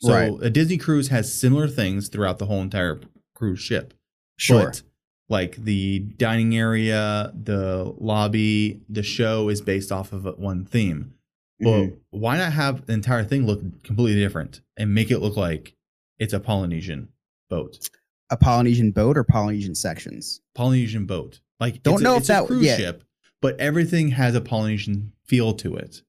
So 0.00 0.12
Right. 0.12 0.32
a 0.46 0.48
Disney 0.50 0.76
cruise 0.78 1.08
has 1.08 1.32
similar 1.32 1.66
things 1.66 2.08
throughout 2.08 2.38
the 2.38 2.46
whole 2.46 2.62
entire 2.62 3.00
cruise 3.34 3.58
ship. 3.58 3.94
sure 4.36 4.66
But, 4.66 4.82
like 5.28 5.56
the 5.56 5.98
dining 5.98 6.56
area, 6.56 7.32
the 7.34 7.92
lobby, 7.98 8.80
the 8.88 9.02
show 9.02 9.48
is 9.48 9.60
based 9.60 9.90
off 9.90 10.12
of 10.12 10.24
one 10.38 10.64
theme. 10.64 11.14
But 11.58 11.66
Mhm. 11.82 11.96
why 12.10 12.36
not 12.38 12.52
have 12.52 12.86
the 12.86 12.92
entire 12.92 13.24
thing 13.24 13.44
look 13.44 13.60
completely 13.82 14.20
different 14.20 14.60
and 14.76 14.94
make 14.94 15.10
it 15.10 15.18
look 15.18 15.36
like 15.36 15.74
it's 16.20 16.32
a 16.32 16.38
Polynesian 16.40 17.08
boat? 17.48 17.90
A 18.30 18.36
polynesian 18.36 18.90
boat 18.90 19.16
or 19.18 19.24
polynesian 19.24 19.74
sections 19.74 20.40
Polynesian 20.54 21.06
boat. 21.06 21.40
Like 21.58 21.82
Don't 21.82 21.94
it's 21.94 22.00
a, 22.00 22.04
know 22.04 22.14
if 22.14 22.20
it's 22.20 22.28
a 22.28 22.32
that- 22.32 22.46
cruise 22.46 22.64
yeah. 22.64 22.76
ship, 22.76 23.04
but 23.40 23.58
everything 23.60 24.08
has 24.10 24.34
a 24.34 24.40
Polynesian 24.40 25.12
feel 25.26 25.52
to 25.54 25.76
it. 25.76 26.02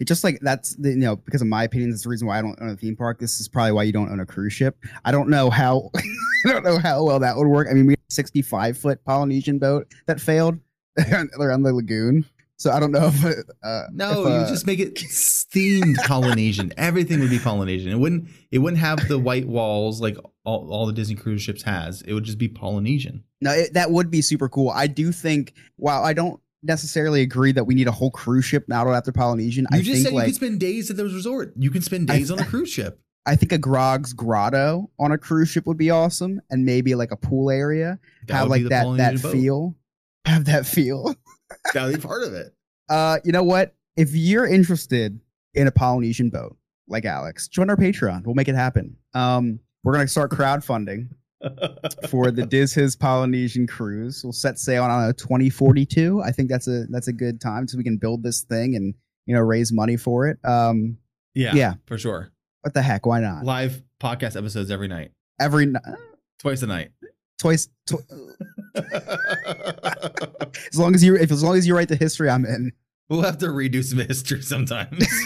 It's 0.00 0.08
just 0.08 0.24
like 0.24 0.38
that's 0.40 0.76
the 0.76 0.90
you 0.90 0.96
know 0.96 1.16
because 1.16 1.42
of 1.42 1.48
my 1.48 1.64
opinion, 1.64 1.90
that's 1.90 2.04
the 2.04 2.08
reason 2.08 2.26
why 2.26 2.38
I 2.38 2.42
don't 2.42 2.58
own 2.60 2.70
a 2.70 2.76
theme 2.76 2.96
park. 2.96 3.18
This 3.18 3.38
is 3.40 3.48
probably 3.48 3.72
why 3.72 3.82
you 3.82 3.92
don't 3.92 4.10
own 4.10 4.20
a 4.20 4.26
cruise 4.26 4.52
ship. 4.52 4.78
I 5.04 5.12
don't 5.12 5.28
know 5.28 5.50
how 5.50 5.90
I 6.46 6.52
don't 6.52 6.64
know 6.64 6.78
how 6.78 7.04
well 7.04 7.18
that 7.18 7.36
would 7.36 7.48
work. 7.48 7.68
I 7.70 7.74
mean, 7.74 7.86
we 7.86 7.92
had 7.92 7.98
a 8.10 8.14
65 8.14 8.78
foot 8.78 9.04
Polynesian 9.04 9.58
boat 9.58 9.86
that 10.06 10.20
failed 10.20 10.58
around 11.38 11.62
the 11.64 11.72
lagoon, 11.72 12.24
so 12.56 12.70
I 12.70 12.80
don't 12.80 12.92
know 12.92 13.06
if 13.12 13.24
uh, 13.62 13.82
No, 13.92 14.10
if, 14.10 14.16
you 14.18 14.24
uh, 14.34 14.48
just 14.48 14.66
make 14.66 14.78
it 14.78 14.94
themed 14.96 15.96
Polynesian. 16.06 16.72
Everything 16.76 17.20
would 17.20 17.30
be 17.30 17.38
Polynesian. 17.38 17.92
It 17.92 17.98
wouldn't. 17.98 18.28
It 18.50 18.58
wouldn't 18.58 18.80
have 18.80 19.06
the 19.08 19.18
white 19.18 19.46
walls 19.46 20.00
like 20.00 20.16
all, 20.44 20.70
all 20.70 20.86
the 20.86 20.92
Disney 20.92 21.14
cruise 21.16 21.42
ships 21.42 21.62
has. 21.62 22.02
It 22.02 22.12
would 22.14 22.24
just 22.24 22.38
be 22.38 22.48
Polynesian. 22.48 23.24
no, 23.40 23.52
it, 23.52 23.74
that 23.74 23.90
would 23.90 24.10
be 24.10 24.22
super 24.22 24.48
cool. 24.48 24.70
I 24.70 24.86
do 24.86 25.12
think. 25.12 25.54
Wow, 25.78 26.02
I 26.02 26.12
don't 26.12 26.40
necessarily 26.62 27.20
agree 27.20 27.52
that 27.52 27.64
we 27.64 27.74
need 27.74 27.88
a 27.88 27.92
whole 27.92 28.10
cruise 28.10 28.44
ship 28.46 28.64
modeled 28.68 28.96
after 28.96 29.12
Polynesian. 29.12 29.66
You 29.72 29.78
I 29.78 29.82
just 29.82 29.90
think 29.90 30.04
said 30.04 30.10
you 30.12 30.16
like 30.16 30.26
could 30.26 30.34
spend 30.36 30.60
days 30.60 30.90
at 30.90 30.96
the 30.96 31.04
resort. 31.04 31.52
You 31.56 31.70
can 31.70 31.82
spend 31.82 32.10
I- 32.10 32.18
days 32.18 32.30
on 32.30 32.38
a 32.38 32.44
cruise 32.44 32.70
ship. 32.70 33.00
I 33.26 33.36
think 33.36 33.52
a 33.52 33.58
Grog's 33.58 34.12
Grotto 34.12 34.90
on 34.98 35.10
a 35.10 35.16
cruise 35.16 35.48
ship 35.48 35.66
would 35.66 35.78
be 35.78 35.88
awesome, 35.90 36.42
and 36.50 36.66
maybe 36.66 36.94
like 36.94 37.10
a 37.10 37.16
pool 37.16 37.50
area 37.50 37.98
That 38.28 38.34
have 38.34 38.48
like 38.48 38.64
that 38.64 38.84
that 38.98 39.22
boat. 39.22 39.32
feel, 39.32 39.76
have 40.26 40.44
that 40.44 40.66
feel. 40.66 41.14
That 41.72 41.84
would 41.86 41.94
be 41.94 42.00
part 42.00 42.22
of 42.22 42.34
it. 42.34 42.54
Uh, 42.88 43.18
you 43.24 43.32
know 43.32 43.42
what? 43.42 43.74
If 43.96 44.14
you're 44.14 44.46
interested 44.46 45.18
in 45.54 45.66
a 45.66 45.70
Polynesian 45.70 46.30
boat, 46.30 46.56
like 46.88 47.04
Alex, 47.04 47.48
join 47.48 47.70
our 47.70 47.76
Patreon. 47.76 48.24
We'll 48.26 48.34
make 48.34 48.48
it 48.48 48.54
happen. 48.54 48.96
Um, 49.14 49.60
we're 49.82 49.94
gonna 49.94 50.08
start 50.08 50.30
crowdfunding 50.30 51.08
for 52.08 52.30
the 52.30 52.44
Diz 52.46 52.74
Hiz 52.74 52.96
Polynesian 52.96 53.66
cruise. 53.66 54.22
We'll 54.24 54.32
set 54.32 54.58
sail 54.58 54.84
on 54.84 55.08
a 55.08 55.12
2042. 55.12 56.22
I 56.22 56.30
think 56.32 56.48
that's 56.50 56.68
a 56.68 56.84
that's 56.90 57.08
a 57.08 57.12
good 57.12 57.40
time 57.40 57.68
so 57.68 57.78
we 57.78 57.84
can 57.84 57.96
build 57.96 58.22
this 58.22 58.42
thing 58.42 58.74
and 58.76 58.94
you 59.26 59.34
know 59.34 59.40
raise 59.40 59.72
money 59.72 59.96
for 59.96 60.26
it. 60.28 60.38
Um, 60.44 60.98
yeah, 61.34 61.54
Yeah. 61.54 61.74
for 61.86 61.96
sure. 61.98 62.30
what 62.62 62.74
the 62.74 62.82
heck? 62.82 63.06
Why 63.06 63.20
not? 63.20 63.44
Live 63.44 63.82
podcast 64.00 64.36
episodes 64.36 64.70
every 64.70 64.88
night, 64.88 65.10
Every 65.40 65.64
n- 65.64 65.76
twice 66.38 66.62
a 66.62 66.66
night. 66.66 66.90
Twice. 67.38 67.68
Tw- 67.86 67.94
as 70.72 70.78
long 70.78 70.94
as 70.94 71.02
you 71.04 71.16
if 71.16 71.30
as 71.30 71.42
long 71.42 71.56
as 71.56 71.66
you 71.66 71.74
write 71.76 71.88
the 71.88 71.96
history, 71.96 72.28
I'm 72.30 72.44
in. 72.44 72.72
we'll 73.08 73.22
have 73.22 73.38
to 73.38 73.46
redo 73.46 73.82
some 73.84 73.98
history 74.08 74.42
sometimes. 74.42 75.06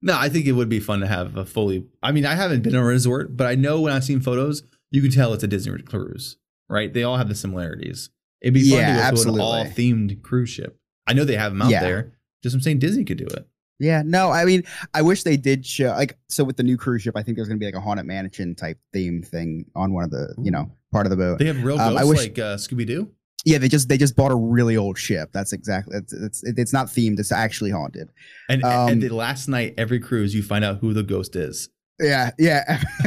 No, 0.00 0.16
I 0.16 0.28
think 0.28 0.46
it 0.46 0.52
would 0.52 0.68
be 0.68 0.78
fun 0.78 1.00
to 1.00 1.08
have 1.08 1.36
a 1.36 1.44
fully. 1.44 1.84
I 2.04 2.12
mean, 2.12 2.24
I 2.24 2.36
haven't 2.36 2.62
been 2.62 2.76
on 2.76 2.82
a 2.82 2.86
resort, 2.86 3.36
but 3.36 3.48
I 3.48 3.56
know 3.56 3.80
when 3.80 3.92
I've 3.92 4.04
seen 4.04 4.20
photos, 4.20 4.62
you 4.92 5.02
can 5.02 5.10
tell 5.10 5.32
it's 5.34 5.42
a 5.42 5.48
Disney 5.48 5.82
cruise, 5.82 6.36
right? 6.68 6.92
They 6.94 7.02
all 7.02 7.16
have 7.16 7.28
the 7.28 7.34
similarities. 7.34 8.08
It'd 8.40 8.54
be 8.54 8.70
fun 8.70 8.78
Yeah, 8.78 8.86
to 8.86 8.92
go 8.92 8.98
to 9.00 9.04
absolutely. 9.06 9.40
an 9.40 9.46
all 9.46 9.64
themed 9.64 10.22
cruise 10.22 10.50
ship. 10.50 10.78
I 11.08 11.14
know 11.14 11.24
they 11.24 11.34
have 11.34 11.50
them 11.50 11.62
out 11.62 11.70
Yeah. 11.72 11.80
there. 11.80 12.12
Just 12.44 12.54
I'm 12.54 12.60
saying 12.60 12.78
Disney 12.78 13.04
could 13.04 13.18
do 13.18 13.26
it. 13.26 13.48
Yeah, 13.80 14.02
no, 14.04 14.30
I 14.30 14.44
mean, 14.44 14.64
I 14.92 15.02
wish 15.02 15.22
they 15.22 15.36
did 15.36 15.64
show 15.64 15.88
like 15.90 16.18
so 16.28 16.42
with 16.44 16.56
the 16.56 16.62
new 16.64 16.76
cruise 16.76 17.02
ship. 17.02 17.14
I 17.16 17.22
think 17.22 17.36
there's 17.36 17.48
gonna 17.48 17.58
be 17.58 17.66
like 17.66 17.74
a 17.76 17.80
haunted 17.80 18.06
mansion 18.06 18.54
type 18.54 18.78
theme 18.92 19.22
thing 19.22 19.64
on 19.76 19.92
one 19.92 20.04
of 20.04 20.10
the 20.10 20.34
you 20.42 20.50
know 20.50 20.70
part 20.92 21.06
of 21.06 21.10
the 21.10 21.16
boat. 21.16 21.38
They 21.38 21.46
have 21.46 21.62
real 21.62 21.78
Um, 21.80 21.96
I 21.96 22.00
ghosts 22.02 22.08
wish- 22.08 22.18
like 22.28 22.38
uh, 22.38 22.56
Scooby 22.56 22.86
Doo. 22.86 23.10
Yeah, 23.44 23.58
they 23.58 23.68
just 23.68 23.88
they 23.88 23.96
just 23.96 24.16
bought 24.16 24.32
a 24.32 24.36
really 24.36 24.76
old 24.76 24.98
ship. 24.98 25.30
That's 25.32 25.52
exactly 25.52 25.96
it's 25.96 26.12
it's, 26.12 26.42
it's 26.44 26.72
not 26.72 26.88
themed. 26.88 27.20
It's 27.20 27.30
actually 27.30 27.70
haunted. 27.70 28.10
And 28.48 28.64
Um, 28.64 28.88
and 28.88 29.02
the 29.02 29.10
last 29.10 29.46
night, 29.48 29.74
every 29.78 30.00
cruise, 30.00 30.34
you 30.34 30.42
find 30.42 30.64
out 30.64 30.78
who 30.80 30.92
the 30.92 31.04
ghost 31.04 31.36
is. 31.36 31.68
Yeah, 32.00 32.30
yeah. 32.38 32.82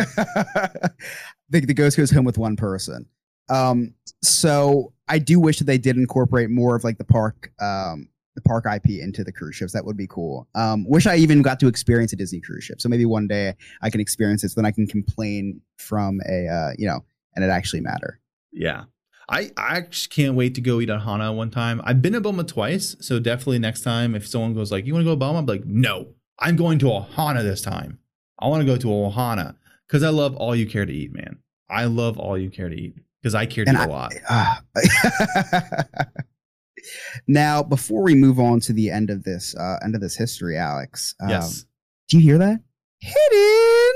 the, 1.49 1.59
the 1.59 1.73
ghost 1.73 1.97
goes 1.97 2.11
home 2.11 2.25
with 2.25 2.37
one 2.37 2.55
person. 2.55 3.05
Um, 3.49 3.93
so 4.23 4.93
I 5.07 5.19
do 5.19 5.39
wish 5.39 5.59
that 5.59 5.65
they 5.65 5.77
did 5.77 5.97
incorporate 5.97 6.49
more 6.49 6.75
of 6.75 6.83
like 6.83 6.97
the 6.97 7.03
park, 7.03 7.51
um, 7.61 8.07
the 8.35 8.41
park 8.41 8.65
IP 8.65 9.01
into 9.01 9.23
the 9.23 9.31
cruise 9.31 9.55
ships. 9.55 9.73
That 9.73 9.85
would 9.85 9.97
be 9.97 10.07
cool. 10.07 10.47
Um, 10.55 10.85
wish 10.87 11.05
I 11.07 11.15
even 11.17 11.41
got 11.41 11.59
to 11.61 11.67
experience 11.67 12.13
a 12.13 12.15
Disney 12.15 12.39
cruise 12.41 12.63
ship. 12.63 12.79
So 12.81 12.89
maybe 12.89 13.05
one 13.05 13.27
day 13.27 13.53
I 13.81 13.89
can 13.89 13.99
experience 14.01 14.43
it. 14.43 14.49
So 14.49 14.61
then 14.61 14.65
I 14.65 14.71
can 14.71 14.87
complain 14.87 15.61
from 15.77 16.19
a, 16.29 16.47
uh, 16.47 16.69
you 16.77 16.87
know, 16.87 17.03
and 17.35 17.43
it 17.43 17.49
actually 17.49 17.81
matter. 17.81 18.19
Yeah. 18.51 18.83
I, 19.29 19.51
I 19.55 19.77
actually 19.77 20.09
can't 20.23 20.35
wait 20.35 20.55
to 20.55 20.61
go 20.61 20.81
eat 20.81 20.89
at 20.89 21.01
Hana 21.01 21.31
one 21.31 21.51
time. 21.51 21.81
I've 21.85 22.01
been 22.01 22.13
to 22.13 22.21
Boma 22.21 22.43
twice, 22.43 22.97
so 22.99 23.17
definitely 23.19 23.59
next 23.59 23.81
time 23.81 24.13
if 24.13 24.27
someone 24.27 24.53
goes 24.53 24.71
like, 24.73 24.85
"You 24.85 24.93
want 24.93 25.03
to 25.03 25.05
go 25.05 25.11
to 25.11 25.15
Boma?" 25.15 25.39
I'm 25.39 25.45
like, 25.45 25.63
"No, 25.63 26.07
I'm 26.39 26.57
going 26.57 26.79
to 26.79 26.87
Ohana 26.87 27.41
this 27.41 27.61
time. 27.61 27.99
I 28.39 28.47
want 28.49 28.59
to 28.61 28.65
go 28.65 28.75
to 28.75 28.87
Ohana 28.87 29.55
because 29.87 30.03
I 30.03 30.09
love 30.09 30.35
all 30.35 30.53
you 30.53 30.65
care 30.65 30.85
to 30.85 30.91
eat, 30.91 31.13
man. 31.13 31.37
I 31.69 31.85
love 31.85 32.17
all 32.19 32.37
you 32.37 32.49
care 32.49 32.67
to 32.67 32.75
eat 32.75 32.95
because 33.21 33.33
I 33.33 33.45
care 33.45 33.63
to 33.63 33.71
eat 33.71 33.77
I- 33.77 33.85
a 33.85 33.87
lot. 33.87 34.13
Ah. 34.29 34.61
now, 37.27 37.63
before 37.63 38.03
we 38.03 38.15
move 38.15 38.39
on 38.39 38.59
to 38.61 38.73
the 38.73 38.89
end 38.89 39.09
of 39.09 39.23
this, 39.23 39.55
uh, 39.55 39.77
end 39.83 39.95
of 39.95 40.01
this 40.01 40.15
history, 40.15 40.57
Alex, 40.57 41.15
um, 41.21 41.29
yes. 41.29 41.65
Do 42.09 42.17
you 42.17 42.23
hear 42.23 42.37
that? 42.37 42.59
Hidden 42.99 43.93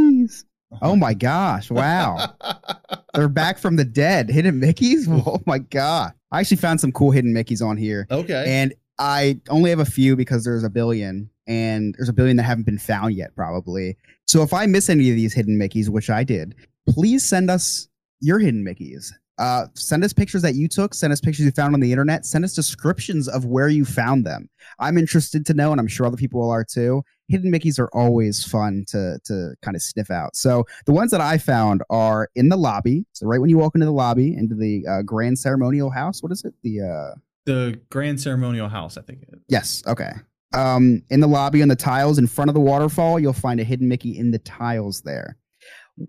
Mickeys. 0.00 0.44
Oh 0.82 0.96
my 0.96 1.14
gosh! 1.14 1.70
Wow, 1.70 2.34
they're 3.14 3.28
back 3.28 3.58
from 3.58 3.76
the 3.76 3.84
dead. 3.84 4.28
Hidden 4.28 4.60
Mickeys. 4.60 5.06
Oh 5.26 5.40
my 5.46 5.58
god! 5.58 6.12
I 6.32 6.40
actually 6.40 6.56
found 6.58 6.80
some 6.80 6.92
cool 6.92 7.12
hidden 7.12 7.32
Mickeys 7.32 7.64
on 7.64 7.76
here, 7.76 8.06
okay. 8.10 8.44
and 8.46 8.74
I 8.98 9.40
only 9.48 9.70
have 9.70 9.80
a 9.80 9.84
few 9.84 10.16
because 10.16 10.44
there's 10.44 10.64
a 10.64 10.70
billion, 10.70 11.30
and 11.46 11.94
there's 11.96 12.08
a 12.08 12.12
billion 12.12 12.36
that 12.36 12.44
haven't 12.44 12.66
been 12.66 12.78
found 12.78 13.14
yet, 13.14 13.34
probably. 13.34 13.96
So 14.26 14.42
if 14.42 14.52
I 14.52 14.66
miss 14.66 14.88
any 14.88 15.10
of 15.10 15.16
these 15.16 15.34
hidden 15.34 15.58
Mickeys, 15.58 15.88
which 15.88 16.10
I 16.10 16.24
did, 16.24 16.54
please 16.88 17.24
send 17.24 17.50
us 17.50 17.88
your 18.20 18.38
hidden 18.38 18.64
Mickeys. 18.64 19.12
Uh, 19.38 19.66
send 19.74 20.04
us 20.04 20.12
pictures 20.12 20.42
that 20.42 20.54
you 20.54 20.68
took. 20.68 20.94
Send 20.94 21.12
us 21.12 21.20
pictures 21.20 21.44
you 21.44 21.50
found 21.50 21.74
on 21.74 21.80
the 21.80 21.90
internet. 21.90 22.24
Send 22.24 22.44
us 22.44 22.54
descriptions 22.54 23.28
of 23.28 23.44
where 23.44 23.68
you 23.68 23.84
found 23.84 24.24
them. 24.24 24.48
I'm 24.78 24.96
interested 24.96 25.44
to 25.46 25.54
know, 25.54 25.72
and 25.72 25.80
I'm 25.80 25.88
sure 25.88 26.06
other 26.06 26.16
people 26.16 26.48
are 26.48 26.64
too. 26.64 27.02
Hidden 27.28 27.50
Mickeys 27.50 27.78
are 27.78 27.88
always 27.92 28.44
fun 28.44 28.84
to 28.88 29.18
to 29.24 29.54
kind 29.62 29.74
of 29.76 29.82
sniff 29.82 30.10
out. 30.10 30.36
So 30.36 30.64
the 30.86 30.92
ones 30.92 31.10
that 31.10 31.20
I 31.20 31.38
found 31.38 31.82
are 31.90 32.28
in 32.34 32.48
the 32.48 32.56
lobby. 32.56 33.06
So 33.12 33.26
right 33.26 33.40
when 33.40 33.50
you 33.50 33.58
walk 33.58 33.74
into 33.74 33.86
the 33.86 33.92
lobby, 33.92 34.34
into 34.36 34.54
the 34.54 34.84
uh, 34.88 35.02
Grand 35.02 35.38
Ceremonial 35.38 35.90
House. 35.90 36.22
What 36.22 36.32
is 36.32 36.44
it? 36.44 36.54
The 36.62 36.82
uh, 36.82 37.18
the 37.44 37.80
Grand 37.90 38.20
Ceremonial 38.20 38.68
House, 38.68 38.96
I 38.96 39.02
think. 39.02 39.22
It 39.22 39.28
is. 39.32 39.40
Yes. 39.48 39.82
Okay. 39.86 40.12
Um, 40.52 41.02
in 41.10 41.20
the 41.20 41.26
lobby 41.26 41.62
on 41.62 41.68
the 41.68 41.76
tiles 41.76 42.18
in 42.18 42.26
front 42.26 42.48
of 42.48 42.54
the 42.54 42.60
waterfall, 42.60 43.18
you'll 43.18 43.32
find 43.32 43.58
a 43.58 43.64
hidden 43.64 43.88
Mickey 43.88 44.16
in 44.16 44.30
the 44.30 44.38
tiles 44.38 45.00
there. 45.02 45.36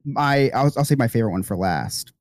My, 0.03 0.49
I'll, 0.53 0.71
I'll 0.78 0.86
save 0.86 0.99
my 0.99 1.07
favorite 1.07 1.32
one 1.32 1.43
for 1.43 1.57
last. 1.57 2.11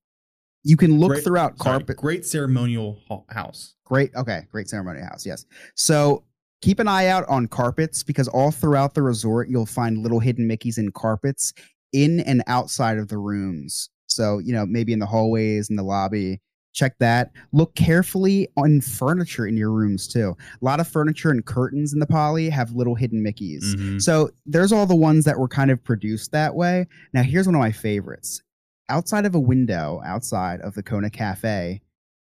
You 0.64 0.76
can 0.76 0.98
look 0.98 1.12
Great- 1.12 1.24
throughout 1.24 1.58
Sorry, 1.58 1.78
carpet. 1.78 1.96
Great 1.98 2.24
Ceremonial 2.26 2.98
House. 3.28 3.74
Great. 3.84 4.14
Okay. 4.16 4.46
Great 4.50 4.68
ceremonial 4.68 5.04
house. 5.06 5.26
Yes. 5.26 5.44
So 5.74 6.24
keep 6.62 6.78
an 6.78 6.88
eye 6.88 7.06
out 7.08 7.28
on 7.28 7.46
carpets 7.46 8.02
because 8.02 8.28
all 8.28 8.50
throughout 8.50 8.94
the 8.94 9.02
resort, 9.02 9.48
you'll 9.50 9.66
find 9.66 9.98
little 9.98 10.20
hidden 10.20 10.48
Mickeys 10.48 10.78
in 10.78 10.90
carpets 10.92 11.52
in 11.92 12.20
and 12.20 12.42
outside 12.46 12.96
of 12.98 13.08
the 13.08 13.18
rooms. 13.18 13.90
So, 14.06 14.38
you 14.38 14.52
know, 14.54 14.64
maybe 14.64 14.92
in 14.94 14.98
the 15.00 15.06
hallways, 15.06 15.68
in 15.68 15.76
the 15.76 15.82
lobby. 15.82 16.40
Check 16.72 16.96
that. 16.98 17.30
Look 17.52 17.74
carefully 17.76 18.48
on 18.56 18.80
furniture 18.80 19.46
in 19.46 19.56
your 19.56 19.70
rooms 19.70 20.08
too. 20.08 20.34
A 20.60 20.64
lot 20.64 20.80
of 20.80 20.88
furniture 20.88 21.30
and 21.30 21.44
curtains 21.44 21.92
in 21.92 22.00
the 22.00 22.06
poly 22.06 22.48
have 22.48 22.72
little 22.72 22.96
hidden 22.96 23.22
Mickeys. 23.22 23.62
Mhm. 23.76 24.02
So 24.02 24.30
there's 24.44 24.72
all 24.72 24.86
the 24.86 24.96
ones 24.96 25.24
that 25.26 25.38
were 25.38 25.46
kind 25.46 25.70
of 25.70 25.84
produced 25.84 26.32
that 26.32 26.56
way. 26.56 26.86
Now 27.12 27.22
here's 27.22 27.46
one 27.46 27.54
of 27.54 27.60
my 27.60 27.70
favorites. 27.70 28.42
Outside 28.88 29.24
of 29.24 29.34
a 29.34 29.40
window, 29.40 30.02
outside 30.04 30.60
of 30.60 30.74
the 30.74 30.82
Kona 30.82 31.08
Cafe, 31.08 31.80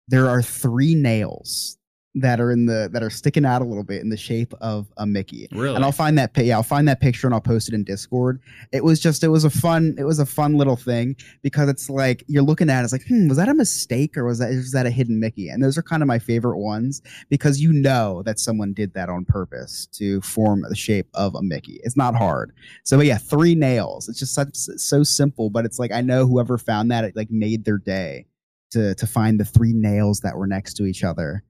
there 0.09 0.29
are 0.29 0.43
three 0.43 0.95
nails 0.95 1.78
that 2.15 2.41
are 2.41 2.51
in 2.51 2.67
the 2.67 2.89
that 2.93 3.03
are 3.03 3.11
sticking 3.11 3.45
out 3.45 3.63
a 3.63 3.65
little 3.65 3.85
bit 3.85 4.01
in 4.01 4.09
the 4.09 4.17
shape 4.17 4.55
of 4.61 4.91
a 4.97 5.07
Mickey. 5.07 5.47
Really? 5.53 5.77
And 5.77 5.85
I'll 5.85 5.93
find 5.93 6.17
that 6.19 6.37
yeah, 6.37 6.57
I'll 6.57 6.63
find 6.63 6.89
that 6.89 7.01
picture 7.01 7.27
and 7.27 7.35
I'll 7.35 7.41
post 7.41 7.69
it 7.69 7.75
in 7.75 7.85
Discord. 7.85 8.41
It 8.73 8.83
was 8.83 8.99
just 8.99 9.23
it 9.23 9.29
was 9.29 9.45
a 9.45 9.51
fun 9.51 9.95
it 9.99 10.05
was 10.05 10.19
a 10.19 10.27
fun 10.27 10.57
little 10.57 10.77
thing 10.77 11.17
because 11.43 11.69
it's 11.69 11.91
like 11.91 12.25
you're 12.27 12.43
looking 12.43 12.71
at 12.71 12.81
it, 12.81 12.85
it's 12.85 12.93
like, 12.93 13.07
hmm, 13.07 13.29
was 13.29 13.37
that 13.37 13.49
a 13.49 13.55
mistake 13.55 14.17
or 14.17 14.25
was 14.25 14.39
that 14.39 14.51
is 14.51 14.73
that 14.73 14.87
a 14.87 14.91
hidden 14.91 15.21
Mickey? 15.21 15.49
And 15.49 15.63
those 15.63 15.77
are 15.77 15.83
kind 15.83 16.03
of 16.03 16.07
my 16.07 16.19
favorite 16.19 16.59
ones 16.59 17.03
because 17.29 17.61
you 17.61 17.73
know 17.73 18.23
that 18.25 18.39
someone 18.39 18.73
did 18.73 18.95
that 18.95 19.09
on 19.09 19.25
purpose 19.25 19.87
to 19.93 20.21
form 20.23 20.65
the 20.69 20.77
shape 20.77 21.09
of 21.15 21.35
a 21.35 21.43
Mickey. 21.43 21.79
It's 21.85 21.97
not 21.97 22.15
hard. 22.15 22.53
So 22.85 22.97
but 22.97 23.07
yeah, 23.07 23.19
three 23.19 23.55
nails. 23.55 24.09
It's 24.09 24.19
just 24.19 24.35
such 24.35 24.55
so 24.55 25.03
simple, 25.03 25.51
but 25.51 25.65
it's 25.65 25.79
like 25.79 25.93
I 25.93 26.01
know 26.01 26.27
whoever 26.27 26.57
found 26.59 26.91
that 26.91 27.05
it 27.05 27.17
like 27.17 27.31
made 27.31 27.65
their 27.65 27.79
day 27.79 28.27
to 28.71 28.95
to 28.95 29.07
find 29.07 29.39
the 29.39 29.45
three 29.45 29.73
nails 29.73 30.21
that 30.21 30.37
were 30.37 30.47
next 30.47 30.75
to 30.75 30.85
each 30.85 31.05
other 31.05 31.45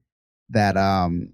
that 0.49 0.77
um 0.77 1.33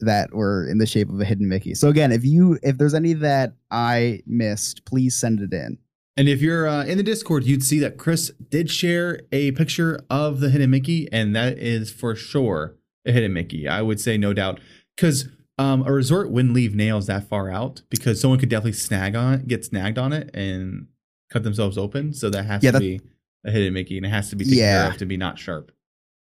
that 0.00 0.34
were 0.34 0.68
in 0.68 0.78
the 0.78 0.86
shape 0.86 1.08
of 1.08 1.20
a 1.20 1.24
hidden 1.24 1.48
Mickey. 1.48 1.74
So 1.74 1.88
again, 1.88 2.12
if 2.12 2.24
you 2.24 2.58
if 2.62 2.76
there's 2.78 2.94
any 2.94 3.14
that 3.14 3.54
I 3.70 4.20
missed, 4.26 4.84
please 4.84 5.16
send 5.16 5.40
it 5.40 5.52
in. 5.54 5.78
And 6.18 6.28
if 6.28 6.40
you're 6.40 6.66
uh, 6.66 6.84
in 6.84 6.96
the 6.96 7.02
Discord, 7.04 7.44
you'd 7.44 7.62
see 7.62 7.78
that 7.80 7.98
Chris 7.98 8.30
did 8.50 8.70
share 8.70 9.20
a 9.32 9.52
picture 9.52 10.00
of 10.08 10.40
the 10.40 10.48
hidden 10.50 10.70
Mickey, 10.70 11.10
and 11.12 11.36
that 11.36 11.58
is 11.58 11.90
for 11.90 12.14
sure 12.14 12.76
a 13.06 13.12
hidden 13.12 13.32
Mickey. 13.34 13.68
I 13.68 13.82
would 13.82 14.00
say 14.00 14.16
no 14.16 14.32
doubt, 14.32 14.58
because 14.96 15.28
um, 15.58 15.82
a 15.86 15.92
resort 15.92 16.30
wouldn't 16.30 16.54
leave 16.54 16.74
nails 16.74 17.06
that 17.06 17.28
far 17.28 17.50
out 17.50 17.82
because 17.90 18.18
someone 18.20 18.38
could 18.38 18.48
definitely 18.48 18.72
snag 18.72 19.14
on 19.14 19.34
it, 19.34 19.46
get 19.46 19.64
snagged 19.66 19.98
on 19.98 20.12
it, 20.14 20.30
and 20.34 20.86
cut 21.30 21.42
themselves 21.42 21.76
open. 21.76 22.14
So 22.14 22.30
that 22.30 22.44
has 22.44 22.62
Yeah, 22.62 22.70
to 22.72 22.80
be 22.80 23.00
a 23.44 23.50
hidden 23.50 23.74
Mickey, 23.74 23.96
and 23.98 24.06
it 24.06 24.10
has 24.10 24.30
to 24.30 24.36
be 24.36 24.44
taken 24.44 24.58
Yeah. 24.58 24.82
care 24.84 24.90
of 24.92 24.96
to 24.98 25.06
be 25.06 25.16
not 25.18 25.38
sharp. 25.38 25.70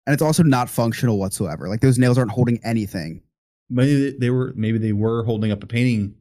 And 0.06 0.14
it's 0.14 0.22
also 0.22 0.44
not 0.44 0.70
functional 0.70 1.18
whatsoever. 1.18 1.68
Like 1.68 1.82
those 1.82 1.98
nails 1.98 2.18
aren't 2.18 2.32
holding 2.32 2.60
anything. 2.64 3.22
Maybe 3.70 4.16
they 4.18 4.30
were 4.30 4.54
maybe 4.56 4.78
they 4.78 4.94
were 4.94 5.24
holding 5.24 5.52
up 5.52 5.64
a 5.64 5.68
painting 5.68 6.16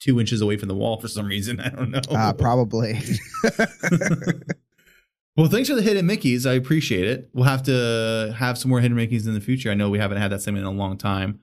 two 0.00 0.18
inches 0.18 0.40
away 0.40 0.56
from 0.56 0.68
the 0.68 0.74
wall 0.74 0.98
for 1.00 1.08
some 1.08 1.26
reason. 1.26 1.60
I 1.64 1.68
don't 1.68 1.90
know. 1.90 2.00
Uh, 2.10 2.32
probably. 2.32 2.94
well, 5.36 5.48
thanks 5.48 5.68
for 5.68 5.76
the 5.76 5.82
hidden 5.82 6.06
Mickeys. 6.06 6.48
I 6.48 6.54
appreciate 6.54 7.06
it. 7.06 7.30
We'll 7.32 7.44
have 7.44 7.62
to 7.64 8.34
have 8.36 8.58
some 8.58 8.70
more 8.70 8.80
hidden 8.80 8.96
Mickeys 8.96 9.26
in 9.26 9.34
the 9.34 9.40
future. 9.40 9.70
I 9.70 9.74
know 9.74 9.90
we 9.90 9.98
haven't 9.98 10.18
had 10.18 10.32
that 10.32 10.42
segment 10.42 10.66
in 10.66 10.72
a 10.72 10.76
long 10.76 10.98
time. 10.98 11.40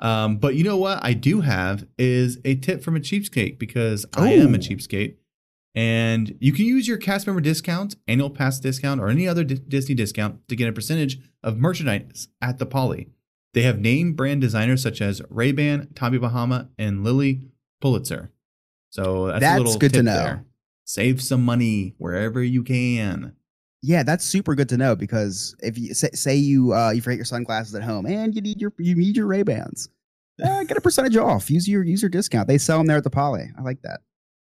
Um, 0.00 0.36
but 0.36 0.54
you 0.54 0.64
know 0.64 0.76
what 0.76 1.02
I 1.02 1.14
do 1.14 1.40
have 1.40 1.86
is 1.98 2.38
a 2.44 2.56
tip 2.56 2.82
from 2.82 2.96
a 2.96 3.00
cheapskate 3.00 3.58
because 3.58 4.04
I 4.16 4.32
am 4.32 4.54
a 4.54 4.58
Ooh. 4.58 4.60
cheapskate. 4.60 5.16
And 5.74 6.36
you 6.40 6.52
can 6.52 6.66
use 6.66 6.86
your 6.86 6.98
cast 6.98 7.26
member 7.26 7.40
discount, 7.40 7.96
annual 8.06 8.30
pass 8.30 8.60
discount, 8.60 9.00
or 9.00 9.08
any 9.08 9.26
other 9.26 9.42
Di- 9.42 9.56
Disney 9.56 9.94
discount 9.94 10.46
to 10.48 10.54
get 10.56 10.68
a 10.68 10.72
percentage 10.72 11.18
of 11.42 11.58
merchandise 11.58 12.28
at 12.40 12.58
the 12.58 12.66
Poly. 12.66 13.08
They 13.54 13.62
have 13.62 13.80
name 13.80 14.12
brand 14.14 14.40
designers 14.40 14.82
such 14.82 15.00
as 15.00 15.20
Ray-Ban, 15.30 15.88
Tommy 15.94 16.18
Bahama, 16.18 16.68
and 16.78 17.02
Lilly 17.04 17.48
Pulitzer. 17.80 18.30
So 18.90 19.26
that's, 19.26 19.36
a 19.38 19.40
That's 19.40 19.58
little 19.58 19.78
good 19.78 19.92
to 19.94 20.02
know. 20.04 20.14
there. 20.16 20.44
Save 20.84 21.22
some 21.22 21.44
money 21.44 21.94
wherever 21.98 22.42
you 22.42 22.62
can. 22.62 23.34
yeah, 23.82 24.02
that's 24.02 24.24
super 24.24 24.54
good 24.54 24.68
to 24.68 24.76
know 24.76 24.94
because 24.94 25.56
if 25.60 25.76
you 25.78 25.92
say, 25.94 26.10
say 26.12 26.36
you 26.36 26.72
uh, 26.72 26.90
you 26.90 27.00
forget 27.00 27.16
your 27.16 27.24
sunglasses 27.24 27.74
at 27.74 27.82
home 27.82 28.06
and 28.06 28.34
you 28.34 28.40
need 28.40 28.60
your 28.60 28.72
you 28.78 28.94
need 28.94 29.16
your 29.16 29.26
Ray 29.26 29.42
Bans, 29.42 29.88
uh, 30.44 30.62
get 30.64 30.76
a 30.76 30.80
percentage 30.80 31.16
off. 31.16 31.50
Use 31.50 31.68
your 31.68 31.82
use 31.84 32.02
your 32.02 32.08
discount. 32.10 32.48
They 32.48 32.58
sell 32.58 32.78
them 32.78 32.86
there 32.86 32.96
at 32.98 33.04
the 33.04 33.10
Poly. 33.10 33.50
I 33.58 33.62
like 33.62 33.80
that. 33.82 34.00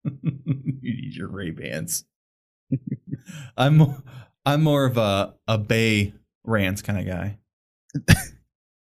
you 0.23 0.73
need 0.83 1.15
your 1.15 1.29
Ray 1.29 1.51
Bans. 1.51 2.05
I'm 3.57 4.03
I'm 4.45 4.63
more 4.63 4.85
of 4.85 4.97
a 4.97 5.35
a 5.49 5.59
Bay 5.59 6.13
Rants 6.45 6.83
kind 6.83 6.99
of 6.99 7.07
guy. 7.07 7.39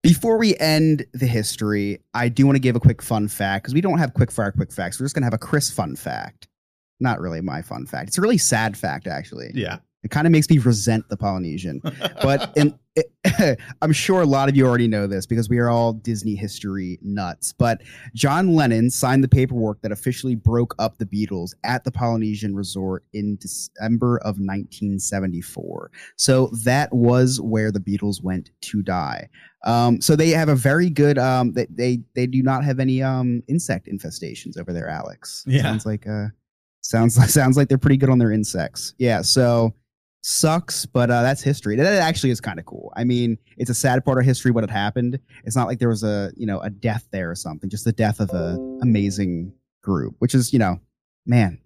Before 0.04 0.38
we 0.38 0.58
end 0.58 1.06
the 1.14 1.28
history, 1.28 2.02
I 2.14 2.30
do 2.30 2.46
want 2.46 2.56
to 2.56 2.60
give 2.60 2.76
a 2.76 2.80
quick 2.80 3.02
fun 3.02 3.28
fact 3.28 3.64
because 3.64 3.74
we 3.74 3.82
don't 3.82 4.00
have 4.00 4.14
quick 4.14 4.32
fire 4.32 4.52
quick 4.52 4.72
facts. 4.72 5.00
We're 5.00 5.06
just 5.06 5.16
gonna 5.16 5.28
have 5.28 5.34
a 5.34 5.38
Chris 5.38 5.70
fun 5.70 5.96
fact. 5.96 6.48
Not 7.00 7.20
really 7.20 7.42
my 7.42 7.62
fun 7.62 7.86
fact. 7.86 8.10
It's 8.10 8.18
a 8.18 8.22
really 8.22 8.38
sad 8.38 8.78
fact, 8.78 9.08
actually. 9.08 9.52
Yeah. 9.54 9.78
It 10.04 10.10
kind 10.10 10.26
of 10.26 10.32
makes 10.32 10.50
me 10.50 10.58
resent 10.58 11.08
the 11.10 11.18
Polynesian. 11.18 11.82
But 12.22 12.52
in, 12.56 12.78
I'm 13.82 13.94
sure 13.94 14.22
a 14.22 14.26
lot 14.26 14.50
of 14.50 14.56
you 14.56 14.66
already 14.66 14.88
know 14.88 15.08
this 15.08 15.26
because 15.26 15.48
we 15.48 15.60
are 15.60 15.70
all 15.70 15.94
Disney 15.94 16.36
history 16.36 16.98
nuts. 17.02 17.54
But 17.54 17.82
John 18.16 18.56
Lennon 18.56 18.90
signed 18.90 19.24
the 19.24 19.28
paperwork 19.28 19.82
that 19.82 19.92
officially 19.92 20.36
broke 20.36 20.76
up 20.80 20.98
the 20.98 21.06
Beatles 21.06 21.54
at 21.64 21.84
the 21.84 21.92
Polynesian 21.92 22.56
Resort 22.56 23.06
in 23.14 23.38
December 23.38 24.18
of 24.20 24.40
1974. 24.40 25.92
So 26.16 26.48
that 26.64 26.92
was 26.94 27.40
where 27.40 27.72
the 27.72 27.80
Beatles 27.80 28.24
went 28.24 28.50
to 28.62 28.82
die. 28.82 29.30
Um, 29.64 30.02
so 30.02 30.16
they 30.16 30.30
have 30.30 30.50
a 30.50 30.56
very 30.56 30.90
good. 30.90 31.20
Um, 31.20 31.54
they, 31.54 31.68
they 31.70 32.00
they 32.16 32.26
do 32.26 32.42
not 32.42 32.64
have 32.64 32.80
any 32.80 33.04
um 33.04 33.44
insect 33.48 33.88
infestations 33.88 34.60
over 34.60 34.74
there, 34.74 34.90
Alex. 34.90 35.44
Yeah. 35.46 35.62
sounds 35.62 35.86
like 35.86 36.08
uh 36.08 36.28
sounds 36.82 37.16
sounds 37.34 37.58
like 37.58 37.70
they're 37.70 37.78
pretty 37.78 37.98
good 37.98 38.10
on 38.10 38.18
their 38.18 38.32
insects. 38.32 38.96
Yeah, 38.98 39.22
so 39.22 39.76
sucks, 40.22 40.86
but 40.86 41.10
uh, 41.12 41.22
that's 41.22 41.42
history. 41.42 41.76
That 41.76 41.86
actually 42.02 42.30
is 42.30 42.40
kind 42.40 42.60
of 42.60 42.66
cool. 42.66 42.94
I 42.96 43.04
mean, 43.04 43.38
it's 43.58 43.70
a 43.70 43.76
sad 43.76 44.06
part 44.06 44.20
of 44.20 44.26
history 44.26 44.52
what 44.52 44.64
had 44.64 44.72
happened. 44.72 45.20
It's 45.44 45.56
not 45.56 45.68
like 45.68 45.80
there 45.80 45.90
was 45.90 46.04
a 46.04 46.32
you 46.36 46.46
know 46.46 46.60
a 46.60 46.70
death 46.70 47.08
there 47.12 47.30
or 47.30 47.36
something. 47.36 47.70
Just 47.70 47.86
the 47.86 47.92
death 47.92 48.20
of 48.20 48.30
a 48.32 48.58
amazing 48.82 49.54
group, 49.82 50.16
which 50.20 50.34
is 50.34 50.54
you 50.54 50.60
know, 50.60 50.80
man, 51.26 51.60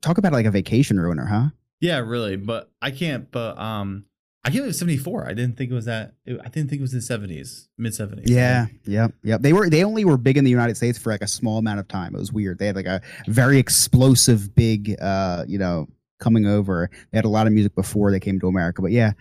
talk 0.00 0.18
about 0.18 0.32
like 0.32 0.46
a 0.46 0.50
vacation 0.50 0.98
ruiner, 0.98 1.26
huh? 1.26 1.48
Yeah, 1.80 1.98
really. 1.98 2.36
But 2.36 2.70
I 2.80 2.90
can't. 2.90 3.30
But 3.30 3.58
um, 3.58 4.06
I 4.44 4.50
can't 4.50 4.62
believe 4.62 4.76
seventy 4.76 4.96
four. 4.96 5.26
I 5.26 5.34
didn't 5.34 5.56
think 5.56 5.70
it 5.70 5.74
was 5.74 5.86
that. 5.86 6.14
It, 6.24 6.40
I 6.40 6.48
didn't 6.48 6.70
think 6.70 6.78
it 6.78 6.82
was 6.82 6.92
in 6.92 7.00
the 7.00 7.02
seventies, 7.02 7.68
mid 7.76 7.94
seventies. 7.94 8.30
Yeah, 8.30 8.66
yep, 8.84 9.12
yep. 9.24 9.40
They 9.42 9.52
were 9.52 9.68
they 9.68 9.82
only 9.82 10.04
were 10.04 10.16
big 10.16 10.36
in 10.36 10.44
the 10.44 10.50
United 10.50 10.76
States 10.76 10.98
for 10.98 11.10
like 11.10 11.22
a 11.22 11.26
small 11.26 11.58
amount 11.58 11.80
of 11.80 11.88
time. 11.88 12.14
It 12.14 12.18
was 12.18 12.32
weird. 12.32 12.58
They 12.58 12.66
had 12.66 12.76
like 12.76 12.86
a 12.86 13.00
very 13.26 13.58
explosive 13.58 14.54
big 14.54 14.96
uh, 15.00 15.44
you 15.48 15.58
know, 15.58 15.88
coming 16.18 16.46
over. 16.46 16.90
They 17.10 17.18
had 17.18 17.24
a 17.24 17.30
lot 17.30 17.46
of 17.46 17.52
music 17.52 17.74
before 17.74 18.10
they 18.10 18.20
came 18.20 18.40
to 18.40 18.48
America. 18.48 18.82
But 18.82 18.92
yeah, 18.92 19.12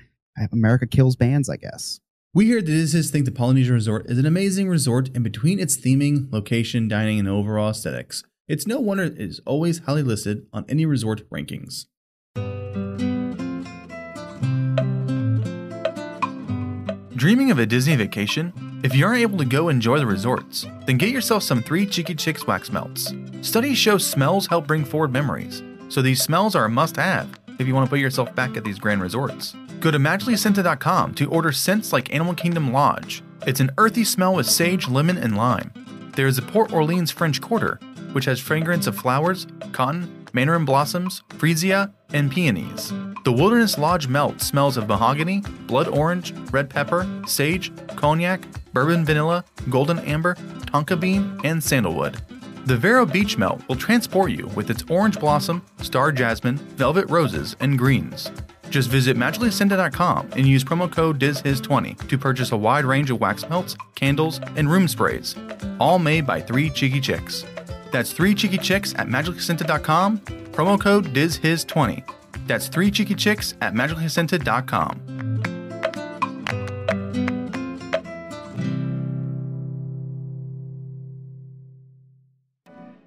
America 0.52 0.88
kills 0.88 1.16
bands, 1.16 1.50
I 1.50 1.58
guess. 1.58 2.00
We 2.34 2.48
here 2.48 2.58
at 2.58 2.66
Diz 2.66 2.92
Hiz 2.92 3.12
think 3.12 3.24
the 3.24 3.32
Polynesian 3.32 3.76
Resort 3.76 4.08
is 4.10 4.18
an 4.18 4.26
amazing 4.26 4.68
resort, 4.68 5.10
and 5.16 5.24
between 5.24 5.58
its 5.58 5.78
theming, 5.78 6.32
location, 6.34 6.90
dining, 6.90 7.18
and 7.18 7.30
overall 7.30 7.70
aesthetics, 7.70 8.26
it's 8.50 8.68
no 8.68 8.80
wonder 8.82 9.04
it 9.04 9.20
is 9.20 9.40
always 9.46 9.80
highly 9.80 10.04
listed 10.04 10.46
on 10.52 10.66
any 10.68 10.86
resort 10.86 11.30
rankings. 11.30 11.86
Dreaming 17.16 17.52
of 17.52 17.60
a 17.60 17.66
Disney 17.66 17.96
vacation? 17.96 18.52
If 18.84 18.94
you 18.94 19.06
aren't 19.06 19.22
able 19.22 19.38
to 19.38 19.46
go 19.46 19.70
enjoy 19.70 20.00
the 20.00 20.06
resorts, 20.06 20.68
then 20.86 20.98
get 20.98 21.10
yourself 21.10 21.42
some 21.42 21.64
Three 21.64 21.86
Cheeky 21.86 22.14
Chicks 22.14 22.46
wax 22.46 22.70
melts. 22.70 23.14
Studies 23.42 23.78
show 23.78 23.98
smells 23.98 24.46
help 24.46 24.68
bring 24.68 24.84
forward 24.84 25.14
memories, 25.14 25.64
so 25.90 26.02
these 26.02 26.22
smells 26.22 26.56
are 26.56 26.66
a 26.66 26.70
must 26.70 26.96
have 26.96 27.40
if 27.60 27.68
you 27.68 27.74
want 27.74 27.86
to 27.86 27.90
put 27.90 28.00
yourself 28.00 28.34
back 28.36 28.58
at 28.58 28.64
these 28.64 28.80
grand 28.80 29.02
resorts. 29.02 29.56
Go 29.80 29.92
to 29.92 30.00
magicallyscented.com 30.00 31.14
to 31.16 31.30
order 31.30 31.52
scents 31.52 31.94
like 31.94 32.14
Animal 32.14 32.34
Kingdom 32.34 32.74
Lodge. 32.74 33.24
It's 33.46 33.60
an 33.60 33.72
earthy 33.78 34.04
smell 34.04 34.36
with 34.36 34.48
sage, 34.50 34.88
lemon, 34.88 35.18
and 35.18 35.38
lime. 35.38 35.72
There 36.16 36.28
is 36.28 36.38
a 36.38 36.42
Port 36.42 36.74
Orleans 36.74 37.12
French 37.12 37.42
Quarter, 37.42 37.80
which 38.14 38.26
has 38.26 38.40
fragrance 38.40 38.88
of 38.88 38.98
flowers, 38.98 39.46
cotton, 39.74 40.26
mandarin 40.34 40.66
blossoms, 40.66 41.22
freesia, 41.30 41.94
and 42.14 42.32
peonies. 42.32 42.92
The 43.26 43.32
Wilderness 43.32 43.78
Lodge 43.78 44.08
Melt 44.08 44.42
smells 44.42 44.78
of 44.78 44.88
mahogany, 44.88 45.42
blood 45.68 45.88
orange, 45.88 46.32
red 46.52 46.70
pepper, 46.70 47.08
sage, 47.26 47.72
cognac, 47.96 48.42
bourbon 48.74 49.06
vanilla, 49.06 49.44
golden 49.70 50.00
amber, 50.00 50.36
tonka 50.68 51.00
bean, 51.00 51.40
and 51.44 51.64
sandalwood. 51.64 52.22
The 52.66 52.76
Vero 52.76 53.06
Beach 53.06 53.38
Melt 53.38 53.62
will 53.70 53.76
transport 53.76 54.32
you 54.32 54.48
with 54.56 54.72
its 54.72 54.84
orange 54.90 55.20
blossom, 55.20 55.64
star 55.82 56.12
jasmine, 56.12 56.58
velvet 56.58 57.08
roses, 57.12 57.56
and 57.60 57.78
greens. 57.78 58.32
Just 58.72 58.90
visit 58.90 59.16
magicallyscented.com 59.16 60.32
and 60.32 60.48
use 60.48 60.64
promo 60.64 60.92
code 60.92 61.20
DizHiz20 61.20 62.08
to 62.08 62.18
purchase 62.18 62.52
a 62.54 62.58
wide 62.58 62.86
range 62.86 63.12
of 63.12 63.20
wax 63.22 63.48
melts, 63.48 63.78
candles, 63.94 64.40
and 64.56 64.68
room 64.68 64.88
sprays, 64.88 65.36
all 65.80 66.00
made 66.00 66.26
by 66.26 66.42
Three 66.42 66.72
Cheeky 66.72 67.00
Chicks. 67.00 67.46
That's 67.92 68.12
Three 68.12 68.34
Cheeky 68.34 68.58
Chicks 68.58 68.96
at 68.96 69.08
magicallyscented.com, 69.10 70.18
promo 70.52 70.82
code 70.82 71.14
DizHiz20. 71.14 72.04
That's 72.48 72.68
Three 72.68 72.90
Cheeky 72.90 73.14
Chicks 73.14 73.54
at 73.62 73.76
magicallyscented.com. 73.76 75.55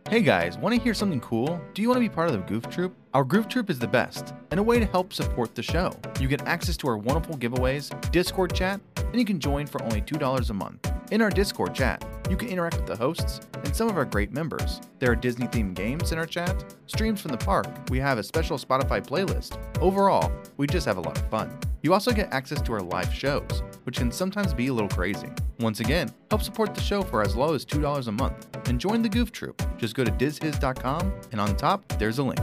Hey 0.09 0.23
guys, 0.23 0.57
want 0.57 0.75
to 0.75 0.81
hear 0.81 0.95
something 0.95 1.21
cool? 1.21 1.61
Do 1.75 1.83
you 1.83 1.89
want 1.89 1.99
to 1.99 2.01
be 2.01 2.09
part 2.09 2.31
of 2.31 2.33
the 2.33 2.41
Goof 2.41 2.67
Troop? 2.71 2.95
Our 3.13 3.25
Goof 3.25 3.47
Troop 3.47 3.69
is 3.69 3.79
the 3.79 3.87
best 3.87 4.33
and 4.51 4.59
a 4.59 4.63
way 4.63 4.79
to 4.79 4.87
help 4.87 5.13
support 5.13 5.55
the 5.55 5.63
show. 5.63 5.93
You 6.19 6.29
get 6.29 6.41
access 6.49 6.79
to 6.79 6.89
our 6.89 6.97
wonderful 6.97 7.37
giveaways, 7.37 8.11
Discord 8.11 8.55
chat, 8.55 8.81
and 8.97 9.17
you 9.17 9.27
can 9.27 9.39
join 9.39 9.67
for 9.67 9.83
only 9.83 10.01
$2 10.01 10.49
a 10.49 10.55
month. 10.55 10.91
In 11.11 11.21
our 11.21 11.29
Discord 11.29 11.75
chat, 11.75 12.03
you 12.31 12.39
can 12.39 12.49
interact 12.49 12.77
with 12.77 12.87
the 12.87 12.97
hosts 12.97 13.41
and 13.63 13.77
some 13.77 13.91
of 13.91 13.99
our 13.99 14.07
great 14.07 14.33
members. 14.33 14.81
There 14.99 15.13
are 15.13 15.15
Disney 15.15 15.47
themed 15.47 15.75
games 15.75 16.11
in 16.11 16.17
our 16.17 16.25
chat, 16.25 16.75
streams 16.87 17.21
from 17.21 17.33
the 17.33 17.37
park, 17.37 17.67
we 17.91 17.99
have 17.99 18.17
a 18.17 18.23
special 18.23 18.57
Spotify 18.57 19.07
playlist. 19.07 19.59
Overall, 19.83 20.33
we 20.57 20.67
just 20.67 20.87
have 20.87 20.97
a 20.97 21.03
lot 21.03 21.19
of 21.19 21.29
fun. 21.29 21.55
You 21.83 21.93
also 21.93 22.13
get 22.13 22.33
access 22.33 22.61
to 22.63 22.73
our 22.73 22.83
live 22.83 23.13
shows, 23.13 23.63
which 23.85 23.99
can 23.99 24.11
sometimes 24.11 24.53
be 24.53 24.67
a 24.67 24.73
little 24.73 24.89
crazy. 24.89 25.29
Once 25.61 25.81
again, 25.81 26.11
help 26.31 26.43
support 26.43 26.75
the 26.75 26.81
show 26.81 27.03
for 27.03 27.23
as 27.23 27.37
low 27.37 27.55
as 27.55 27.65
$2 27.65 28.09
a 28.09 28.13
month 28.13 28.69
and 28.69 28.81
join 28.81 29.03
the 29.03 29.09
Goof 29.09 29.31
Troop. 29.33 29.63
Just 29.79 29.95
go 29.95 30.05
to 30.05 30.11
dizhiz.com 30.11 31.13
and 31.33 31.41
on 31.41 31.57
top, 31.57 31.87
there's 31.99 32.19
a 32.19 32.23
link. 32.23 32.41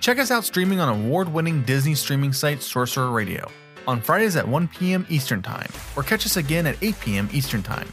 Check 0.00 0.20
us 0.20 0.30
out 0.30 0.44
streaming 0.44 0.78
on 0.78 0.88
award 0.88 1.28
winning 1.32 1.62
Disney 1.64 1.96
streaming 1.96 2.32
site 2.32 2.62
Sorcerer 2.62 3.10
Radio 3.10 3.50
on 3.88 4.00
Fridays 4.00 4.36
at 4.36 4.46
1 4.46 4.68
p.m. 4.68 5.04
Eastern 5.08 5.42
Time, 5.42 5.68
or 5.96 6.04
catch 6.04 6.26
us 6.26 6.36
again 6.36 6.66
at 6.66 6.76
8 6.80 7.00
p.m. 7.00 7.28
Eastern 7.32 7.62
Time. 7.62 7.92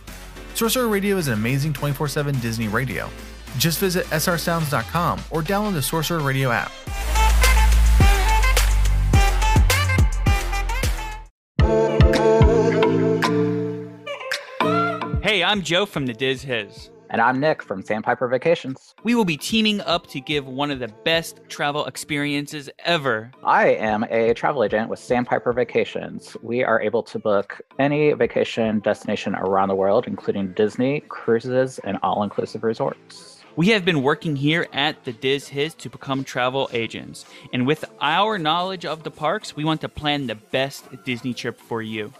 Sorcerer 0.53 0.87
Radio 0.87 1.17
is 1.17 1.27
an 1.27 1.33
amazing 1.33 1.73
24 1.73 2.07
7 2.07 2.39
Disney 2.39 2.67
radio. 2.67 3.09
Just 3.55 3.79
visit 3.79 4.05
srsounds.com 4.07 5.19
or 5.31 5.41
download 5.41 5.73
the 5.73 5.81
Sorcerer 5.81 6.19
Radio 6.19 6.51
app. 6.51 6.71
Hey, 15.23 15.43
I'm 15.43 15.61
Joe 15.63 15.85
from 15.85 16.05
the 16.05 16.13
Diz 16.13 16.43
Hiz. 16.43 16.89
And 17.09 17.21
I'm 17.21 17.39
Nick 17.39 17.61
from 17.61 17.83
Sandpiper 17.83 18.27
Vacations. 18.27 18.95
We 19.03 19.13
will 19.13 19.23
be 19.23 19.37
teaming 19.37 19.81
up 19.81 20.07
to 20.07 20.19
give 20.19 20.47
one 20.47 20.71
of 20.71 20.79
the 20.79 20.87
best 21.05 21.39
travel 21.47 21.85
experiences 21.85 22.71
ever. 22.85 23.31
I 23.43 23.69
am 23.69 24.03
a 24.09 24.33
travel 24.33 24.63
agent 24.63 24.89
with 24.89 24.97
Sandpiper 24.97 25.53
Vacations. 25.53 26.35
We 26.41 26.63
are 26.63 26.81
able 26.81 27.03
to 27.03 27.19
book 27.19 27.61
any 27.77 28.13
vacation 28.13 28.79
destination 28.79 29.35
around 29.35 29.69
the 29.69 29.75
world, 29.75 30.07
including 30.07 30.53
Disney, 30.53 31.01
cruises, 31.01 31.79
and 31.83 31.99
all 32.01 32.23
inclusive 32.23 32.63
resorts. 32.63 33.32
We 33.55 33.67
have 33.69 33.85
been 33.85 34.01
working 34.01 34.35
here 34.35 34.67
at 34.73 35.03
the 35.03 35.13
Diz 35.13 35.47
Hiz 35.47 35.75
to 35.75 35.87
become 35.87 36.23
travel 36.23 36.71
agents. 36.73 37.23
And 37.53 37.67
with 37.67 37.85
our 38.01 38.39
knowledge 38.39 38.83
of 38.83 39.03
the 39.03 39.11
parks, 39.11 39.55
we 39.55 39.63
want 39.63 39.81
to 39.81 39.89
plan 39.89 40.25
the 40.25 40.33
best 40.33 40.85
Disney 41.05 41.35
trip 41.35 41.59
for 41.59 41.83
you. 41.83 42.11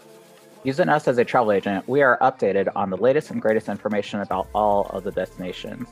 Using 0.62 0.88
us 0.88 1.08
as 1.08 1.18
a 1.18 1.24
travel 1.24 1.50
agent, 1.50 1.88
we 1.88 2.02
are 2.02 2.18
updated 2.20 2.70
on 2.76 2.88
the 2.88 2.96
latest 2.96 3.32
and 3.32 3.42
greatest 3.42 3.68
information 3.68 4.20
about 4.20 4.46
all 4.54 4.86
of 4.90 5.02
the 5.02 5.10
destinations. 5.10 5.88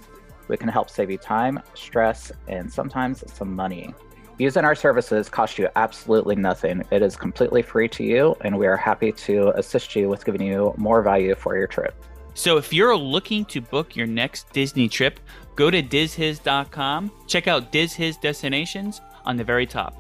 We 0.47 0.57
can 0.57 0.69
help 0.69 0.89
save 0.89 1.11
you 1.11 1.19
time, 1.19 1.59
stress, 1.75 2.31
and 2.47 2.73
sometimes 2.73 3.25
some 3.33 3.53
money. 3.53 3.93
Using 4.39 4.65
our 4.65 4.77
services 4.77 5.29
costs 5.29 5.59
you 5.59 5.69
absolutely 5.75 6.37
nothing. 6.37 6.85
It 6.93 7.03
is 7.03 7.17
completely 7.17 7.63
free 7.63 7.89
to 7.89 8.05
you, 8.05 8.37
and 8.43 8.57
we 8.57 8.69
are 8.69 8.77
happy 8.77 9.11
to 9.11 9.49
assist 9.59 9.97
you 9.97 10.09
with 10.09 10.25
giving 10.25 10.47
you 10.47 10.73
more 10.77 11.03
value 11.03 11.35
for 11.35 11.57
your 11.57 11.67
trip. 11.67 12.01
So 12.35 12.57
if 12.57 12.73
you're 12.73 12.97
looking 12.97 13.45
to 13.47 13.61
book 13.61 13.95
your 13.95 14.07
next 14.07 14.51
Disney 14.53 14.89
trip, 14.89 15.21
go 15.55 15.71
to 15.71 15.83
dizhiz.com, 15.83 17.13
check 17.27 17.47
out 17.47 17.73
Diz 17.73 17.93
Hiz 17.93 18.17
destinations 18.17 19.01
on 19.25 19.37
the 19.37 19.45
very 19.45 19.67
top. 19.67 19.97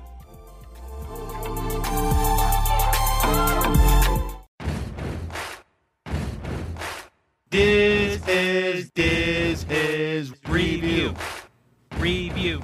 Diz 7.51 8.27
is 8.27 8.91
Diz 8.93 9.65
Hiz 9.65 10.33
review. 10.49 11.15
Review. 11.99 12.61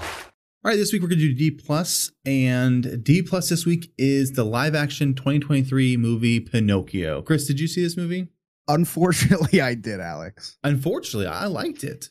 All 0.64 0.72
right, 0.72 0.76
this 0.76 0.92
week 0.92 1.02
we're 1.02 1.08
going 1.08 1.20
to 1.20 1.28
do 1.28 1.34
D 1.34 1.50
plus, 1.50 2.10
and 2.24 3.04
D 3.04 3.22
plus 3.22 3.50
this 3.50 3.66
week 3.66 3.92
is 3.98 4.32
the 4.32 4.44
live 4.44 4.74
action 4.74 5.14
2023 5.14 5.98
movie 5.98 6.40
Pinocchio. 6.40 7.22
Chris, 7.22 7.46
did 7.46 7.60
you 7.60 7.68
see 7.68 7.82
this 7.82 7.96
movie? 7.96 8.28
Unfortunately, 8.68 9.60
I 9.62 9.74
did, 9.74 10.00
Alex. 10.00 10.58
Unfortunately, 10.62 11.26
I 11.26 11.46
liked 11.46 11.84
it. 11.84 12.10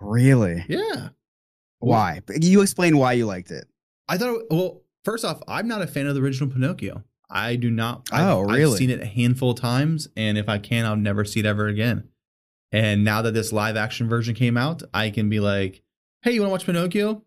Really? 0.00 0.64
Yeah, 0.68 1.10
Why? 1.80 2.20
You 2.40 2.62
explain 2.62 2.96
why 2.98 3.12
you 3.14 3.26
liked 3.26 3.50
it. 3.50 3.66
I 4.08 4.16
thought. 4.18 4.34
It, 4.36 4.46
well, 4.50 4.82
first 5.04 5.24
off, 5.24 5.40
I'm 5.48 5.68
not 5.68 5.82
a 5.82 5.86
fan 5.86 6.06
of 6.06 6.14
the 6.14 6.22
original 6.22 6.50
Pinocchio. 6.50 7.04
I 7.30 7.56
do 7.56 7.70
not. 7.70 8.08
Oh, 8.12 8.42
I've, 8.48 8.56
really? 8.56 8.72
I've 8.72 8.78
seen 8.78 8.90
it 8.90 9.02
a 9.02 9.06
handful 9.06 9.50
of 9.50 9.60
times, 9.60 10.08
and 10.16 10.38
if 10.38 10.48
I 10.48 10.58
can, 10.58 10.86
I'll 10.86 10.96
never 10.96 11.24
see 11.24 11.40
it 11.40 11.46
ever 11.46 11.66
again. 11.66 12.08
And 12.72 13.04
now 13.04 13.22
that 13.22 13.32
this 13.34 13.52
live 13.52 13.76
action 13.76 14.08
version 14.08 14.34
came 14.34 14.56
out, 14.56 14.82
I 14.94 15.10
can 15.10 15.28
be 15.28 15.40
like, 15.40 15.82
"Hey, 16.22 16.32
you 16.32 16.40
want 16.40 16.48
to 16.48 16.52
watch 16.52 16.66
Pinocchio?" 16.66 17.22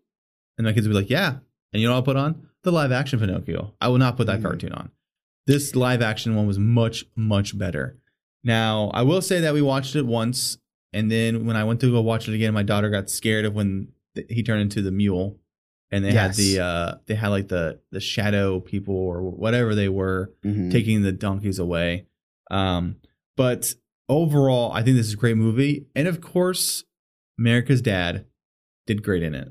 And 0.58 0.66
my 0.66 0.72
kids 0.72 0.86
will 0.88 0.94
be 0.94 1.00
like, 1.00 1.10
"Yeah." 1.10 1.36
And 1.72 1.80
you 1.80 1.86
know 1.88 1.92
what 1.92 1.98
I'll 1.98 2.02
put 2.04 2.16
on? 2.16 2.48
The 2.64 2.72
live 2.72 2.92
action 2.92 3.18
Pinocchio. 3.20 3.74
I 3.80 3.88
will 3.88 3.98
not 3.98 4.16
put 4.16 4.26
that 4.28 4.40
Mhm. 4.40 4.44
cartoon 4.44 4.72
on. 4.72 4.90
This 5.46 5.74
live 5.76 6.00
action 6.02 6.34
one 6.36 6.46
was 6.46 6.58
much 6.58 7.04
much 7.16 7.56
better. 7.58 7.98
Now, 8.44 8.90
I 8.92 9.02
will 9.02 9.22
say 9.22 9.40
that 9.40 9.54
we 9.54 9.62
watched 9.62 9.94
it 9.96 10.06
once 10.06 10.58
and 10.92 11.10
then 11.10 11.46
when 11.46 11.56
I 11.56 11.64
went 11.64 11.80
to 11.80 11.90
go 11.90 12.00
watch 12.02 12.28
it 12.28 12.34
again, 12.34 12.52
my 12.52 12.62
daughter 12.62 12.90
got 12.90 13.08
scared 13.08 13.44
of 13.46 13.54
when 13.54 13.88
th- 14.14 14.26
he 14.28 14.42
turned 14.42 14.60
into 14.62 14.82
the 14.82 14.90
mule 14.90 15.38
and 15.90 16.04
they 16.04 16.12
Yes. 16.12 16.36
had 16.36 16.36
the 16.36 16.60
uh 16.60 16.94
they 17.06 17.14
had 17.14 17.28
like 17.28 17.48
the 17.48 17.80
the 17.90 18.00
shadow 18.00 18.60
people 18.60 18.94
or 18.94 19.22
whatever 19.22 19.74
they 19.74 19.88
were 19.88 20.32
Mhm. 20.44 20.70
taking 20.70 21.02
the 21.02 21.12
donkeys 21.12 21.58
away. 21.58 22.06
Um, 22.50 22.96
but 23.36 23.74
overall, 24.08 24.72
I 24.72 24.82
think 24.82 24.96
this 24.96 25.06
is 25.06 25.14
a 25.14 25.16
great 25.16 25.36
movie, 25.38 25.86
and 25.94 26.06
of 26.08 26.20
course, 26.20 26.84
America's 27.38 27.80
Dad 27.80 28.26
did 28.86 29.02
great 29.02 29.22
in 29.22 29.34
it. 29.34 29.50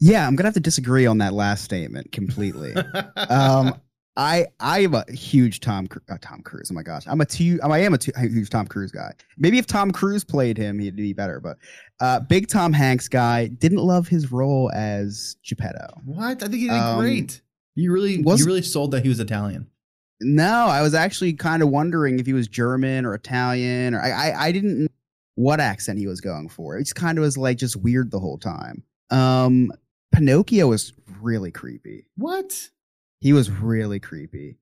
Yeah, 0.00 0.26
I'm 0.26 0.34
gonna 0.34 0.48
have 0.48 0.54
to 0.54 0.60
disagree 0.60 1.06
on 1.06 1.18
that 1.18 1.32
last 1.34 1.62
statement 1.64 2.10
completely. 2.10 2.74
um, 3.28 3.74
I 4.16 4.46
I 4.60 4.80
am 4.80 4.94
a 4.94 5.04
huge 5.10 5.60
Tom 5.60 5.88
uh, 6.08 6.16
Tom 6.20 6.40
Cruise. 6.42 6.68
Oh 6.70 6.74
my 6.74 6.82
gosh, 6.84 7.04
I'm 7.06 7.20
a 7.20 7.24
two. 7.26 7.58
I 7.62 7.80
am 7.80 7.94
a, 7.94 7.98
two, 7.98 8.12
huge 8.16 8.48
Tom 8.50 8.66
Cruise 8.66 8.92
guy. 8.92 9.12
Maybe 9.38 9.58
if 9.58 9.66
Tom 9.66 9.90
Cruise 9.90 10.22
played 10.24 10.56
him, 10.56 10.78
he'd 10.78 10.94
be 10.96 11.12
better. 11.12 11.40
But 11.40 11.58
uh, 12.00 12.20
big 12.20 12.46
Tom 12.48 12.72
Hanks 12.72 13.08
guy 13.08 13.48
didn't 13.48 13.78
love 13.78 14.06
his 14.06 14.30
role 14.30 14.70
as 14.72 15.36
Geppetto. 15.44 16.00
what? 16.04 16.42
I 16.42 16.46
think 16.46 16.54
he 16.54 16.68
did 16.68 16.72
Um, 16.78 17.00
great. 17.00 17.40
You 17.74 17.92
really, 17.92 18.22
was- 18.22 18.38
you 18.38 18.46
really 18.46 18.62
sold 18.62 18.92
that 18.92 19.02
he 19.02 19.08
was 19.08 19.18
Italian. 19.18 19.66
No, 20.20 20.66
I 20.68 20.80
was 20.80 20.94
actually 20.94 21.32
kind 21.32 21.60
of 21.60 21.70
wondering 21.70 22.20
if 22.20 22.26
he 22.26 22.32
was 22.32 22.46
German 22.46 23.04
or 23.04 23.14
Italian, 23.14 23.94
or 23.94 24.00
I 24.00 24.10
I, 24.30 24.44
I 24.46 24.52
didn't 24.52 24.78
know 24.82 24.88
what 25.34 25.58
accent 25.58 25.98
he 25.98 26.06
was 26.06 26.20
going 26.20 26.48
for. 26.48 26.78
It 26.78 26.84
just 26.84 26.94
kind 26.94 27.18
of 27.18 27.22
was 27.22 27.36
like 27.36 27.58
just 27.58 27.74
weird 27.74 28.12
the 28.12 28.20
whole 28.20 28.38
time. 28.38 28.84
Um, 29.10 29.72
Pinocchio 30.12 30.68
was 30.68 30.92
really 31.20 31.50
creepy. 31.50 32.06
What? 32.16 32.70
He 33.24 33.32
was 33.32 33.50
really 33.50 33.98
creepy. 33.98 34.58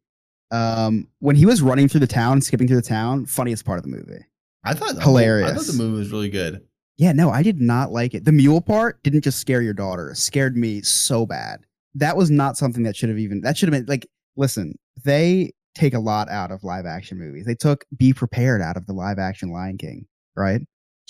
Um, 0.53 1.09
when 1.19 1.35
he 1.35 1.47
was 1.47 1.63
running 1.63 1.89
through 1.89 1.99
the 1.99 2.07
town, 2.07 2.41
skipping 2.41 2.69
through 2.69 2.81
the 2.81 2.89
town, 2.89 3.27
funniest 3.27 3.65
part 3.65 3.79
of 3.79 3.83
the 3.83 3.91
movie. 3.91 4.25
I 4.65 4.73
thought 4.73 5.03
hilarious. 5.03 5.51
I 5.51 5.55
thought 5.55 5.67
the 5.67 5.73
movie 5.73 5.99
was 5.99 6.13
really 6.13 6.29
good. 6.29 6.63
Yeah, 6.97 7.11
no, 7.11 7.31
I 7.31 7.43
did 7.43 7.61
not 7.61 7.91
like 7.91 8.15
it. 8.15 8.25
The 8.25 8.31
mule 8.31 8.61
part 8.61 9.03
didn't 9.03 9.23
just 9.23 9.41
scare 9.41 9.63
your 9.63 9.73
daughter; 9.73 10.11
it 10.11 10.17
scared 10.17 10.57
me 10.57 10.81
so 10.83 11.27
bad. 11.27 11.65
That 11.97 12.17
was 12.17 12.31
not 12.31 12.57
something 12.57 12.85
that 12.85 12.95
should 12.95 13.09
have 13.09 13.19
even. 13.19 13.41
That 13.41 13.57
should 13.57 13.69
have 13.69 13.81
been 13.85 13.93
like. 13.93 14.07
Listen, 14.37 14.79
they 15.05 15.51
take 15.75 15.95
a 15.95 15.99
lot 15.99 16.29
out 16.29 16.53
of 16.53 16.63
live 16.63 16.87
action 16.87 17.19
movies. 17.19 17.47
They 17.47 17.57
took 17.57 17.85
"Be 17.97 18.13
Prepared" 18.13 18.63
out 18.63 18.77
of 18.77 18.87
the 18.87 18.93
live 18.93 19.19
action 19.19 19.51
Lion 19.51 19.77
King, 19.77 20.07
right? 20.37 20.61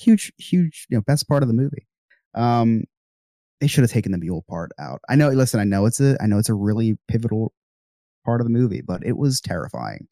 Huge, 0.00 0.32
huge, 0.38 0.86
you 0.88 0.96
know, 0.96 1.02
best 1.02 1.28
part 1.28 1.42
of 1.42 1.48
the 1.48 1.54
movie. 1.54 1.86
Um, 2.34 2.84
they 3.62 3.68
should 3.68 3.82
have 3.82 3.92
taken 3.92 4.10
the 4.10 4.18
mule 4.18 4.44
part 4.50 4.72
out. 4.80 5.00
I 5.08 5.14
know. 5.14 5.28
Listen, 5.28 5.60
I 5.60 5.64
know 5.64 5.86
it's 5.86 6.00
a, 6.00 6.16
I 6.20 6.26
know 6.26 6.38
it's 6.38 6.48
a 6.48 6.54
really 6.54 6.98
pivotal 7.06 7.52
part 8.26 8.40
of 8.40 8.44
the 8.44 8.50
movie, 8.52 8.80
but 8.82 9.06
it 9.06 9.16
was 9.16 9.40
terrifying. 9.40 10.08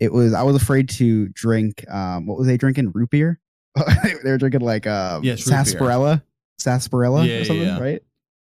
It 0.00 0.12
was. 0.12 0.34
I 0.34 0.42
was 0.42 0.56
afraid 0.60 0.88
to 0.90 1.28
drink. 1.28 1.88
Um, 1.88 2.26
what 2.26 2.36
was 2.36 2.48
they 2.48 2.56
drinking? 2.56 2.90
Root 2.92 3.10
beer. 3.10 3.38
they 4.24 4.30
were 4.30 4.38
drinking 4.38 4.62
like 4.62 4.88
um, 4.88 5.22
Yes, 5.22 5.44
sarsaparilla, 5.44 6.24
sarsaparilla 6.58 7.24
Yeah, 7.24 7.36
or 7.36 7.44
something, 7.44 7.66
yeah. 7.66 7.78
right? 7.78 8.02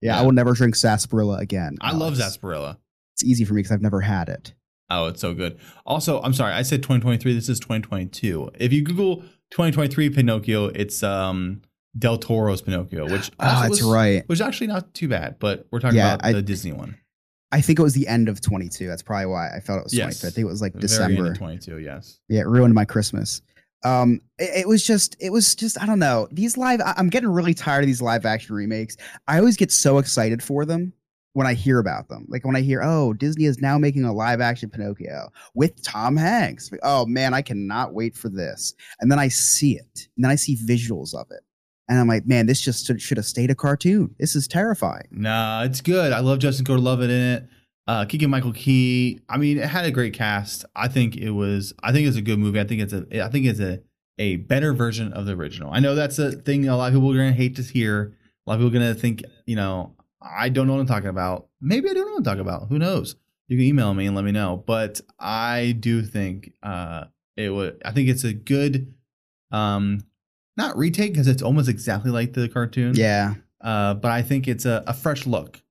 Yeah, 0.03 0.13
Yeah. 0.13 0.21
I 0.21 0.23
will 0.23 0.33
never 0.33 0.53
drink 0.53 0.77
sarsaparilla 0.77 1.39
again. 1.39 1.77
I 1.81 1.93
love 1.93 2.19
sarsaparilla. 2.19 2.79
It's 3.15 3.25
easy 3.25 3.47
for 3.47 3.55
me 3.55 3.61
because 3.61 3.73
I've 3.73 3.81
never 3.81 4.03
had 4.03 4.29
it. 4.29 4.53
Oh, 4.91 5.07
it's 5.07 5.23
so 5.23 5.33
good. 5.33 5.59
Also, 5.87 6.21
I'm 6.21 6.35
sorry, 6.35 6.53
I 6.53 6.61
said 6.61 6.83
2023. 6.83 7.33
This 7.35 7.49
is 7.49 7.59
2022. 7.61 8.51
If 8.61 8.75
you 8.75 8.83
Google 8.83 9.23
2023 9.53 10.11
Pinocchio, 10.11 10.67
it's 10.67 11.03
um 11.03 11.63
Del 11.99 12.19
Toro's 12.19 12.63
Pinocchio, 12.63 13.09
which 13.11 13.31
Oh, 13.41 13.63
that's 13.63 13.71
was, 13.71 13.83
right. 13.83 14.29
was 14.29 14.41
actually 14.41 14.67
not 14.69 14.93
too 14.95 15.09
bad. 15.09 15.39
But 15.39 15.67
we're 15.71 15.81
talking 15.81 15.99
Yeah, 15.99 16.15
about 16.15 16.27
I- 16.27 16.33
the 16.33 16.43
Disney 16.43 16.73
one. 16.73 16.97
I 17.53 17.61
think 17.61 17.79
it 17.79 17.83
was 17.83 17.95
the 17.95 18.09
end 18.09 18.29
of 18.29 18.41
22. 18.41 18.89
That's 18.89 19.03
probably 19.03 19.27
why 19.27 19.51
I 19.55 19.61
felt 19.61 19.79
it 19.79 19.85
was 19.85 19.95
Yes. 19.95 20.21
23. 20.21 20.29
I 20.29 20.31
think 20.33 20.45
it 20.47 20.51
was 20.51 20.61
like 20.61 20.73
The 20.73 20.81
December. 20.81 21.31
of 21.31 21.39
22. 21.39 21.79
Yes. 21.79 22.19
Yeah, 22.29 22.41
it 22.41 22.47
ruined 22.49 22.75
my 22.75 22.85
Christmas. 22.85 23.41
Um, 23.85 24.21
it, 24.39 24.63
it 24.63 24.69
was 24.69 24.85
just, 24.85 25.17
it 25.21 25.31
was 25.31 25.55
just, 25.55 25.81
I 25.81 25.87
don't 25.87 26.01
know. 26.01 26.27
These 26.33 26.57
live, 26.57 26.81
I- 26.81 26.95
I'm 26.97 27.09
getting 27.09 27.29
really 27.29 27.55
tired 27.55 27.85
of 27.85 27.87
these 27.87 28.03
live 28.03 28.27
action 28.27 28.55
remakes. 28.57 28.97
I 29.29 29.39
always 29.39 29.57
get 29.57 29.71
so 29.71 29.99
excited 29.99 30.43
for 30.43 30.65
them 30.65 30.93
when 31.35 31.47
I 31.47 31.55
hear 31.55 31.79
about 31.79 32.09
them. 32.09 32.27
Like 32.29 32.45
when 32.45 32.57
I 32.57 32.63
hear, 32.63 32.83
oh, 32.83 33.13
Disney 33.13 33.45
is 33.45 33.61
now 33.61 33.79
making 33.79 34.05
a 34.05 34.13
live 34.13 34.41
action 34.41 34.69
Pinocchio 34.69 35.29
with 35.55 35.81
Tom 35.85 36.17
Hanks. 36.17 36.69
Oh 36.83 37.07
man, 37.07 37.33
I 37.33 37.43
cannot 37.43 37.95
wait 37.95 38.17
for 38.17 38.29
this. 38.29 38.75
And 39.01 39.11
then 39.11 39.21
I 39.21 39.29
see 39.29 39.77
it, 39.77 40.09
and 40.17 40.25
then 40.25 40.33
I 40.33 40.37
see 40.37 40.57
visuals 40.57 41.15
of 41.15 41.27
it, 41.31 41.45
and 41.89 41.99
I'm 41.99 42.09
like, 42.09 42.27
man, 42.27 42.47
this 42.47 42.61
just 42.61 42.87
should, 43.01 43.17
have 43.17 43.27
stayed 43.27 43.51
a 43.51 43.55
cartoon. 43.55 44.15
This 44.19 44.35
is 44.35 44.49
terrifying. 44.49 45.07
Nah, 45.11 45.63
it's 45.63 45.81
good. 45.81 46.13
I 46.13 46.21
love 46.21 46.39
Justin 46.41 46.65
Gordon-Levitt 46.65 47.11
in 47.11 47.23
it. 47.23 47.49
Uh, 47.87 48.05
Keegan 48.05 48.31
Michael 48.31 48.53
Key. 48.53 49.21
I 49.29 49.37
mean, 49.37 49.59
it 49.59 49.69
had 49.69 49.85
a 49.85 49.93
great 49.93 50.13
cast. 50.13 50.65
I 50.75 50.89
think 50.89 51.17
it 51.17 51.31
was. 51.31 51.73
I 51.83 51.93
think 51.93 52.09
it's 52.09 52.17
a 52.17 52.23
good 52.23 52.39
movie. 52.39 52.59
I 52.59 52.65
think 52.65 52.83
it's 52.83 52.93
a. 52.93 53.25
I 53.25 53.29
think 53.29 53.47
it's 53.47 53.61
a 53.61 53.81
a 54.19 54.37
better 54.37 54.73
version 54.73 55.13
of 55.13 55.27
the 55.27 55.33
original. 55.35 55.71
I 55.73 55.79
know 55.79 55.95
that's 55.95 56.19
a 56.19 56.33
thing. 56.33 56.67
A 56.67 56.77
lot 56.77 56.89
of 56.89 56.95
people 56.95 57.13
are 57.13 57.17
gonna 57.17 57.33
hate 57.33 57.55
to 57.57 57.63
hear. 57.63 58.17
A 58.45 58.51
lot 58.51 58.55
of 58.55 58.61
people 58.61 58.77
are 58.77 58.81
gonna 58.81 58.95
think. 58.95 59.23
You 59.47 59.55
know, 59.55 59.95
I 60.21 60.49
don't 60.49 60.67
know 60.67 60.73
what 60.73 60.81
I'm 60.81 60.87
talking 60.87 61.11
about. 61.11 61.47
Maybe 61.61 61.89
I 61.89 61.95
don't 61.95 62.07
know 62.07 62.13
what 62.13 62.19
I'm 62.19 62.25
talking 62.25 62.41
about. 62.41 62.69
Who 62.71 62.79
knows? 62.81 63.15
You 63.47 63.57
can 63.57 63.67
email 63.67 63.95
me 63.95 64.07
and 64.07 64.17
let 64.17 64.25
me 64.25 64.33
know. 64.33 64.65
But 64.67 65.01
I 65.21 65.77
do 65.79 66.03
think 66.03 66.55
uh, 66.65 67.05
it 67.37 67.51
would. 67.51 67.81
I 67.85 67.93
think 67.93 68.09
it's 68.09 68.25
a 68.25 68.33
good. 68.33 68.95
Um, 69.53 70.01
not 70.57 70.77
retake 70.77 71.13
because 71.13 71.29
it's 71.29 71.43
almost 71.43 71.69
exactly 71.69 72.11
like 72.11 72.33
the 72.33 72.49
cartoon 72.49 72.95
Yeah, 72.95 73.35
uh, 73.61 73.95
but 73.95 74.11
I 74.11 74.23
think 74.23 74.49
it's 74.49 74.65
a, 74.65 74.83
a 74.87 74.95
fresh 74.95 75.27
look. 75.27 75.63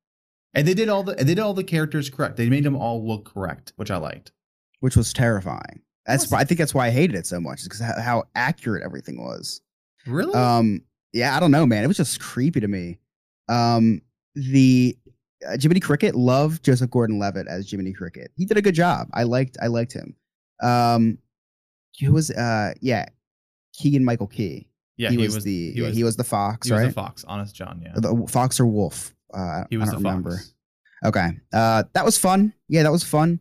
And 0.53 0.67
they 0.67 0.73
did 0.73 0.87
all 0.89 1.03
the 1.03 1.15
they 1.15 1.23
did 1.23 1.39
all 1.39 1.53
the 1.53 1.63
characters 1.63 2.09
correct. 2.09 2.37
They 2.37 2.49
made 2.49 2.63
them 2.63 2.75
all 2.75 3.05
look 3.05 3.25
correct, 3.33 3.73
which 3.75 3.91
I 3.91 3.97
liked. 3.97 4.31
which 4.79 4.95
was 4.95 5.11
terrifying. 5.13 5.81
That's 6.05 6.29
why 6.31 6.39
I 6.39 6.43
think 6.43 6.59
that's 6.59 6.73
why 6.73 6.87
I 6.87 6.91
hated 6.91 7.15
it 7.15 7.25
so 7.25 7.39
much, 7.39 7.63
because 7.63 7.79
how, 7.79 7.99
how 7.99 8.23
accurate 8.35 8.83
everything 8.83 9.19
was. 9.21 9.61
Really? 10.05 10.33
Um, 10.35 10.81
yeah, 11.13 11.35
I 11.35 11.39
don't 11.39 11.49
know, 11.51 11.65
man. 11.65 11.83
It 11.83 11.87
was 11.87 11.97
just 11.97 12.19
creepy 12.19 12.59
to 12.59 12.67
me. 12.67 12.99
Um, 13.49 14.01
the 14.35 14.95
uh, 15.47 15.57
Jiminy 15.59 15.79
Cricket 15.79 16.13
loved 16.13 16.63
Joseph 16.63 16.91
Gordon-Levitt 16.91 17.47
as 17.47 17.69
Jiminy 17.69 17.91
Cricket. 17.93 18.31
He 18.37 18.45
did 18.45 18.55
a 18.57 18.61
good 18.61 18.75
job. 18.75 19.07
I 19.13 19.23
liked 19.23 19.57
I 19.61 19.67
liked 19.67 19.93
him. 19.93 20.15
Um, 20.61 21.17
he 21.91 22.07
was 22.07 22.29
uh 22.31 22.73
yeah, 22.81 23.07
Keegan 23.73 24.05
Michael 24.05 24.27
Key. 24.27 24.67
Yeah, 24.97 25.09
he, 25.09 25.17
was, 25.17 25.43
the 25.43 25.71
he 25.71 25.81
yeah, 25.81 25.87
was, 25.87 25.95
he 25.95 26.03
was 26.03 26.15
the 26.15 26.23
fox, 26.23 26.67
he 26.67 26.73
was 26.73 26.81
right? 26.81 26.87
the 26.87 26.93
fox, 26.93 27.25
honest 27.27 27.55
John. 27.55 27.81
Yeah, 27.83 27.93
the 27.95 28.25
fox 28.29 28.59
or 28.59 28.65
wolf. 28.65 29.13
Uh, 29.33 29.63
he 29.69 29.77
was 29.77 29.89
I 29.89 29.91
the 29.91 29.95
don't 29.97 30.03
remember. 30.03 30.37
fox. 30.37 30.53
Okay. 31.03 31.29
Uh, 31.53 31.83
that 31.93 32.05
was 32.05 32.17
fun. 32.17 32.53
Yeah, 32.67 32.83
that 32.83 32.91
was 32.91 33.03
fun. 33.03 33.39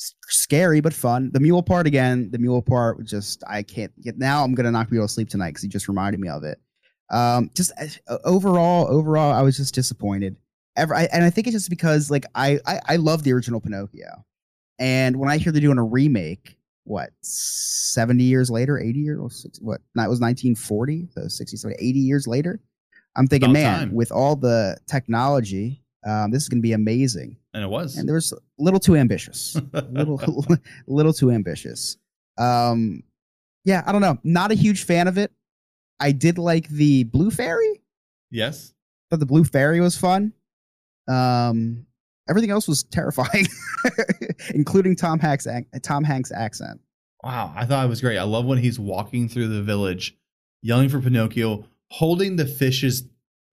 S- 0.00 0.14
scary 0.26 0.80
but 0.80 0.92
fun. 0.92 1.30
The 1.32 1.40
mule 1.40 1.62
part 1.62 1.86
again. 1.86 2.30
The 2.30 2.38
mule 2.38 2.62
part 2.62 3.04
just 3.04 3.42
I 3.46 3.62
can't 3.62 3.92
get 4.02 4.18
now. 4.18 4.44
I'm 4.44 4.54
gonna 4.54 4.70
not 4.70 4.90
be 4.90 4.96
able 4.96 5.06
to 5.06 5.12
sleep 5.12 5.28
tonight 5.28 5.50
because 5.50 5.62
he 5.62 5.68
just 5.68 5.88
reminded 5.88 6.20
me 6.20 6.28
of 6.28 6.44
it. 6.44 6.60
Um, 7.10 7.50
just 7.54 7.72
uh, 8.08 8.18
overall, 8.24 8.86
overall, 8.88 9.32
I 9.32 9.42
was 9.42 9.56
just 9.56 9.74
disappointed. 9.74 10.36
Ever, 10.76 10.94
I, 10.94 11.08
and 11.12 11.24
I 11.24 11.30
think 11.30 11.46
it's 11.46 11.54
just 11.54 11.70
because 11.70 12.10
like 12.10 12.26
I, 12.34 12.60
I 12.66 12.80
I 12.86 12.96
love 12.96 13.22
the 13.24 13.32
original 13.32 13.60
Pinocchio, 13.60 14.24
and 14.78 15.16
when 15.16 15.30
I 15.30 15.38
hear 15.38 15.50
they're 15.52 15.60
doing 15.62 15.78
a 15.78 15.84
remake, 15.84 16.57
what 16.88 17.10
70 17.22 18.24
years 18.24 18.50
later, 18.50 18.78
80 18.78 18.98
years, 18.98 19.18
or 19.20 19.30
six- 19.30 19.58
what? 19.60 19.80
That 19.94 20.08
was 20.08 20.20
1940, 20.20 21.08
so 21.12 21.28
60, 21.28 21.56
70, 21.56 21.76
80 21.82 21.98
years 22.00 22.26
later. 22.26 22.60
I'm 23.16 23.26
thinking, 23.26 23.52
man, 23.52 23.78
time. 23.88 23.94
with 23.94 24.10
all 24.12 24.36
the 24.36 24.76
technology, 24.86 25.82
um, 26.06 26.30
this 26.30 26.42
is 26.42 26.48
going 26.48 26.58
to 26.58 26.62
be 26.62 26.72
amazing. 26.72 27.36
and 27.54 27.64
it 27.64 27.68
was. 27.68 27.96
And 27.96 28.08
there 28.08 28.14
was 28.14 28.32
a 28.32 28.36
little 28.62 28.78
too 28.80 28.96
ambitious, 28.96 29.56
a 29.72 29.82
little, 29.90 30.20
a 30.20 30.58
little 30.86 31.12
too 31.12 31.30
ambitious. 31.30 31.96
Um, 32.38 33.02
yeah, 33.64 33.82
I 33.86 33.92
don't 33.92 34.00
know. 34.00 34.18
Not 34.24 34.50
a 34.52 34.54
huge 34.54 34.84
fan 34.84 35.08
of 35.08 35.18
it. 35.18 35.32
I 36.00 36.12
did 36.12 36.38
like 36.38 36.68
the 36.68 37.04
Blue 37.04 37.30
Fairy. 37.30 37.82
yes. 38.30 38.72
but 39.10 39.18
the 39.20 39.26
Blue 39.26 39.42
Fairy 39.44 39.80
was 39.80 39.96
fun. 39.96 40.32
Um, 41.08 41.86
everything 42.28 42.50
else 42.50 42.68
was 42.68 42.84
terrifying, 42.84 43.46
including 44.54 44.96
Tom 44.96 45.18
Hanks' 45.18 45.46
Tom 45.82 46.04
Hanks' 46.04 46.32
accent. 46.32 46.80
Wow, 47.22 47.52
I 47.56 47.64
thought 47.64 47.84
it 47.84 47.88
was 47.88 48.00
great. 48.00 48.18
I 48.18 48.22
love 48.22 48.44
when 48.44 48.58
he's 48.58 48.78
walking 48.78 49.28
through 49.28 49.48
the 49.48 49.62
village, 49.62 50.16
yelling 50.62 50.88
for 50.88 51.00
Pinocchio, 51.00 51.64
holding 51.90 52.36
the 52.36 52.46
fish's 52.46 53.04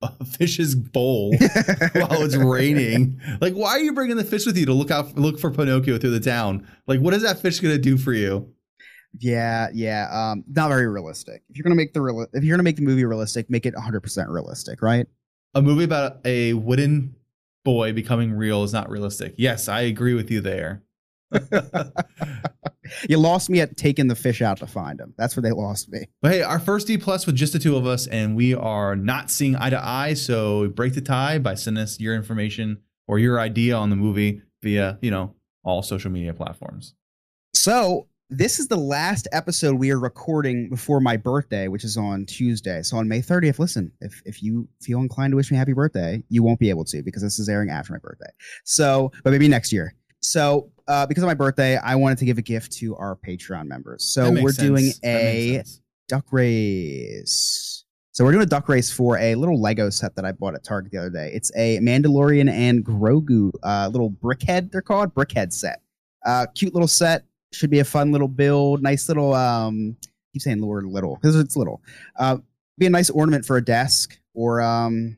uh, 0.01 0.09
fish's 0.37 0.75
bowl 0.75 1.31
while 1.93 2.21
it's 2.23 2.35
raining. 2.35 3.19
Like, 3.41 3.53
why 3.53 3.71
are 3.71 3.79
you 3.79 3.93
bringing 3.93 4.17
the 4.17 4.23
fish 4.23 4.45
with 4.45 4.57
you 4.57 4.65
to 4.67 4.73
look 4.73 4.91
out 4.91 5.15
look 5.17 5.39
for 5.39 5.51
Pinocchio 5.51 5.97
through 5.97 6.11
the 6.11 6.19
town? 6.19 6.67
Like, 6.87 6.99
what 6.99 7.13
is 7.13 7.23
that 7.23 7.39
fish 7.39 7.59
gonna 7.59 7.77
do 7.77 7.97
for 7.97 8.13
you? 8.13 8.51
Yeah, 9.17 9.69
yeah. 9.73 10.09
Um, 10.11 10.43
not 10.47 10.67
very 10.67 10.87
realistic. 10.87 11.41
If 11.49 11.57
you're 11.57 11.63
gonna 11.63 11.75
make 11.75 11.93
the 11.93 12.01
real, 12.01 12.27
if 12.33 12.43
you're 12.43 12.55
gonna 12.55 12.63
make 12.63 12.75
the 12.75 12.83
movie 12.83 13.05
realistic, 13.05 13.49
make 13.49 13.65
it 13.65 13.73
100 13.73 14.01
percent 14.01 14.29
realistic, 14.29 14.81
right? 14.81 15.07
a 15.55 15.61
movie 15.61 15.85
about 15.85 16.17
a 16.25 16.53
wooden 16.53 17.15
boy 17.65 17.91
becoming 17.91 18.31
real 18.31 18.63
is 18.63 18.71
not 18.71 18.89
realistic. 18.89 19.35
Yes, 19.37 19.67
I 19.67 19.81
agree 19.81 20.13
with 20.13 20.31
you 20.31 20.39
there. 20.39 20.83
you 23.09 23.17
lost 23.17 23.49
me 23.49 23.59
at 23.59 23.75
taking 23.75 24.07
the 24.07 24.15
fish 24.15 24.41
out 24.41 24.57
to 24.59 24.67
find 24.67 24.99
them. 24.99 25.13
That's 25.17 25.35
where 25.35 25.41
they 25.41 25.51
lost 25.51 25.91
me. 25.91 26.07
But 26.21 26.31
hey, 26.31 26.41
our 26.43 26.59
first 26.59 26.87
D 26.87 26.97
plus 26.97 27.25
with 27.25 27.35
just 27.35 27.51
the 27.51 27.59
two 27.59 27.75
of 27.75 27.85
us, 27.85 28.07
and 28.07 28.37
we 28.37 28.53
are 28.53 28.95
not 28.95 29.29
seeing 29.29 29.57
eye 29.57 29.71
to 29.71 29.85
eye. 29.85 30.13
So 30.13 30.69
break 30.69 30.93
the 30.93 31.01
tie 31.01 31.39
by 31.39 31.55
sending 31.55 31.83
us 31.83 31.99
your 31.99 32.15
information 32.15 32.77
or 33.07 33.19
your 33.19 33.39
idea 33.39 33.75
on 33.75 33.89
the 33.89 33.97
movie 33.97 34.41
via, 34.61 34.97
you 35.01 35.11
know, 35.11 35.35
all 35.63 35.81
social 35.81 36.11
media 36.11 36.33
platforms. 36.33 36.93
So 37.53 38.07
this 38.29 38.59
is 38.59 38.67
the 38.67 38.77
last 38.77 39.27
episode 39.31 39.75
we 39.75 39.91
are 39.91 39.99
recording 39.99 40.69
before 40.69 40.99
my 40.99 41.15
birthday, 41.15 41.67
which 41.67 41.83
is 41.83 41.95
on 41.95 42.25
Tuesday. 42.25 42.81
So 42.81 42.97
on 42.97 43.07
May 43.07 43.19
30th, 43.19 43.59
listen, 43.59 43.91
if 44.01 44.21
if 44.25 44.41
you 44.41 44.67
feel 44.81 44.99
inclined 44.99 45.31
to 45.31 45.37
wish 45.37 45.51
me 45.51 45.57
happy 45.57 45.73
birthday, 45.73 46.23
you 46.29 46.41
won't 46.41 46.59
be 46.59 46.69
able 46.69 46.85
to 46.85 47.03
because 47.03 47.21
this 47.21 47.37
is 47.39 47.47
airing 47.49 47.69
after 47.69 47.93
my 47.93 47.99
birthday. 47.99 48.31
So, 48.63 49.11
but 49.23 49.31
maybe 49.31 49.47
next 49.47 49.71
year. 49.71 49.93
So 50.21 50.71
uh, 50.87 51.05
because 51.05 51.23
of 51.23 51.27
my 51.27 51.35
birthday, 51.35 51.77
I 51.77 51.95
wanted 51.95 52.17
to 52.19 52.25
give 52.25 52.39
a 52.39 52.41
gift 52.41 52.71
to 52.73 52.95
our 52.95 53.15
Patreon 53.15 53.67
members. 53.67 54.11
So 54.11 54.31
we're 54.31 54.51
doing 54.51 54.85
sense. 54.85 55.03
Makes 55.03 55.77
a 55.77 56.15
duck 56.15 56.25
race. 56.31 57.83
So 58.11 58.23
we're 58.23 58.31
doing 58.31 58.43
a 58.43 58.47
duck 58.47 58.69
race 58.69 58.91
for 58.91 59.19
a 59.19 59.35
little 59.35 59.61
Lego 59.61 59.89
set 59.89 60.15
that 60.15 60.25
I 60.25 60.31
bought 60.31 60.55
at 60.55 60.63
Target 60.63 60.91
the 60.91 60.97
other 60.97 61.09
day. 61.09 61.31
It's 61.33 61.51
a 61.55 61.77
Mandalorian 61.79 62.49
and 62.49 62.83
Grogu 62.83 63.51
uh, 63.61 63.89
little 63.91 64.09
brickhead. 64.09 64.71
They're 64.71 64.81
called 64.81 65.13
brickhead 65.13 65.53
set. 65.53 65.81
Uh, 66.25 66.47
cute 66.55 66.73
little 66.73 66.87
set. 66.87 67.25
Should 67.55 67.69
be 67.69 67.79
a 67.79 67.85
fun 67.85 68.11
little 68.11 68.27
build. 68.27 68.81
Nice 68.81 69.07
little. 69.07 69.33
Um, 69.33 69.97
keep 70.33 70.41
saying 70.41 70.59
the 70.59 70.67
word 70.67 70.85
little 70.85 71.15
because 71.15 71.35
it's 71.35 71.55
little. 71.55 71.81
Uh, 72.17 72.37
be 72.77 72.85
a 72.85 72.89
nice 72.89 73.09
ornament 73.09 73.45
for 73.45 73.57
a 73.57 73.63
desk 73.63 74.19
or 74.33 74.61
um, 74.61 75.17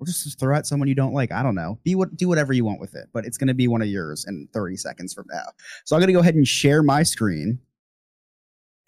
or 0.00 0.06
just 0.06 0.38
throw 0.38 0.56
at 0.56 0.66
someone 0.66 0.88
you 0.88 0.94
don't 0.94 1.12
like. 1.12 1.32
I 1.32 1.42
don't 1.42 1.54
know. 1.54 1.78
Be 1.84 1.94
what 1.94 2.16
do 2.16 2.28
whatever 2.28 2.52
you 2.52 2.64
want 2.64 2.80
with 2.80 2.94
it, 2.94 3.08
but 3.12 3.24
it's 3.24 3.36
going 3.36 3.48
to 3.48 3.54
be 3.54 3.68
one 3.68 3.82
of 3.82 3.88
yours 3.88 4.24
in 4.26 4.48
30 4.52 4.76
seconds 4.76 5.14
from 5.14 5.26
now. 5.30 5.44
So 5.84 5.94
I'm 5.94 6.00
going 6.00 6.08
to 6.08 6.14
go 6.14 6.20
ahead 6.20 6.34
and 6.34 6.48
share 6.48 6.82
my 6.82 7.02
screen, 7.02 7.58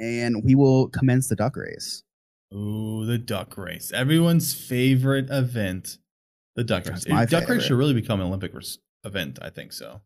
and 0.00 0.42
we 0.44 0.54
will 0.54 0.88
commence 0.88 1.28
the 1.28 1.36
duck 1.36 1.56
race. 1.56 2.02
Ooh, 2.54 3.04
the 3.04 3.18
duck 3.18 3.56
race. 3.58 3.92
Everyone's 3.92 4.54
favorite 4.54 5.28
event. 5.30 5.98
The 6.54 6.64
duck 6.64 6.86
race. 6.86 7.04
That's 7.04 7.30
duck 7.30 7.42
favorite. 7.42 7.56
race 7.56 7.66
should 7.66 7.76
really 7.76 7.94
become 7.94 8.20
an 8.20 8.26
Olympic 8.28 8.52
event. 9.04 9.38
I 9.42 9.50
think 9.50 9.72
so. 9.72 10.00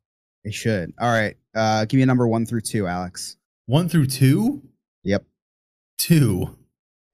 It 0.44 0.54
should. 0.54 0.92
All 1.00 1.10
right. 1.10 1.36
Uh, 1.54 1.84
give 1.84 1.98
me 1.98 2.02
a 2.02 2.06
number 2.06 2.26
one 2.26 2.46
through 2.46 2.62
two, 2.62 2.86
Alex. 2.86 3.36
One 3.66 3.88
through 3.88 4.06
two? 4.06 4.62
Yep. 5.04 5.24
Two. 5.98 6.56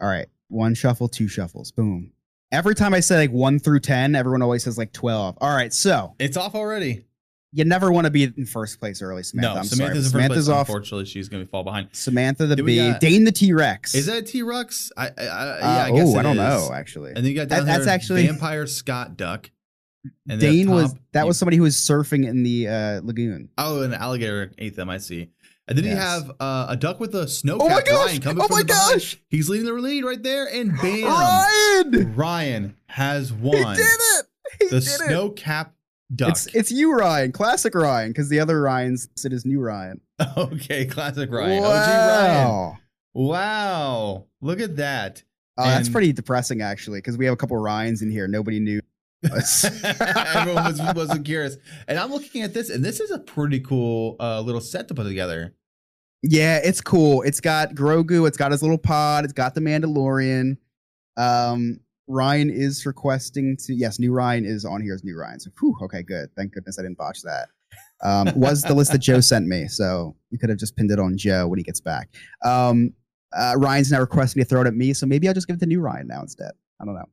All 0.01 0.09
right. 0.09 0.27
One 0.49 0.75
shuffle, 0.75 1.09
two 1.09 1.29
shuffles. 1.29 1.73
Boom. 1.73 2.13
Every 2.53 2.75
time 2.75 2.95
I 2.95 3.01
say 3.01 3.17
like 3.17 3.33
one 3.33 3.59
through 3.59 3.81
10, 3.81 4.15
everyone 4.15 4.43
always 4.43 4.63
says 4.63 4.79
like 4.79 4.93
12. 4.93 5.39
All 5.41 5.55
right. 5.55 5.73
So 5.73 6.15
It's 6.21 6.37
off 6.37 6.55
already. 6.55 7.05
you 7.53 7.65
never 7.65 7.91
want 7.91 8.05
to 8.05 8.11
be 8.11 8.25
in 8.25 8.47
first 8.47 8.79
place 8.79 9.03
early, 9.03 9.25
Samantha. 9.25 9.55
no, 9.55 9.61
I'm 9.61 9.65
Samantha's 9.67 10.11
sorry. 10.11 10.23
Samantha's 10.23 10.49
off. 10.49 10.69
Unfortunately, 10.69 11.07
she's 11.07 11.29
going 11.29 11.45
to 11.45 11.51
fall 11.51 11.65
behind. 11.65 11.89
Samantha 11.93 12.47
the 12.47 12.55
Then 12.55 12.65
we 12.65 12.79
B. 12.79 12.91
got- 12.91 13.01
Dane 13.01 13.25
the 13.25 13.33
T 13.33 13.53
Rex. 13.53 13.95
Is 13.97 14.07
that 14.07 14.19
a 14.19 14.23
T 14.23 14.43
Rex? 14.43 14.93
I, 14.97 15.07
I, 15.07 15.09
I, 15.09 15.13
yeah, 15.19 15.29
Uh, 15.31 15.85
I 15.87 15.91
guess 15.91 16.09
oh, 16.15 16.19
I 16.19 16.23
don't 16.23 16.39
is. 16.39 16.69
know, 16.69 16.71
actually. 16.73 17.09
And 17.09 17.19
then 17.19 17.25
you 17.27 17.35
got 17.35 17.49
That- 17.49 17.57
down 17.59 17.67
that's 17.67 17.87
actually- 17.89 18.27
Vampire 18.27 18.67
Scott 18.69 19.17
Duck. 19.17 19.51
And 20.29 20.41
Dane 20.41 20.71
was 20.71 20.95
that 21.13 21.23
you- 21.23 21.27
was 21.27 21.39
somebody 21.39 21.57
who 21.57 21.63
was 21.65 21.77
surfing 21.77 22.27
in 22.27 22.43
the 22.43 22.69
uh, 22.69 23.01
lagoon. 23.03 23.49
Oh, 23.59 23.83
an 23.83 23.95
alligator 23.95 24.53
ate 24.59 24.77
them. 24.77 24.89
I 24.91 24.99
see. 24.99 25.31
And 25.69 25.77
then 25.77 25.85
you 25.85 25.97
have 25.97 26.31
uh, 26.39 26.67
a 26.69 26.77
duck 26.77 27.01
with 27.01 27.13
a 27.17 27.27
snow 27.27 27.59
Oh 27.61 27.69
my 27.69 27.77
cap. 27.83 27.87
gosh! 27.87 28.07
Ryan 28.07 28.21
coming 28.23 28.43
Oh 28.45 28.47
my 28.49 28.63
behind. 28.63 28.69
gosh! 28.69 29.17
He's 29.29 29.49
leading 29.49 29.67
the 29.67 29.73
lead 29.73 30.05
right 30.05 30.23
there, 30.23 30.47
and 30.47 30.71
bam, 30.81 31.05
Ryan! 31.05 32.15
Ryan 32.15 32.77
has 32.87 33.31
He 33.31 33.35
won 33.37 33.77
did 33.77 33.85
it! 33.85 34.27
He 34.61 34.65
the 34.69 34.79
did 34.79 34.87
it! 34.89 35.07
snow 35.09 35.31
cap 35.31 35.75
duck. 36.15 36.31
It's 36.31 36.47
it's 36.55 36.71
you, 36.71 36.95
Ryan, 36.97 37.33
classic 37.33 37.75
Ryan, 37.75 38.11
because 38.11 38.29
the 38.29 38.39
other 38.39 38.61
Ryan's 38.63 39.09
it 39.25 39.33
is 39.33 39.45
new 39.45 39.61
Ryan. 39.61 40.01
okay, 40.37 40.85
classic 40.87 41.33
Ryan. 41.33 41.59
OG 41.65 41.65
Ryan. 41.65 42.49
Wow. 42.49 42.79
Wow, 43.15 44.27
look 44.41 44.61
at 44.61 44.77
that. 44.77 45.23
Oh, 45.59 45.65
that's 45.65 45.89
pretty 45.89 46.13
depressing, 46.13 46.61
actually, 46.61 46.99
because 46.99 47.17
we 47.17 47.25
have 47.25 47.33
a 47.33 47.37
couple 47.37 47.57
Ryans 47.57 48.03
in 48.03 48.11
here. 48.11 48.29
Nobody 48.29 48.61
knew. 48.61 48.81
Everyone 50.35 50.65
was, 50.65 50.81
wasn't 50.95 51.25
curious. 51.25 51.57
And 51.89 51.99
I'm 51.99 52.11
looking 52.11 52.43
at 52.43 52.55
this, 52.55 52.71
and 52.71 52.85
this 52.85 53.01
is 53.01 53.11
a 53.11 53.19
pretty 53.19 53.61
cool 53.61 54.17
uh, 54.21 54.41
little 54.41 54.61
set 54.61 54.89
to 54.89 54.95
put 54.95 55.05
together. 55.05 55.55
yeah, 56.23 56.61
it's 56.63 56.81
cool. 56.81 57.23
It's 57.23 57.41
got 57.41 57.75
Grogu. 57.75 58.27
It's 58.27 58.37
got 58.37 58.53
his 58.53 58.63
little 58.63 58.79
pod. 58.79 59.25
It's 59.25 59.33
got 59.33 59.55
the 59.55 59.61
Mandalorian. 59.61 60.57
Um, 61.17 61.81
Ryan 62.09 62.51
is 62.51 62.87
requesting 62.87 63.57
to. 63.65 63.75
Yes, 63.75 63.99
new 63.99 64.13
Ryan 64.13 64.45
is 64.45 64.65
on 64.65 64.81
here 64.81 64.95
as 64.95 65.03
new 65.05 65.19
Ryan. 65.19 65.41
So, 65.41 65.51
whew, 65.59 65.77
okay, 65.83 66.03
good. 66.03 66.29
Thank 66.37 66.53
goodness 66.53 66.79
I 66.79 66.83
didn't 66.83 66.99
botch 66.99 67.23
that. 67.23 67.49
Um, 68.03 68.31
was 68.37 68.63
the 68.63 68.75
list 68.75 68.93
that 68.93 68.99
Joe 68.99 69.21
sent 69.21 69.47
me, 69.47 69.67
so 69.69 70.15
you 70.31 70.39
could 70.39 70.51
have 70.51 70.59
just 70.59 70.77
pinned 70.77 70.91
it 70.91 71.01
on 71.01 71.17
Joe 71.17 71.49
when 71.49 71.59
he 71.59 71.63
gets 71.63 71.81
back. 71.81 72.11
Um, 72.45 72.93
uh, 73.33 73.55
Ryan's 73.57 73.91
now 73.91 74.01
requesting 74.01 74.43
to 74.43 74.49
throw 74.49 74.61
it 74.61 74.67
at 74.67 74.75
me, 74.75 74.93
so 74.93 75.07
maybe 75.07 75.27
I'll 75.29 75.35
just 75.35 75.47
give 75.47 75.57
it 75.57 75.61
to 75.61 75.67
new 75.67 75.81
Ryan 75.81 76.07
now 76.07 76.21
instead. 76.21 76.53
I 76.81 76.85
don't 76.85 76.95
know. 76.95 77.07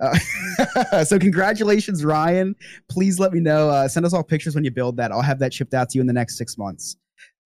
Uh, 0.00 1.04
so 1.04 1.18
congratulations, 1.18 2.04
Ryan. 2.04 2.54
Please 2.88 3.18
let 3.18 3.32
me 3.32 3.40
know. 3.40 3.70
Uh, 3.70 3.88
send 3.88 4.04
us 4.04 4.12
all 4.12 4.22
pictures 4.22 4.54
when 4.54 4.64
you 4.64 4.70
build 4.70 4.96
that. 4.96 5.12
I'll 5.12 5.22
have 5.22 5.38
that 5.38 5.52
shipped 5.52 5.74
out 5.74 5.90
to 5.90 5.98
you 5.98 6.00
in 6.00 6.06
the 6.06 6.12
next 6.12 6.36
six 6.36 6.58
months. 6.58 6.96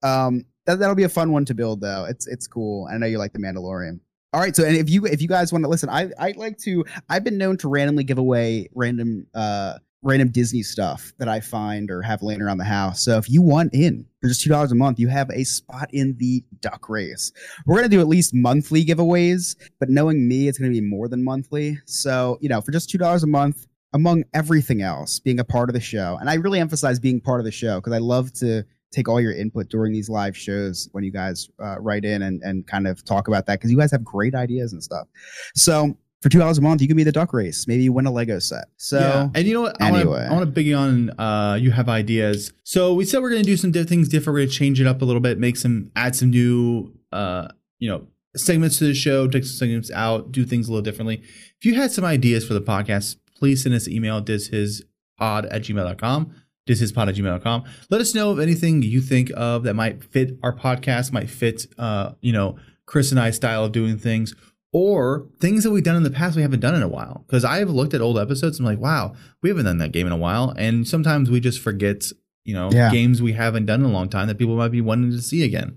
Um, 0.03 0.45
that, 0.67 0.79
that'll 0.79 0.95
be 0.95 1.05
a 1.05 1.09
fun 1.09 1.33
one 1.33 1.45
to 1.47 1.55
build, 1.55 1.81
though. 1.81 2.07
It's 2.09 2.27
it's 2.27 2.47
cool. 2.47 2.89
I 2.93 2.99
know 2.99 3.07
you 3.07 3.19
like 3.19 3.33
the 3.33 3.39
Mandalorian. 3.39 4.01
All 4.33 4.41
right, 4.41 4.55
so 4.55 4.65
and 4.65 4.77
if 4.77 4.91
you 4.91 5.07
if 5.07 5.23
you 5.23 5.29
guys 5.29 5.53
want 5.53 5.65
to 5.65 5.71
listen, 5.71 5.89
I 5.89 6.11
I 6.19 6.35
like 6.37 6.59
to. 6.59 6.85
I've 7.09 7.25
been 7.25 7.39
known 7.39 7.57
to 7.59 7.69
randomly 7.69 8.05
give 8.05 8.19
away 8.19 8.69
random 8.75 9.27
uh 9.35 9.79
random 10.03 10.31
Disney 10.31 10.63
stuff 10.63 11.13
that 11.19 11.29
I 11.29 11.41
find 11.41 11.91
or 11.91 12.03
have 12.03 12.23
laying 12.23 12.41
around 12.41 12.59
the 12.59 12.65
house. 12.65 13.03
So 13.03 13.19
if 13.19 13.29
you 13.29 13.43
want 13.43 13.75
in 13.75 14.07
for 14.21 14.29
just 14.29 14.43
two 14.43 14.51
dollars 14.51 14.73
a 14.73 14.75
month, 14.75 14.99
you 14.99 15.09
have 15.09 15.31
a 15.31 15.45
spot 15.45 15.89
in 15.93 16.17
the 16.19 16.45
duck 16.61 16.89
race. 16.89 17.33
We're 17.67 17.77
gonna 17.77 17.89
do 17.89 18.01
at 18.01 18.09
least 18.09 18.35
monthly 18.35 18.85
giveaways, 18.85 19.57
but 19.81 19.89
knowing 19.89 20.29
me, 20.29 20.49
it's 20.49 20.59
gonna 20.59 20.71
be 20.71 20.81
more 20.81 21.09
than 21.09 21.25
monthly. 21.25 21.79
So 21.87 22.39
you 22.41 22.49
know, 22.49 22.61
for 22.61 22.73
just 22.73 22.91
two 22.91 22.99
dollars 22.99 23.23
a 23.23 23.27
month, 23.27 23.67
among 23.93 24.25
everything 24.35 24.83
else, 24.83 25.19
being 25.19 25.41
a 25.41 25.45
part 25.45 25.69
of 25.69 25.75
the 25.75 25.81
show, 25.81 26.17
and 26.21 26.31
I 26.31 26.35
really 26.35 26.61
emphasize 26.61 26.99
being 26.99 27.21
part 27.21 27.41
of 27.41 27.45
the 27.45 27.53
show 27.53 27.77
because 27.77 27.93
I 27.93 27.99
love 27.99 28.33
to 28.35 28.65
take 28.91 29.09
all 29.09 29.21
your 29.21 29.33
input 29.33 29.69
during 29.69 29.93
these 29.93 30.09
live 30.09 30.37
shows 30.37 30.89
when 30.93 31.05
you 31.05 31.13
guys 31.13 31.51
uh, 31.63 31.79
write 31.79 32.05
in 32.05 32.23
and, 32.23 32.41
and 32.43 32.67
kind 32.67 32.87
of 32.87 33.05
talk 33.05 33.29
about 33.29 33.47
that 33.47 33.59
because 33.59 33.71
you 33.71 33.77
guys 33.77 33.91
have 33.91 34.03
great 34.03 34.35
ideas 34.35 34.73
and 34.73 34.83
stuff. 34.83 35.07
So 35.55 35.97
for 36.21 36.29
two 36.29 36.39
dollars 36.39 36.59
a 36.59 36.61
month, 36.61 36.81
you 36.83 36.89
can 36.89 36.97
be 36.97 37.05
the 37.05 37.13
duck 37.13 37.33
race. 37.33 37.67
Maybe 37.69 37.85
you 37.85 37.93
win 37.93 38.07
a 38.07 38.11
Lego 38.11 38.39
set. 38.39 38.67
So 38.77 38.99
yeah. 38.99 39.29
and 39.35 39.47
you 39.47 39.55
know 39.55 39.63
what? 39.63 39.81
I 39.81 39.91
wanna- 39.91 40.03
anyway. 40.03 40.27
I 40.29 40.33
want 40.33 40.43
to 40.43 40.51
big 40.51 40.73
on. 40.73 41.11
Uh, 41.19 41.57
you 41.61 41.71
have 41.71 41.89
ideas. 41.89 42.53
So 42.65 42.95
we 42.95 43.05
said 43.05 43.21
we're 43.23 43.31
going 43.31 43.43
to 43.43 43.47
do 43.47 43.57
some 43.57 43.71
diff- 43.71 43.89
things 43.89 44.09
different. 44.09 44.35
We're 44.35 44.41
going 44.41 44.51
to 44.51 44.55
change 44.55 44.81
it 44.81 44.87
up 44.87 45.01
a 45.03 45.05
little 45.05 45.21
bit, 45.21 45.39
make 45.39 45.57
some, 45.57 45.91
add 45.95 46.17
some 46.17 46.31
new, 46.31 46.93
uh, 47.13 47.49
you 47.79 47.89
know, 47.89 48.07
segments 48.37 48.79
to 48.79 48.85
the 48.85 48.95
show, 48.95 49.27
take 49.29 49.45
some 49.45 49.57
segments 49.57 49.91
out, 49.93 50.33
do 50.33 50.45
things 50.45 50.69
a 50.69 50.73
little 50.73 50.83
differently. 50.83 51.23
If 51.59 51.65
you 51.65 51.75
had 51.77 51.91
some 51.93 52.05
ideas 52.05 52.47
for 52.47 52.55
the 52.55 52.61
podcast, 52.61 53.17
please 53.37 53.63
send 53.63 53.75
us 53.75 53.87
an 53.87 53.93
email, 53.93 54.21
dizhizpod 54.21 54.83
at 55.21 55.63
gmail.com. 55.63 56.35
dizhizpod 56.69 57.09
at 57.09 57.15
gmail.com. 57.15 57.65
Let 57.91 58.01
us 58.01 58.15
know 58.15 58.33
if 58.33 58.39
anything 58.41 58.83
you 58.83 59.01
think 59.01 59.31
of 59.37 59.63
that 59.63 59.75
might 59.75 60.05
fit 60.05 60.39
our 60.43 60.55
podcast, 60.55 61.13
might 61.13 61.31
fit, 61.31 61.67
uh, 61.79 62.13
you 62.21 62.33
know, 62.33 62.59
Chris 62.87 63.11
and 63.11 63.21
I 63.21 63.31
style 63.31 63.65
of 63.65 63.73
doing 63.73 63.99
things, 63.99 64.35
or 64.73 65.27
things 65.41 65.65
that 65.65 65.71
we've 65.71 65.83
done 65.85 65.97
in 65.97 66.03
the 66.03 66.11
past 66.11 66.37
we 66.37 66.43
haven't 66.43 66.61
done 66.61 66.75
in 66.75 66.83
a 66.83 66.89
while. 66.89 67.25
Because 67.27 67.45
I 67.45 67.59
have 67.59 67.71
looked 67.71 67.95
at 67.95 68.01
old 68.01 68.19
episodes 68.19 68.59
and 68.59 68.69
I'm 68.69 68.75
like, 68.75 68.83
wow, 68.83 69.15
we 69.43 69.49
haven't 69.49 69.65
done 69.65 69.79
that 69.79 69.93
game 69.93 70.07
in 70.07 70.13
a 70.13 70.17
while. 70.17 70.55
And 70.59 70.87
sometimes 70.87 71.31
we 71.31 71.41
just 71.41 71.61
forget, 71.61 72.11
you 72.45 72.55
know, 72.55 72.71
Yeah. 72.71 72.91
games 72.91 73.23
we 73.23 73.33
haven't 73.33 73.67
done 73.67 73.81
in 73.81 73.87
a 73.87 73.93
long 73.93 74.09
time 74.09 74.29
that 74.29 74.39
people 74.39 74.57
might 74.57 74.73
be 74.73 74.81
wanting 74.81 75.11
to 75.13 75.23
see 75.23 75.43
again. 75.43 75.77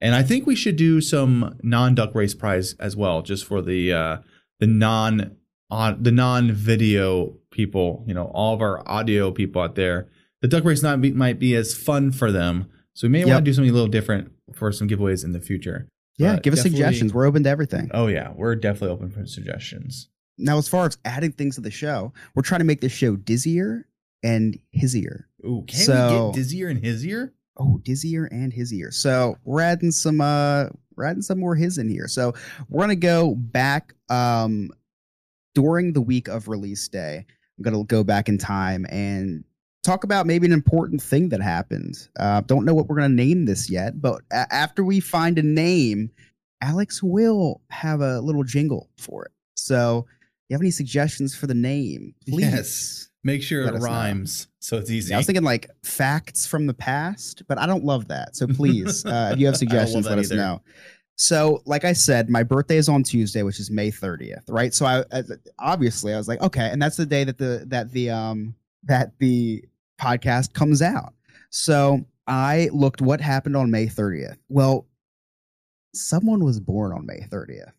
And 0.00 0.14
I 0.14 0.22
think 0.22 0.46
we 0.46 0.56
should 0.56 0.76
do 0.76 1.00
some 1.00 1.56
non-duck 1.62 2.14
race 2.14 2.34
prize 2.34 2.74
as 2.80 2.96
well, 2.96 3.22
just 3.22 3.44
for 3.44 3.62
the 3.62 3.92
uh, 3.92 4.16
the 4.60 4.66
non 4.66 5.36
on 5.70 6.02
the 6.02 6.10
non-video 6.10 7.36
people. 7.50 8.04
You 8.06 8.14
know, 8.14 8.24
all 8.34 8.54
of 8.54 8.60
our 8.60 8.86
audio 8.88 9.30
people 9.30 9.62
out 9.62 9.74
there. 9.74 10.08
The 10.40 10.48
duck 10.48 10.64
race 10.64 10.82
not 10.82 11.00
be, 11.00 11.12
might 11.12 11.38
be 11.38 11.54
as 11.54 11.72
fun 11.76 12.10
for 12.10 12.32
them, 12.32 12.66
so 12.94 13.06
we 13.06 13.12
may 13.12 13.18
Yep. 13.20 13.28
want 13.28 13.44
to 13.44 13.48
do 13.50 13.54
something 13.54 13.70
a 13.70 13.72
little 13.72 13.86
different 13.88 14.32
for 14.52 14.72
some 14.72 14.88
giveaways 14.88 15.24
in 15.24 15.30
the 15.30 15.40
future. 15.40 15.86
Yeah, 16.22 16.38
give 16.40 16.52
us 16.54 16.62
suggestions. 16.62 17.12
We're 17.12 17.26
open 17.26 17.42
to 17.44 17.50
everything. 17.50 17.90
Oh 17.92 18.06
yeah, 18.06 18.32
we're 18.34 18.54
definitely 18.56 18.90
open 18.94 19.10
for 19.10 19.26
suggestions. 19.26 20.08
Now, 20.38 20.58
as 20.58 20.68
far 20.68 20.86
as 20.86 20.96
adding 21.04 21.32
things 21.32 21.56
to 21.56 21.60
the 21.60 21.70
show, 21.70 22.12
we're 22.34 22.42
trying 22.42 22.60
to 22.60 22.64
make 22.64 22.80
this 22.80 22.92
show 22.92 23.16
dizzier 23.16 23.84
and 24.22 24.58
hisier. 24.70 25.28
Ooh, 25.44 25.64
can 25.68 25.78
So- 25.80 26.30
we 26.30 26.32
get 26.38 26.40
dizzier 26.46 26.70
and 26.70 26.82
hisier? 26.82 27.32
Oh, 27.58 27.80
dizzier 27.84 28.28
and 28.30 28.52
hisier. 28.52 28.90
So 28.90 29.36
we're 29.44 29.60
adding 29.60 29.90
some 29.90 30.20
uh 30.20 30.66
we're 30.96 31.04
adding 31.04 31.22
some 31.22 31.38
more 31.38 31.54
his 31.54 31.76
in 31.78 31.88
here. 31.88 32.08
So 32.08 32.32
we're 32.68 32.82
gonna 32.82 32.96
go 32.96 33.34
back 33.34 33.94
um 34.08 34.70
during 35.54 35.92
the 35.92 36.00
week 36.00 36.28
of 36.28 36.48
release 36.48 36.88
day. 36.88 37.26
I'm 37.58 37.62
gonna 37.64 37.84
go 37.84 38.02
back 38.04 38.28
in 38.28 38.38
time 38.38 38.86
and 38.88 39.44
talk 39.82 40.04
about 40.04 40.26
maybe 40.26 40.46
an 40.46 40.52
important 40.52 41.02
thing 41.02 41.28
that 41.30 41.40
happened. 41.40 42.08
Uh, 42.18 42.40
don't 42.42 42.64
know 42.64 42.74
what 42.74 42.86
we're 42.86 42.96
gonna 42.96 43.08
name 43.08 43.44
this 43.44 43.68
yet, 43.68 44.00
but 44.00 44.22
a- 44.32 44.52
after 44.52 44.84
we 44.84 45.00
find 45.00 45.38
a 45.38 45.42
name, 45.42 46.10
Alex 46.60 47.02
will 47.02 47.60
have 47.70 48.00
a 48.00 48.20
little 48.20 48.44
jingle 48.44 48.88
for 48.96 49.24
it. 49.24 49.32
So, 49.54 50.06
you 50.48 50.54
have 50.54 50.60
any 50.60 50.70
suggestions 50.70 51.34
for 51.34 51.46
the 51.46 51.54
name? 51.54 52.14
Please. 52.28 52.40
Yes. 52.40 53.08
Make 53.24 53.42
sure 53.42 53.62
it 53.62 53.74
us 53.74 53.80
know. 53.80 53.86
rhymes 53.86 54.48
so 54.58 54.78
it's 54.78 54.90
easy. 54.90 55.10
Yeah, 55.10 55.16
I 55.16 55.18
was 55.18 55.26
thinking 55.26 55.44
like 55.44 55.70
facts 55.84 56.46
from 56.46 56.66
the 56.66 56.74
past, 56.74 57.44
but 57.46 57.56
I 57.56 57.66
don't 57.66 57.84
love 57.84 58.08
that. 58.08 58.34
So 58.34 58.46
please, 58.48 59.06
uh, 59.06 59.30
if 59.32 59.38
you 59.38 59.46
have 59.46 59.54
I 59.54 59.58
don't 59.58 59.68
love 59.68 59.92
suggestions, 59.92 60.06
let 60.06 60.18
us 60.18 60.30
know. 60.30 60.60
So, 61.16 61.62
like 61.66 61.84
I 61.84 61.92
said, 61.92 62.28
my 62.30 62.42
birthday 62.42 62.78
is 62.78 62.88
on 62.88 63.02
Tuesday, 63.02 63.42
which 63.42 63.60
is 63.60 63.70
May 63.70 63.90
30th, 63.90 64.42
right? 64.48 64.74
So, 64.74 64.86
I, 64.86 65.04
I 65.12 65.22
obviously 65.58 66.12
I 66.14 66.16
was 66.16 66.26
like, 66.26 66.40
okay, 66.40 66.68
and 66.72 66.82
that's 66.82 66.96
the 66.96 67.06
day 67.06 67.22
that 67.24 67.38
the 67.38 67.64
that 67.68 67.92
the 67.92 68.10
um 68.10 68.54
that 68.84 69.18
the 69.18 69.64
podcast 70.02 70.52
comes 70.52 70.82
out. 70.82 71.14
So 71.50 72.00
I 72.26 72.70
looked 72.72 73.00
what 73.00 73.20
happened 73.20 73.56
on 73.56 73.70
May 73.70 73.86
30th. 73.86 74.38
Well, 74.48 74.86
someone 75.94 76.44
was 76.44 76.60
born 76.60 76.92
on 76.92 77.06
May 77.06 77.26
30th, 77.30 77.72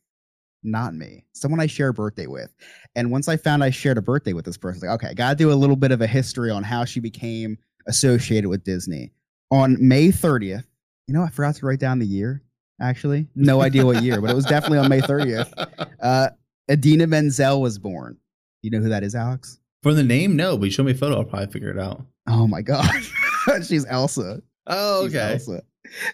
not 0.63 0.93
me. 0.93 1.25
Someone 1.33 1.59
I 1.59 1.67
share 1.67 1.89
a 1.89 1.93
birthday 1.93 2.27
with. 2.27 2.53
And 2.95 3.11
once 3.11 3.27
I 3.27 3.37
found 3.37 3.63
I 3.63 3.69
shared 3.69 3.97
a 3.97 4.01
birthday 4.01 4.33
with 4.33 4.45
this 4.45 4.57
person, 4.57 4.87
like, 4.87 4.95
okay, 4.95 5.09
I 5.09 5.13
got 5.13 5.29
to 5.31 5.35
do 5.35 5.51
a 5.51 5.53
little 5.53 5.75
bit 5.75 5.91
of 5.91 6.01
a 6.01 6.07
history 6.07 6.51
on 6.51 6.63
how 6.63 6.85
she 6.85 6.99
became 6.99 7.57
associated 7.87 8.49
with 8.49 8.63
Disney. 8.63 9.11
On 9.51 9.75
May 9.79 10.09
30th, 10.09 10.65
you 11.07 11.13
know, 11.13 11.23
I 11.23 11.29
forgot 11.29 11.55
to 11.55 11.65
write 11.65 11.79
down 11.79 11.99
the 11.99 12.05
year, 12.05 12.43
actually. 12.81 13.27
No 13.35 13.61
idea 13.61 13.85
what 13.85 14.03
year, 14.03 14.21
but 14.21 14.29
it 14.29 14.35
was 14.35 14.45
definitely 14.45 14.79
on 14.79 14.89
May 14.89 15.01
30th. 15.01 15.51
Uh, 16.03 16.27
Idina 16.69 17.07
Menzel 17.07 17.61
was 17.61 17.79
born. 17.79 18.17
You 18.61 18.71
know 18.71 18.79
who 18.79 18.89
that 18.89 19.03
is, 19.03 19.15
Alex? 19.15 19.57
For 19.83 19.93
the 19.93 20.03
name, 20.03 20.35
no, 20.35 20.57
but 20.57 20.65
you 20.65 20.71
show 20.71 20.83
me 20.83 20.91
a 20.91 20.95
photo, 20.95 21.19
I'll 21.19 21.23
probably 21.23 21.47
figure 21.47 21.69
it 21.69 21.79
out. 21.79 22.05
Oh 22.27 22.47
my 22.47 22.61
gosh. 22.61 23.13
She's 23.67 23.85
Elsa. 23.85 24.41
Oh, 24.67 25.05
She's 25.07 25.15
okay. 25.15 25.33
Elsa. 25.33 25.63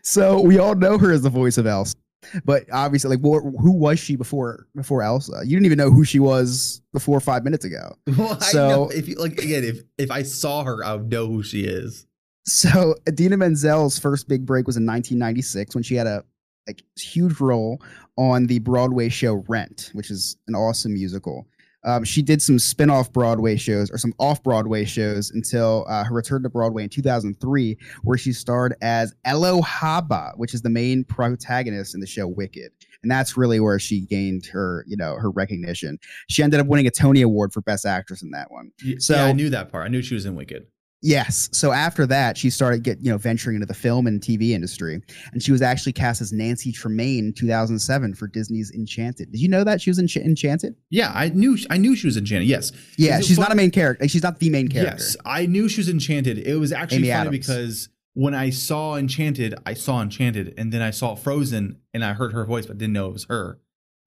So 0.02 0.42
we 0.42 0.58
all 0.60 0.76
know 0.76 0.98
her 0.98 1.12
as 1.12 1.22
the 1.22 1.30
voice 1.30 1.58
of 1.58 1.68
Elsa. 1.68 1.96
But 2.44 2.66
obviously, 2.72 3.16
like, 3.16 3.20
wh- 3.20 3.46
who 3.62 3.72
was 3.72 3.98
she 4.00 4.16
before 4.18 4.68
before 4.76 5.02
Elsa? 5.02 5.42
You 5.46 5.56
didn't 5.56 5.68
even 5.68 5.78
know 5.78 5.90
who 5.90 6.04
she 6.04 6.20
was 6.20 6.82
before 6.92 7.20
five 7.22 7.44
minutes 7.44 7.64
ago. 7.66 7.96
Well, 8.18 8.34
I 8.42 8.44
So- 8.46 8.68
know 8.70 8.90
if 8.90 9.08
you 9.08 9.16
like 9.16 9.38
again, 9.40 9.64
if 9.64 9.80
if 9.98 10.12
I 10.12 10.24
saw 10.24 10.64
her, 10.64 10.84
I 10.84 10.96
would 10.96 11.10
know 11.10 11.28
who 11.28 11.44
she 11.44 11.62
is. 11.64 12.06
So 12.46 12.96
Idina 13.08 13.38
Menzel's 13.38 14.00
first 14.00 14.28
big 14.28 14.46
break 14.46 14.66
was 14.68 14.76
in 14.76 14.86
1996 14.86 15.76
when 15.76 15.84
she 15.84 15.96
had 15.96 16.08
a 16.08 16.24
like 16.68 16.84
huge 16.98 17.40
role 17.40 17.82
on 18.18 18.48
the 18.48 18.60
Broadway 18.60 19.08
show 19.10 19.44
Rent, 19.48 19.92
which 19.94 20.12
is 20.12 20.36
an 20.48 20.56
awesome 20.56 20.94
musical. 20.94 21.48
Um, 21.86 22.04
she 22.04 22.22
did 22.22 22.42
some 22.42 22.60
spin-off 22.60 23.12
Broadway 23.14 23.56
shows 23.56 23.90
or 23.90 23.98
some 23.98 24.14
off-Broadway 24.20 24.84
shows 24.86 25.32
until 25.32 25.86
uh, 25.90 26.04
her 26.04 26.14
return 26.14 26.44
to 26.44 26.50
Broadway 26.50 26.84
in 26.84 26.90
2003, 26.90 27.78
where 28.04 28.18
she 28.18 28.34
starred 28.34 28.76
as 28.82 29.14
Elphaba, 29.26 30.32
which 30.38 30.54
is 30.54 30.62
the 30.62 30.70
main 30.70 31.04
protagonist 31.04 31.94
in 31.96 32.02
the 32.02 32.08
show 32.08 32.28
Wicked, 32.28 32.72
and 33.02 33.12
that's 33.12 33.38
really 33.38 33.60
where 33.60 33.80
she 33.80 34.02
gained 34.02 34.46
her, 34.48 34.84
you 34.88 34.98
know, 34.98 35.16
her 35.16 35.32
recognition. 35.32 35.98
She 36.28 36.44
ended 36.44 36.60
up 36.60 36.68
winning 36.68 36.88
a 36.88 36.92
Tony 36.92 37.22
Award 37.22 37.54
for 37.54 37.62
Best 37.62 37.86
Actress 37.86 38.22
in 38.22 38.32
that 38.32 38.52
one. 38.52 38.72
So- 38.98 39.16
yeah, 39.16 39.26
I 39.26 39.32
knew 39.34 39.50
that 39.50 39.72
part. 39.72 39.86
I 39.86 39.90
knew 39.90 40.02
she 40.02 40.14
was 40.16 40.26
in 40.26 40.36
Wicked. 40.36 40.68
Yes. 41.02 41.50
So 41.54 41.72
after 41.72 42.06
that, 42.08 42.38
she 42.38 42.50
started 42.50 42.84
get 42.84 43.00
you 43.02 43.10
know 43.10 43.18
venturing 43.18 43.56
into 43.56 43.66
the 43.66 43.74
film 43.74 44.06
and 44.06 44.20
TV 44.20 44.50
industry, 44.52 45.02
and 45.32 45.42
she 45.42 45.52
was 45.52 45.62
actually 45.62 45.94
cast 45.94 46.20
as 46.22 46.34
Nancy 46.34 46.72
Tremaine 46.72 47.26
in 47.28 47.34
2007 47.34 48.16
for 48.16 48.28
Disney's 48.28 48.72
Enchanted. 48.76 49.32
Did 49.32 49.40
you 49.40 49.48
know 49.48 49.64
that 49.64 49.82
she 49.82 49.90
was 49.90 49.98
in 50.00 50.08
Ch- 50.08 50.18
Enchanted? 50.18 50.76
Yeah, 50.90 51.12
I 51.16 51.30
knew 51.30 51.58
I 51.70 51.78
knew 51.78 51.96
she 51.96 52.08
was 52.08 52.18
enchanted. 52.18 52.50
Yes. 52.50 52.72
Yeah, 52.98 53.22
she's 53.22 53.38
fun- 53.38 53.44
not 53.44 53.52
a 53.54 53.56
main 53.56 53.72
character. 53.72 54.08
She's 54.10 54.24
not 54.24 54.40
the 54.40 54.50
main 54.50 54.68
character. 54.68 54.98
Yes, 54.98 55.16
I 55.26 55.46
knew 55.46 55.70
she 55.70 55.80
was 55.80 55.90
enchanted. 55.90 56.38
It 56.40 56.58
was 56.58 56.74
actually 56.74 56.98
Amy 56.98 57.08
funny 57.10 57.28
Adams. 57.30 57.48
because 57.48 57.90
when 58.14 58.34
I 58.34 58.50
saw 58.50 58.98
Enchanted, 58.98 59.56
I 59.66 59.76
saw 59.76 60.02
Enchanted, 60.02 60.54
and 60.58 60.74
then 60.74 60.82
I 60.82 60.92
saw 60.92 61.16
Frozen, 61.16 61.78
and 61.94 62.04
I 62.04 62.12
heard 62.14 62.34
her 62.34 62.44
voice, 62.44 62.66
but 62.66 62.78
didn't 62.78 62.94
know 62.94 63.08
it 63.08 63.14
was 63.14 63.24
her. 63.26 63.60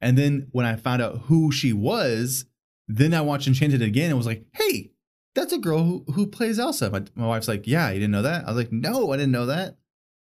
And 0.03 0.19
then 0.19 0.49
when 0.53 0.67
I 0.67 0.77
found 0.77 1.01
out 1.01 1.23
who 1.27 1.51
she 1.51 1.73
was, 1.73 2.45
then 2.89 3.15
I 3.15 3.23
watched 3.23 3.47
Enchanted 3.47 3.81
again 3.81 4.11
and 4.11 4.19
was 4.19 4.27
like, 4.27 4.45
"Hey, 4.53 4.91
that's 5.35 5.53
a 5.53 5.59
girl 5.59 5.83
who, 5.85 6.05
who 6.13 6.27
plays 6.27 6.59
Elsa." 6.59 6.91
My, 6.91 7.03
my 7.15 7.27
wife's 7.27 7.49
like, 7.49 7.67
"Yeah, 7.67 7.91
you 7.91 8.01
didn't 8.01 8.13
know 8.13 8.23
that?" 8.23 8.45
I 8.45 8.49
was 8.53 8.57
like, 8.57 8.73
"No, 8.73 9.13
I 9.13 9.17
didn't 9.17 9.33
know 9.33 9.47
that." 9.47 9.77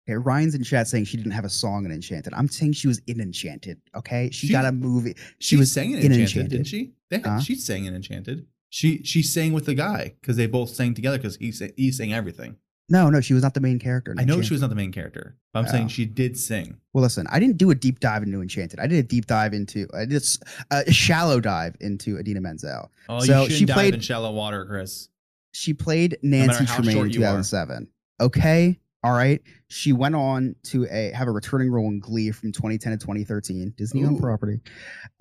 Okay, 0.08 0.18
Ryan's 0.18 0.54
in 0.54 0.64
chat 0.64 0.88
saying 0.88 1.06
she 1.06 1.18
didn't 1.18 1.32
have 1.32 1.46
a 1.46 1.50
song 1.50 1.84
in 1.86 1.92
Enchanted. 1.92 2.32
I'm 2.36 2.48
saying 2.48 2.74
she 2.74 2.88
was 2.88 3.02
in 3.08 3.20
Enchanted. 3.20 3.82
Okay, 3.96 4.30
she, 4.32 4.48
She- 4.48 4.54
got 4.54 4.66
a 4.66 4.72
movie. 4.72 5.16
She, 5.40 5.56
She, 5.56 5.58
was 5.58 5.72
sang 5.72 5.92
in 5.92 5.98
Enchanted, 5.98 6.20
Enchanted. 6.22 6.52
didn't 6.52 6.68
she? 6.68 6.94
They 7.10 7.18
had, 7.18 7.26
Huh? 7.26 7.40
She 7.40 7.56
sang 7.56 7.86
in 7.86 7.96
Enchanted. 7.96 8.46
She 8.70 9.04
she 9.04 9.22
sang 9.24 9.54
with 9.54 9.66
the 9.66 9.74
guy 9.74 10.16
because 10.20 10.36
they 10.38 10.48
both 10.48 10.70
sang 10.70 10.94
together 10.94 11.18
because 11.18 11.38
he 11.38 11.52
he 11.78 11.92
sang 11.92 12.12
everything. 12.14 12.58
No, 12.88 13.10
no, 13.10 13.20
she 13.20 13.34
was 13.34 13.42
not 13.42 13.54
the 13.56 13.62
main 13.62 13.80
character. 13.80 14.12
in 14.12 14.20
I 14.20 14.22
know 14.24 14.34
Enchanted. 14.34 14.48
she 14.48 14.54
was 14.54 14.62
not 14.62 14.70
the 14.70 14.76
main 14.76 14.92
character, 14.92 15.36
but 15.54 15.60
I'm 15.62 15.66
Oh. 15.66 15.72
saying 15.72 15.88
she 15.88 16.06
did 16.06 16.38
sing. 16.38 16.78
Well, 16.94 17.02
listen, 17.04 17.26
I 17.32 17.40
didn't 17.40 17.58
do 17.58 17.72
a 17.72 17.76
deep 17.76 18.00
dive 18.00 18.22
into 18.24 18.42
Enchanted. 18.42 18.80
I 18.80 18.86
did 18.88 19.00
a 19.00 19.08
deep 19.08 19.26
dive 19.26 19.54
into. 19.54 19.88
I 19.94 20.06
did 20.06 20.14
a 20.14 20.16
s- 20.18 20.38
a 20.70 20.92
shallow 20.92 21.40
dive 21.40 21.76
into 21.82 22.20
Idina 22.20 22.42
Menzel. 22.42 22.92
Oh, 23.10 23.20
So 23.22 23.42
you 23.44 23.48
she 23.50 23.54
shouldn't 23.54 23.68
dive 23.70 23.76
played- 23.76 23.94
in 23.96 24.00
shallow 24.02 24.32
water, 24.32 24.66
Chris. 24.66 25.10
she 25.52 25.74
played 25.74 26.18
matter 26.22 26.48
Nancy 26.48 26.66
how 26.66 26.76
Tremaine 26.76 26.98
in 26.98 27.04
you 27.06 27.10
are. 27.10 27.12
2007. 27.14 27.88
Okay, 28.22 28.80
all 29.04 29.14
right. 29.14 29.42
She 29.68 29.92
went 29.92 30.14
on 30.16 30.56
to 30.66 30.86
a 30.92 31.12
have 31.16 31.28
a 31.28 31.32
returning 31.32 31.72
role 31.72 31.88
in 31.90 32.00
Glee 32.00 32.30
from 32.32 32.52
2010 32.52 32.92
to 32.92 32.98
2013, 33.04 33.74
Disney 33.78 34.04
owned 34.06 34.18
Ooh. 34.18 34.22
property. 34.22 34.62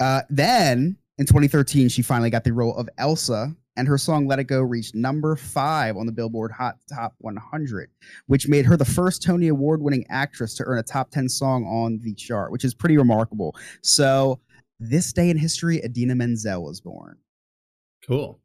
Uh, 0.01 0.21
then 0.29 0.97
in 1.19 1.25
2013, 1.27 1.89
she 1.89 2.03
finally 2.03 2.29
got 2.31 2.45
the 2.45 2.53
role 2.53 2.77
of 2.77 2.89
Elsa, 2.99 3.57
and 3.77 3.89
her 3.89 3.99
song 3.99 4.27
"Let 4.27 4.39
It 4.39 4.45
Go" 4.45 4.61
reached 4.61 4.95
number 4.95 5.37
five 5.37 5.97
on 5.97 6.07
the 6.07 6.13
Billboard 6.13 6.53
Hot 6.53 6.77
Top 6.93 7.15
100, 7.19 7.91
which 8.27 8.49
made 8.49 8.67
her 8.67 8.77
the 8.77 8.85
first 8.85 9.23
Tony 9.23 9.49
Award-winning 9.49 10.07
actress 10.09 10.55
to 10.55 10.65
earn 10.65 10.79
a 10.79 10.83
top 10.83 11.11
10 11.11 11.29
song 11.29 11.65
on 11.65 12.01
the 12.03 12.15
chart, 12.15 12.53
which 12.53 12.65
is 12.65 12.75
pretty 12.75 12.97
remarkable. 12.97 13.55
So. 13.83 14.41
This 14.81 15.13
day 15.13 15.31
in 15.31 15.39
history, 15.39 15.79
Idina 15.79 16.17
Menzel 16.17 16.65
was 16.65 16.81
born. 16.81 17.19
Cool. 18.07 18.41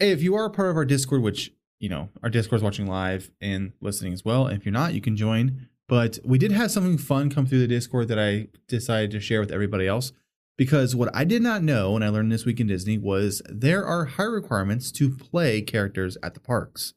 Hey, 0.00 0.10
if 0.10 0.20
you 0.20 0.34
are 0.34 0.46
a 0.46 0.50
part 0.50 0.68
of 0.68 0.76
our 0.76 0.84
Discord, 0.84 1.22
which 1.22 1.52
you 1.78 1.88
know 1.88 2.08
our 2.24 2.28
Discord 2.28 2.58
is 2.58 2.64
watching 2.64 2.88
live 2.88 3.30
and 3.40 3.72
listening 3.80 4.12
as 4.12 4.24
well, 4.24 4.48
if 4.48 4.66
you're 4.66 4.72
not, 4.72 4.92
you 4.92 5.00
can 5.00 5.16
join. 5.16 5.68
But 5.88 6.18
we 6.24 6.38
did 6.38 6.50
have 6.50 6.72
something 6.72 6.98
fun 6.98 7.30
come 7.30 7.46
through 7.46 7.60
the 7.60 7.68
Discord 7.68 8.08
that 8.08 8.18
I 8.18 8.48
decided 8.66 9.12
to 9.12 9.20
share 9.20 9.38
with 9.38 9.52
everybody 9.52 9.86
else. 9.86 10.12
Because 10.60 10.94
what 10.94 11.08
I 11.16 11.24
did 11.24 11.40
not 11.40 11.62
know 11.62 11.92
when 11.92 12.02
I 12.02 12.10
learned 12.10 12.30
this 12.30 12.44
week 12.44 12.60
in 12.60 12.66
Disney 12.66 12.98
was 12.98 13.40
there 13.48 13.82
are 13.82 14.04
height 14.04 14.24
requirements 14.24 14.92
to 14.92 15.08
play 15.08 15.62
characters 15.62 16.18
at 16.22 16.34
the 16.34 16.40
parks. 16.40 16.92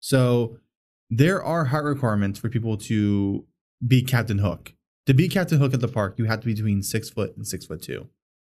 So 0.00 0.56
there 1.10 1.42
are 1.42 1.66
height 1.66 1.84
requirements 1.84 2.38
for 2.40 2.48
people 2.48 2.78
to 2.78 3.44
be 3.86 4.00
Captain 4.00 4.38
Hook. 4.38 4.72
To 5.04 5.12
be 5.12 5.28
Captain 5.28 5.58
Hook 5.58 5.74
at 5.74 5.82
the 5.82 5.88
park, 5.88 6.14
you 6.16 6.24
have 6.24 6.40
to 6.40 6.46
be 6.46 6.54
between 6.54 6.82
six 6.82 7.10
foot 7.10 7.36
and 7.36 7.46
six 7.46 7.66
foot 7.66 7.82
two. 7.82 8.08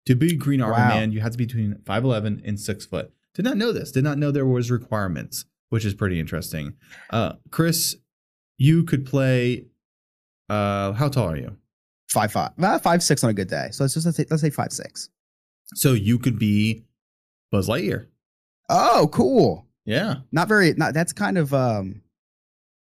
To 0.07 0.15
be 0.15 0.35
Green 0.35 0.63
Army 0.63 0.79
Wow. 0.79 0.89
Man, 0.89 1.13
you 1.13 1.21
have 1.21 1.33
to 1.33 1.39
be 1.39 1.45
between 1.45 1.83
five 1.85 2.03
eleven 2.03 2.41
and 2.43 2.59
six 2.59 2.87
foot. 2.87 3.13
Did 3.35 3.45
not 3.45 3.59
know 3.59 3.73
this. 3.73 3.93
Did 3.93 4.05
not 4.05 4.17
know 4.17 4.31
there 4.31 4.47
was 4.47 4.71
requirements, 4.71 5.45
which 5.69 5.85
is 5.85 5.93
pretty 5.93 6.19
interesting. 6.19 6.77
Uh, 7.11 7.35
Chris, 7.51 7.97
you 8.57 8.85
could 8.85 9.05
play. 9.05 9.67
Uh, 10.49 10.93
how 10.93 11.11
tall 11.11 11.29
are 11.29 11.37
you? 11.37 11.59
Five 12.09 12.33
five, 12.33 12.53
uh, 12.63 12.79
five 12.79 13.03
six 13.03 13.25
on 13.25 13.31
a 13.31 13.35
good 13.35 13.49
day. 13.49 13.69
So 13.73 13.85
let's 13.85 13.95
just 13.95 14.07
let's 14.07 14.17
say, 14.17 14.27
let's 14.31 14.43
say 14.43 14.51
five 14.51 14.73
six. 14.73 15.09
So 15.75 15.93
you 15.93 16.19
could 16.19 16.39
be 16.39 16.85
Buzz 17.51 17.69
Lightyear. 17.69 18.07
Oh, 18.69 19.09
cool. 19.13 19.67
Yeah. 19.85 20.17
Not 20.33 20.49
very. 20.49 20.75
Not 20.75 20.95
that's 20.95 21.13
kind 21.13 21.39
of 21.39 21.53
um, 21.53 22.03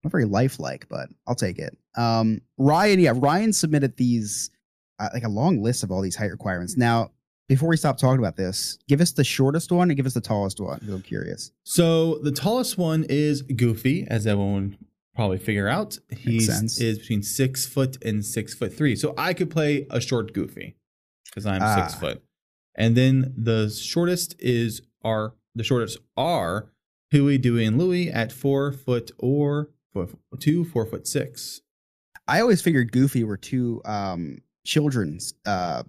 not 0.03 0.11
very 0.11 0.25
lifelike, 0.25 0.87
but 0.89 1.09
I'll 1.27 1.35
take 1.35 1.59
it. 1.59 1.77
Um, 1.95 2.41
Ryan, 2.57 2.99
yeah, 2.99 3.13
Ryan 3.15 3.53
submitted 3.53 3.97
these 3.97 4.49
uh, 4.99 5.09
like 5.13 5.23
a 5.23 5.29
long 5.29 5.61
list 5.61 5.83
of 5.83 5.91
all 5.91 6.01
these 6.01 6.15
height 6.15 6.31
requirements. 6.31 6.77
Now, 6.77 7.11
before 7.47 7.69
we 7.69 7.77
stop 7.77 7.97
talking 7.97 8.19
about 8.19 8.37
this, 8.37 8.77
give 8.87 9.01
us 9.01 9.11
the 9.11 9.23
shortest 9.23 9.71
one 9.71 9.89
and 9.89 9.97
give 9.97 10.05
us 10.05 10.13
the 10.13 10.21
tallest 10.21 10.59
one. 10.59 10.79
I'm 10.89 11.01
curious. 11.01 11.51
So 11.63 12.19
the 12.19 12.31
tallest 12.31 12.77
one 12.77 13.05
is 13.09 13.41
Goofy, 13.41 14.07
as 14.09 14.25
everyone 14.25 14.77
probably 15.15 15.37
figure 15.37 15.67
out. 15.67 15.97
Sense. 16.39 16.79
is 16.79 16.99
between 16.99 17.23
six 17.23 17.65
foot 17.65 17.97
and 18.03 18.23
six 18.25 18.53
foot 18.53 18.73
three. 18.73 18.95
So 18.95 19.13
I 19.17 19.33
could 19.33 19.49
play 19.49 19.87
a 19.89 19.99
short 20.01 20.33
Goofy 20.33 20.75
because 21.25 21.45
I'm 21.45 21.61
six 21.61 21.93
Ah. 21.95 21.99
foot. 21.99 22.23
And 22.75 22.95
then 22.95 23.33
the 23.37 23.69
shortest 23.69 24.35
is 24.39 24.81
our 25.03 25.33
the 25.55 25.63
shortest 25.63 25.97
are 26.15 26.69
Huey, 27.09 27.37
Dewey, 27.37 27.65
and 27.65 27.77
Louie 27.77 28.09
at 28.09 28.31
four 28.31 28.71
foot 28.71 29.11
or 29.17 29.69
four, 29.91 30.07
two, 30.39 30.63
four 30.63 30.85
foot 30.85 31.05
six. 31.05 31.59
I 32.27 32.39
always 32.39 32.61
figured 32.61 32.93
Goofy 32.93 33.23
were 33.25 33.35
two 33.37 33.81
um 33.83 34.37
children's 34.65 35.33
uh 35.45 35.83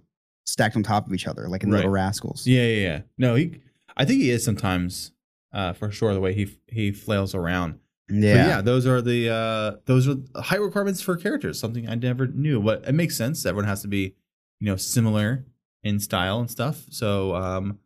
stacked 0.45 0.75
on 0.75 0.83
top 0.83 1.07
of 1.07 1.13
each 1.13 1.25
other, 1.27 1.47
like 1.47 1.63
in 1.63 1.69
Right. 1.71 1.77
Little 1.77 1.91
Rascals. 1.91 2.45
Yeah, 2.45 2.63
yeah, 2.65 2.81
yeah. 2.87 3.01
No, 3.17 3.35
he. 3.35 3.61
I 3.95 4.03
think 4.05 4.21
he 4.21 4.31
is 4.31 4.43
sometimes, 4.43 5.11
uh, 5.53 5.71
for 5.73 5.89
sure. 5.91 6.13
The 6.13 6.19
way 6.19 6.33
he 6.33 6.57
he 6.67 6.91
flails 6.91 7.33
around. 7.33 7.79
But 8.09 8.47
yeah, 8.47 8.61
those 8.61 8.85
are 8.85 9.01
the 9.01 9.29
uh, 9.29 9.79
those 9.85 10.07
are 10.07 10.15
height 10.35 10.61
requirements 10.61 11.01
for 11.01 11.15
characters. 11.15 11.59
Something 11.59 11.87
I 11.87 11.95
never 11.95 12.27
knew, 12.27 12.61
but 12.61 12.87
it 12.87 12.93
makes 12.93 13.15
sense. 13.15 13.45
Everyone 13.45 13.67
has 13.67 13.81
to 13.83 13.87
be, 13.87 14.15
you 14.59 14.67
know, 14.67 14.75
similar 14.75 15.45
in 15.83 15.99
style 15.99 16.39
and 16.39 16.51
stuff. 16.51 16.83
So, 16.89 17.35
um, 17.35 17.79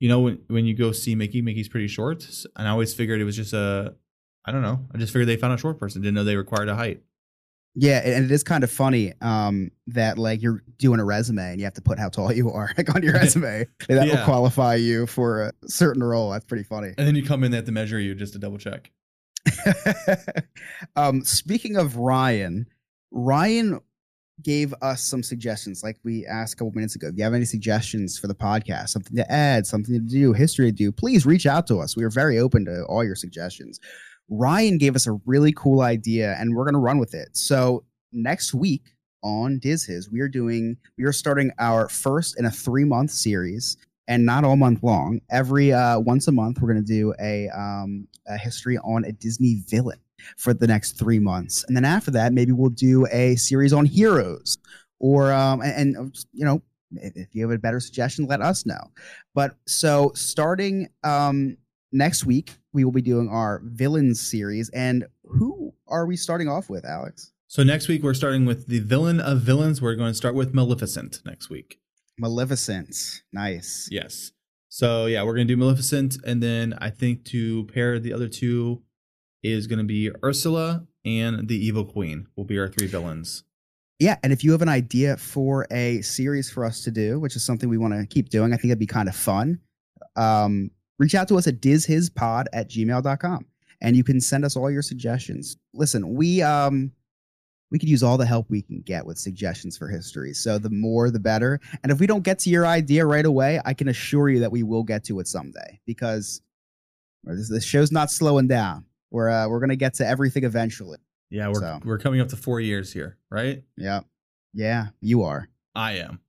you 0.00 0.08
know, 0.08 0.20
when 0.20 0.40
when 0.48 0.66
you 0.66 0.74
go 0.74 0.92
see 0.92 1.14
Mickey, 1.14 1.40
Mickey's 1.40 1.68
pretty 1.68 1.88
short, 1.88 2.28
and 2.56 2.68
I 2.68 2.70
always 2.70 2.94
figured 2.94 3.20
it 3.20 3.24
was 3.24 3.36
just 3.36 3.52
a, 3.52 3.94
I 4.44 4.52
don't 4.52 4.62
know. 4.62 4.86
I 4.94 4.98
just 4.98 5.12
figured 5.12 5.28
they 5.28 5.36
found 5.36 5.54
a 5.54 5.58
short 5.58 5.78
person. 5.78 6.02
Didn't 6.02 6.14
know 6.14 6.24
they 6.24 6.36
required 6.36 6.68
a 6.68 6.76
height. 6.76 7.02
Yeah, 7.74 8.00
and 8.04 8.24
it 8.24 8.30
is 8.30 8.42
kind 8.42 8.64
of 8.64 8.70
funny 8.70 9.12
um, 9.20 9.70
that 9.88 10.18
like 10.18 10.42
you're 10.42 10.62
doing 10.78 11.00
a 11.00 11.04
resume 11.04 11.52
and 11.52 11.60
you 11.60 11.64
have 11.64 11.74
to 11.74 11.82
put 11.82 11.98
how 11.98 12.08
tall 12.08 12.32
you 12.32 12.50
are 12.50 12.72
like 12.76 12.94
on 12.94 13.02
your 13.02 13.12
resume. 13.14 13.66
that 13.88 14.08
will 14.08 14.24
qualify 14.24 14.74
you 14.74 15.06
for 15.06 15.42
a 15.42 15.52
certain 15.66 16.02
role. 16.02 16.30
That's 16.30 16.44
pretty 16.44 16.64
funny. 16.64 16.94
And 16.98 17.06
then 17.06 17.14
you 17.14 17.22
come 17.24 17.44
in, 17.44 17.50
they 17.50 17.56
have 17.56 17.66
to 17.66 17.72
measure 17.72 18.00
you 18.00 18.14
just 18.14 18.32
to 18.32 18.38
double 18.38 18.58
check. 18.58 18.90
um, 20.96 21.24
speaking 21.24 21.76
of 21.76 21.96
Ryan, 21.96 22.66
Ryan 23.10 23.80
gave 24.42 24.74
us 24.82 25.02
some 25.02 25.22
suggestions, 25.22 25.82
like 25.82 25.98
we 26.04 26.26
asked 26.26 26.54
a 26.54 26.56
couple 26.56 26.72
minutes 26.72 26.94
ago. 26.94 27.08
If 27.08 27.16
you 27.16 27.24
have 27.24 27.34
any 27.34 27.44
suggestions 27.44 28.18
for 28.18 28.26
the 28.26 28.34
podcast, 28.34 28.90
something 28.90 29.16
to 29.16 29.30
add, 29.32 29.66
something 29.66 29.94
to 29.94 30.00
do, 30.00 30.32
history 30.32 30.66
to 30.66 30.72
do, 30.72 30.92
please 30.92 31.26
reach 31.26 31.46
out 31.46 31.66
to 31.68 31.78
us. 31.78 31.96
We 31.96 32.04
are 32.04 32.10
very 32.10 32.38
open 32.38 32.64
to 32.66 32.84
all 32.84 33.04
your 33.04 33.16
suggestions. 33.16 33.80
Ryan 34.28 34.78
gave 34.78 34.94
us 34.94 35.06
a 35.06 35.12
really 35.26 35.52
cool 35.52 35.80
idea, 35.80 36.36
and 36.38 36.54
we're 36.54 36.64
going 36.64 36.74
to 36.74 36.80
run 36.80 36.98
with 36.98 37.14
it. 37.14 37.28
So 37.32 37.84
next 38.12 38.54
week 38.54 38.94
on 39.22 39.58
Diz 39.58 39.84
Hiz, 39.84 40.10
we 40.10 40.20
are 40.20 40.28
doing, 40.28 40.76
we 40.96 41.04
are 41.04 41.12
starting 41.12 41.50
our 41.58 41.88
first 41.88 42.38
in 42.38 42.44
a 42.44 42.50
three 42.50 42.84
month 42.84 43.10
series. 43.10 43.76
And 44.08 44.24
not 44.24 44.42
all 44.42 44.56
month 44.56 44.82
long. 44.82 45.20
Every 45.30 45.72
uh, 45.72 46.00
once 46.00 46.26
a 46.28 46.32
month, 46.32 46.60
we're 46.60 46.72
going 46.72 46.84
to 46.84 46.92
do 46.92 47.14
a, 47.20 47.48
um, 47.50 48.08
a 48.26 48.36
history 48.38 48.78
on 48.78 49.04
a 49.04 49.12
Disney 49.12 49.62
villain 49.68 50.00
for 50.36 50.52
the 50.54 50.66
next 50.66 50.98
three 50.98 51.18
months, 51.18 51.64
and 51.68 51.76
then 51.76 51.84
after 51.84 52.10
that, 52.10 52.32
maybe 52.32 52.52
we'll 52.52 52.70
do 52.70 53.06
a 53.12 53.36
series 53.36 53.72
on 53.72 53.84
heroes, 53.84 54.58
or 54.98 55.32
um, 55.32 55.60
and, 55.60 55.94
and 55.94 56.18
you 56.32 56.44
know, 56.44 56.60
if 56.92 57.16
if 57.16 57.34
you 57.34 57.42
have 57.42 57.54
a 57.54 57.58
better 57.58 57.80
suggestion, 57.80 58.26
let 58.26 58.40
us 58.40 58.66
know. 58.66 58.80
But 59.34 59.56
so 59.66 60.10
starting 60.14 60.88
um, 61.04 61.56
next 61.92 62.24
week, 62.24 62.52
we 62.72 62.84
will 62.84 62.92
be 62.92 63.02
doing 63.02 63.28
our 63.28 63.60
villains 63.64 64.20
series, 64.20 64.70
and 64.70 65.06
who 65.24 65.72
are 65.86 66.06
we 66.06 66.16
starting 66.16 66.48
off 66.48 66.68
with, 66.68 66.84
Alex? 66.84 67.32
So 67.46 67.62
next 67.62 67.88
week 67.88 68.02
we're 68.02 68.14
starting 68.14 68.44
with 68.44 68.66
the 68.66 68.80
villain 68.80 69.20
of 69.20 69.40
villains. 69.40 69.80
We're 69.80 69.94
going 69.94 70.10
to 70.10 70.14
start 70.14 70.34
with 70.34 70.52
Maleficent 70.52 71.20
next 71.24 71.48
week. 71.48 71.78
Maleficent. 72.18 73.22
Nice. 73.32 73.88
Yes. 73.90 74.32
So 74.68 75.06
yeah, 75.06 75.22
we're 75.22 75.34
gonna 75.34 75.46
do 75.46 75.56
Maleficent, 75.56 76.16
and 76.24 76.42
then 76.42 76.74
I 76.78 76.90
think 76.90 77.24
to 77.26 77.64
pair 77.64 77.98
the 77.98 78.12
other 78.12 78.28
two 78.28 78.82
is 79.42 79.66
gonna 79.66 79.84
be 79.84 80.10
Ursula 80.24 80.86
and 81.04 81.48
the 81.48 81.56
Evil 81.56 81.84
Queen. 81.84 82.26
Will 82.36 82.44
be 82.44 82.58
our 82.58 82.68
three 82.68 82.86
villains. 82.86 83.44
Yeah, 83.98 84.16
and 84.22 84.32
if 84.32 84.44
you 84.44 84.52
have 84.52 84.62
an 84.62 84.68
idea 84.68 85.16
for 85.16 85.66
a 85.72 86.00
series 86.02 86.50
for 86.50 86.64
us 86.64 86.84
to 86.84 86.90
do, 86.90 87.18
which 87.18 87.34
is 87.34 87.44
something 87.44 87.68
we 87.68 87.78
want 87.78 87.94
to 87.94 88.06
keep 88.06 88.28
doing, 88.28 88.52
I 88.52 88.56
think 88.56 88.66
it'd 88.66 88.78
be 88.78 88.86
kind 88.86 89.08
of 89.08 89.16
fun. 89.16 89.58
Um, 90.14 90.70
reach 90.98 91.16
out 91.16 91.26
to 91.28 91.36
us 91.36 91.48
at 91.48 91.60
dizhizpod 91.60 92.46
at 92.52 92.70
gmail.com 92.70 93.46
and 93.80 93.96
you 93.96 94.04
can 94.04 94.20
send 94.20 94.44
us 94.44 94.56
all 94.56 94.70
your 94.70 94.82
suggestions. 94.82 95.56
Listen, 95.74 96.14
we 96.14 96.42
um 96.42 96.92
we 97.70 97.78
could 97.78 97.88
use 97.88 98.02
all 98.02 98.16
the 98.16 98.24
help 98.26 98.48
we 98.48 98.62
can 98.62 98.80
get 98.80 99.04
with 99.04 99.18
suggestions 99.18 99.76
for 99.76 99.88
history. 99.88 100.32
So 100.32 100.58
the 100.58 100.70
more 100.70 101.10
the 101.10 101.18
better. 101.20 101.60
And 101.82 101.92
if 101.92 102.00
we 102.00 102.06
don't 102.06 102.22
get 102.22 102.38
to 102.40 102.50
your 102.50 102.66
idea 102.66 103.04
right 103.04 103.26
away, 103.26 103.60
I 103.64 103.74
can 103.74 103.88
assure 103.88 104.30
you 104.30 104.40
that 104.40 104.50
we 104.50 104.62
will 104.62 104.82
get 104.84 105.04
to 105.04 105.20
it 105.20 105.28
someday 105.28 105.78
because 105.86 106.40
this, 107.24 107.50
this 107.50 107.64
show's 107.64 107.92
not 107.92 108.10
slowing 108.10 108.46
down. 108.48 108.86
We're 109.10 109.28
uh, 109.28 109.48
we're 109.48 109.60
gonna 109.60 109.76
get 109.76 109.94
to 109.94 110.06
everything 110.06 110.44
eventually. 110.44 110.98
Yeah, 111.30 111.48
we're 111.48 111.60
So. 111.60 111.80
we're 111.84 111.98
coming 111.98 112.20
up 112.20 112.28
to 112.28 112.36
four 112.36 112.60
years 112.60 112.92
here, 112.92 113.18
right? 113.30 113.62
Yeah. 113.76 114.00
Yeah, 114.54 114.88
you 115.00 115.24
are. 115.24 115.48
I 115.74 115.92
am. 115.98 116.20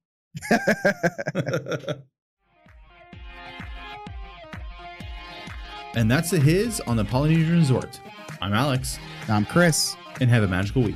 and 5.95 6.09
that's 6.11 6.29
the 6.31 6.39
his 6.39 6.81
on 6.81 6.97
the 6.97 7.05
Polynesian 7.05 7.57
Resort. 7.57 7.99
I'm 8.41 8.53
Alex, 8.53 8.99
I'm 9.27 9.45
Chris. 9.45 9.95
and 10.21 10.29
have 10.29 10.43
a 10.43 10.47
magical 10.47 10.81
week. 10.83 10.95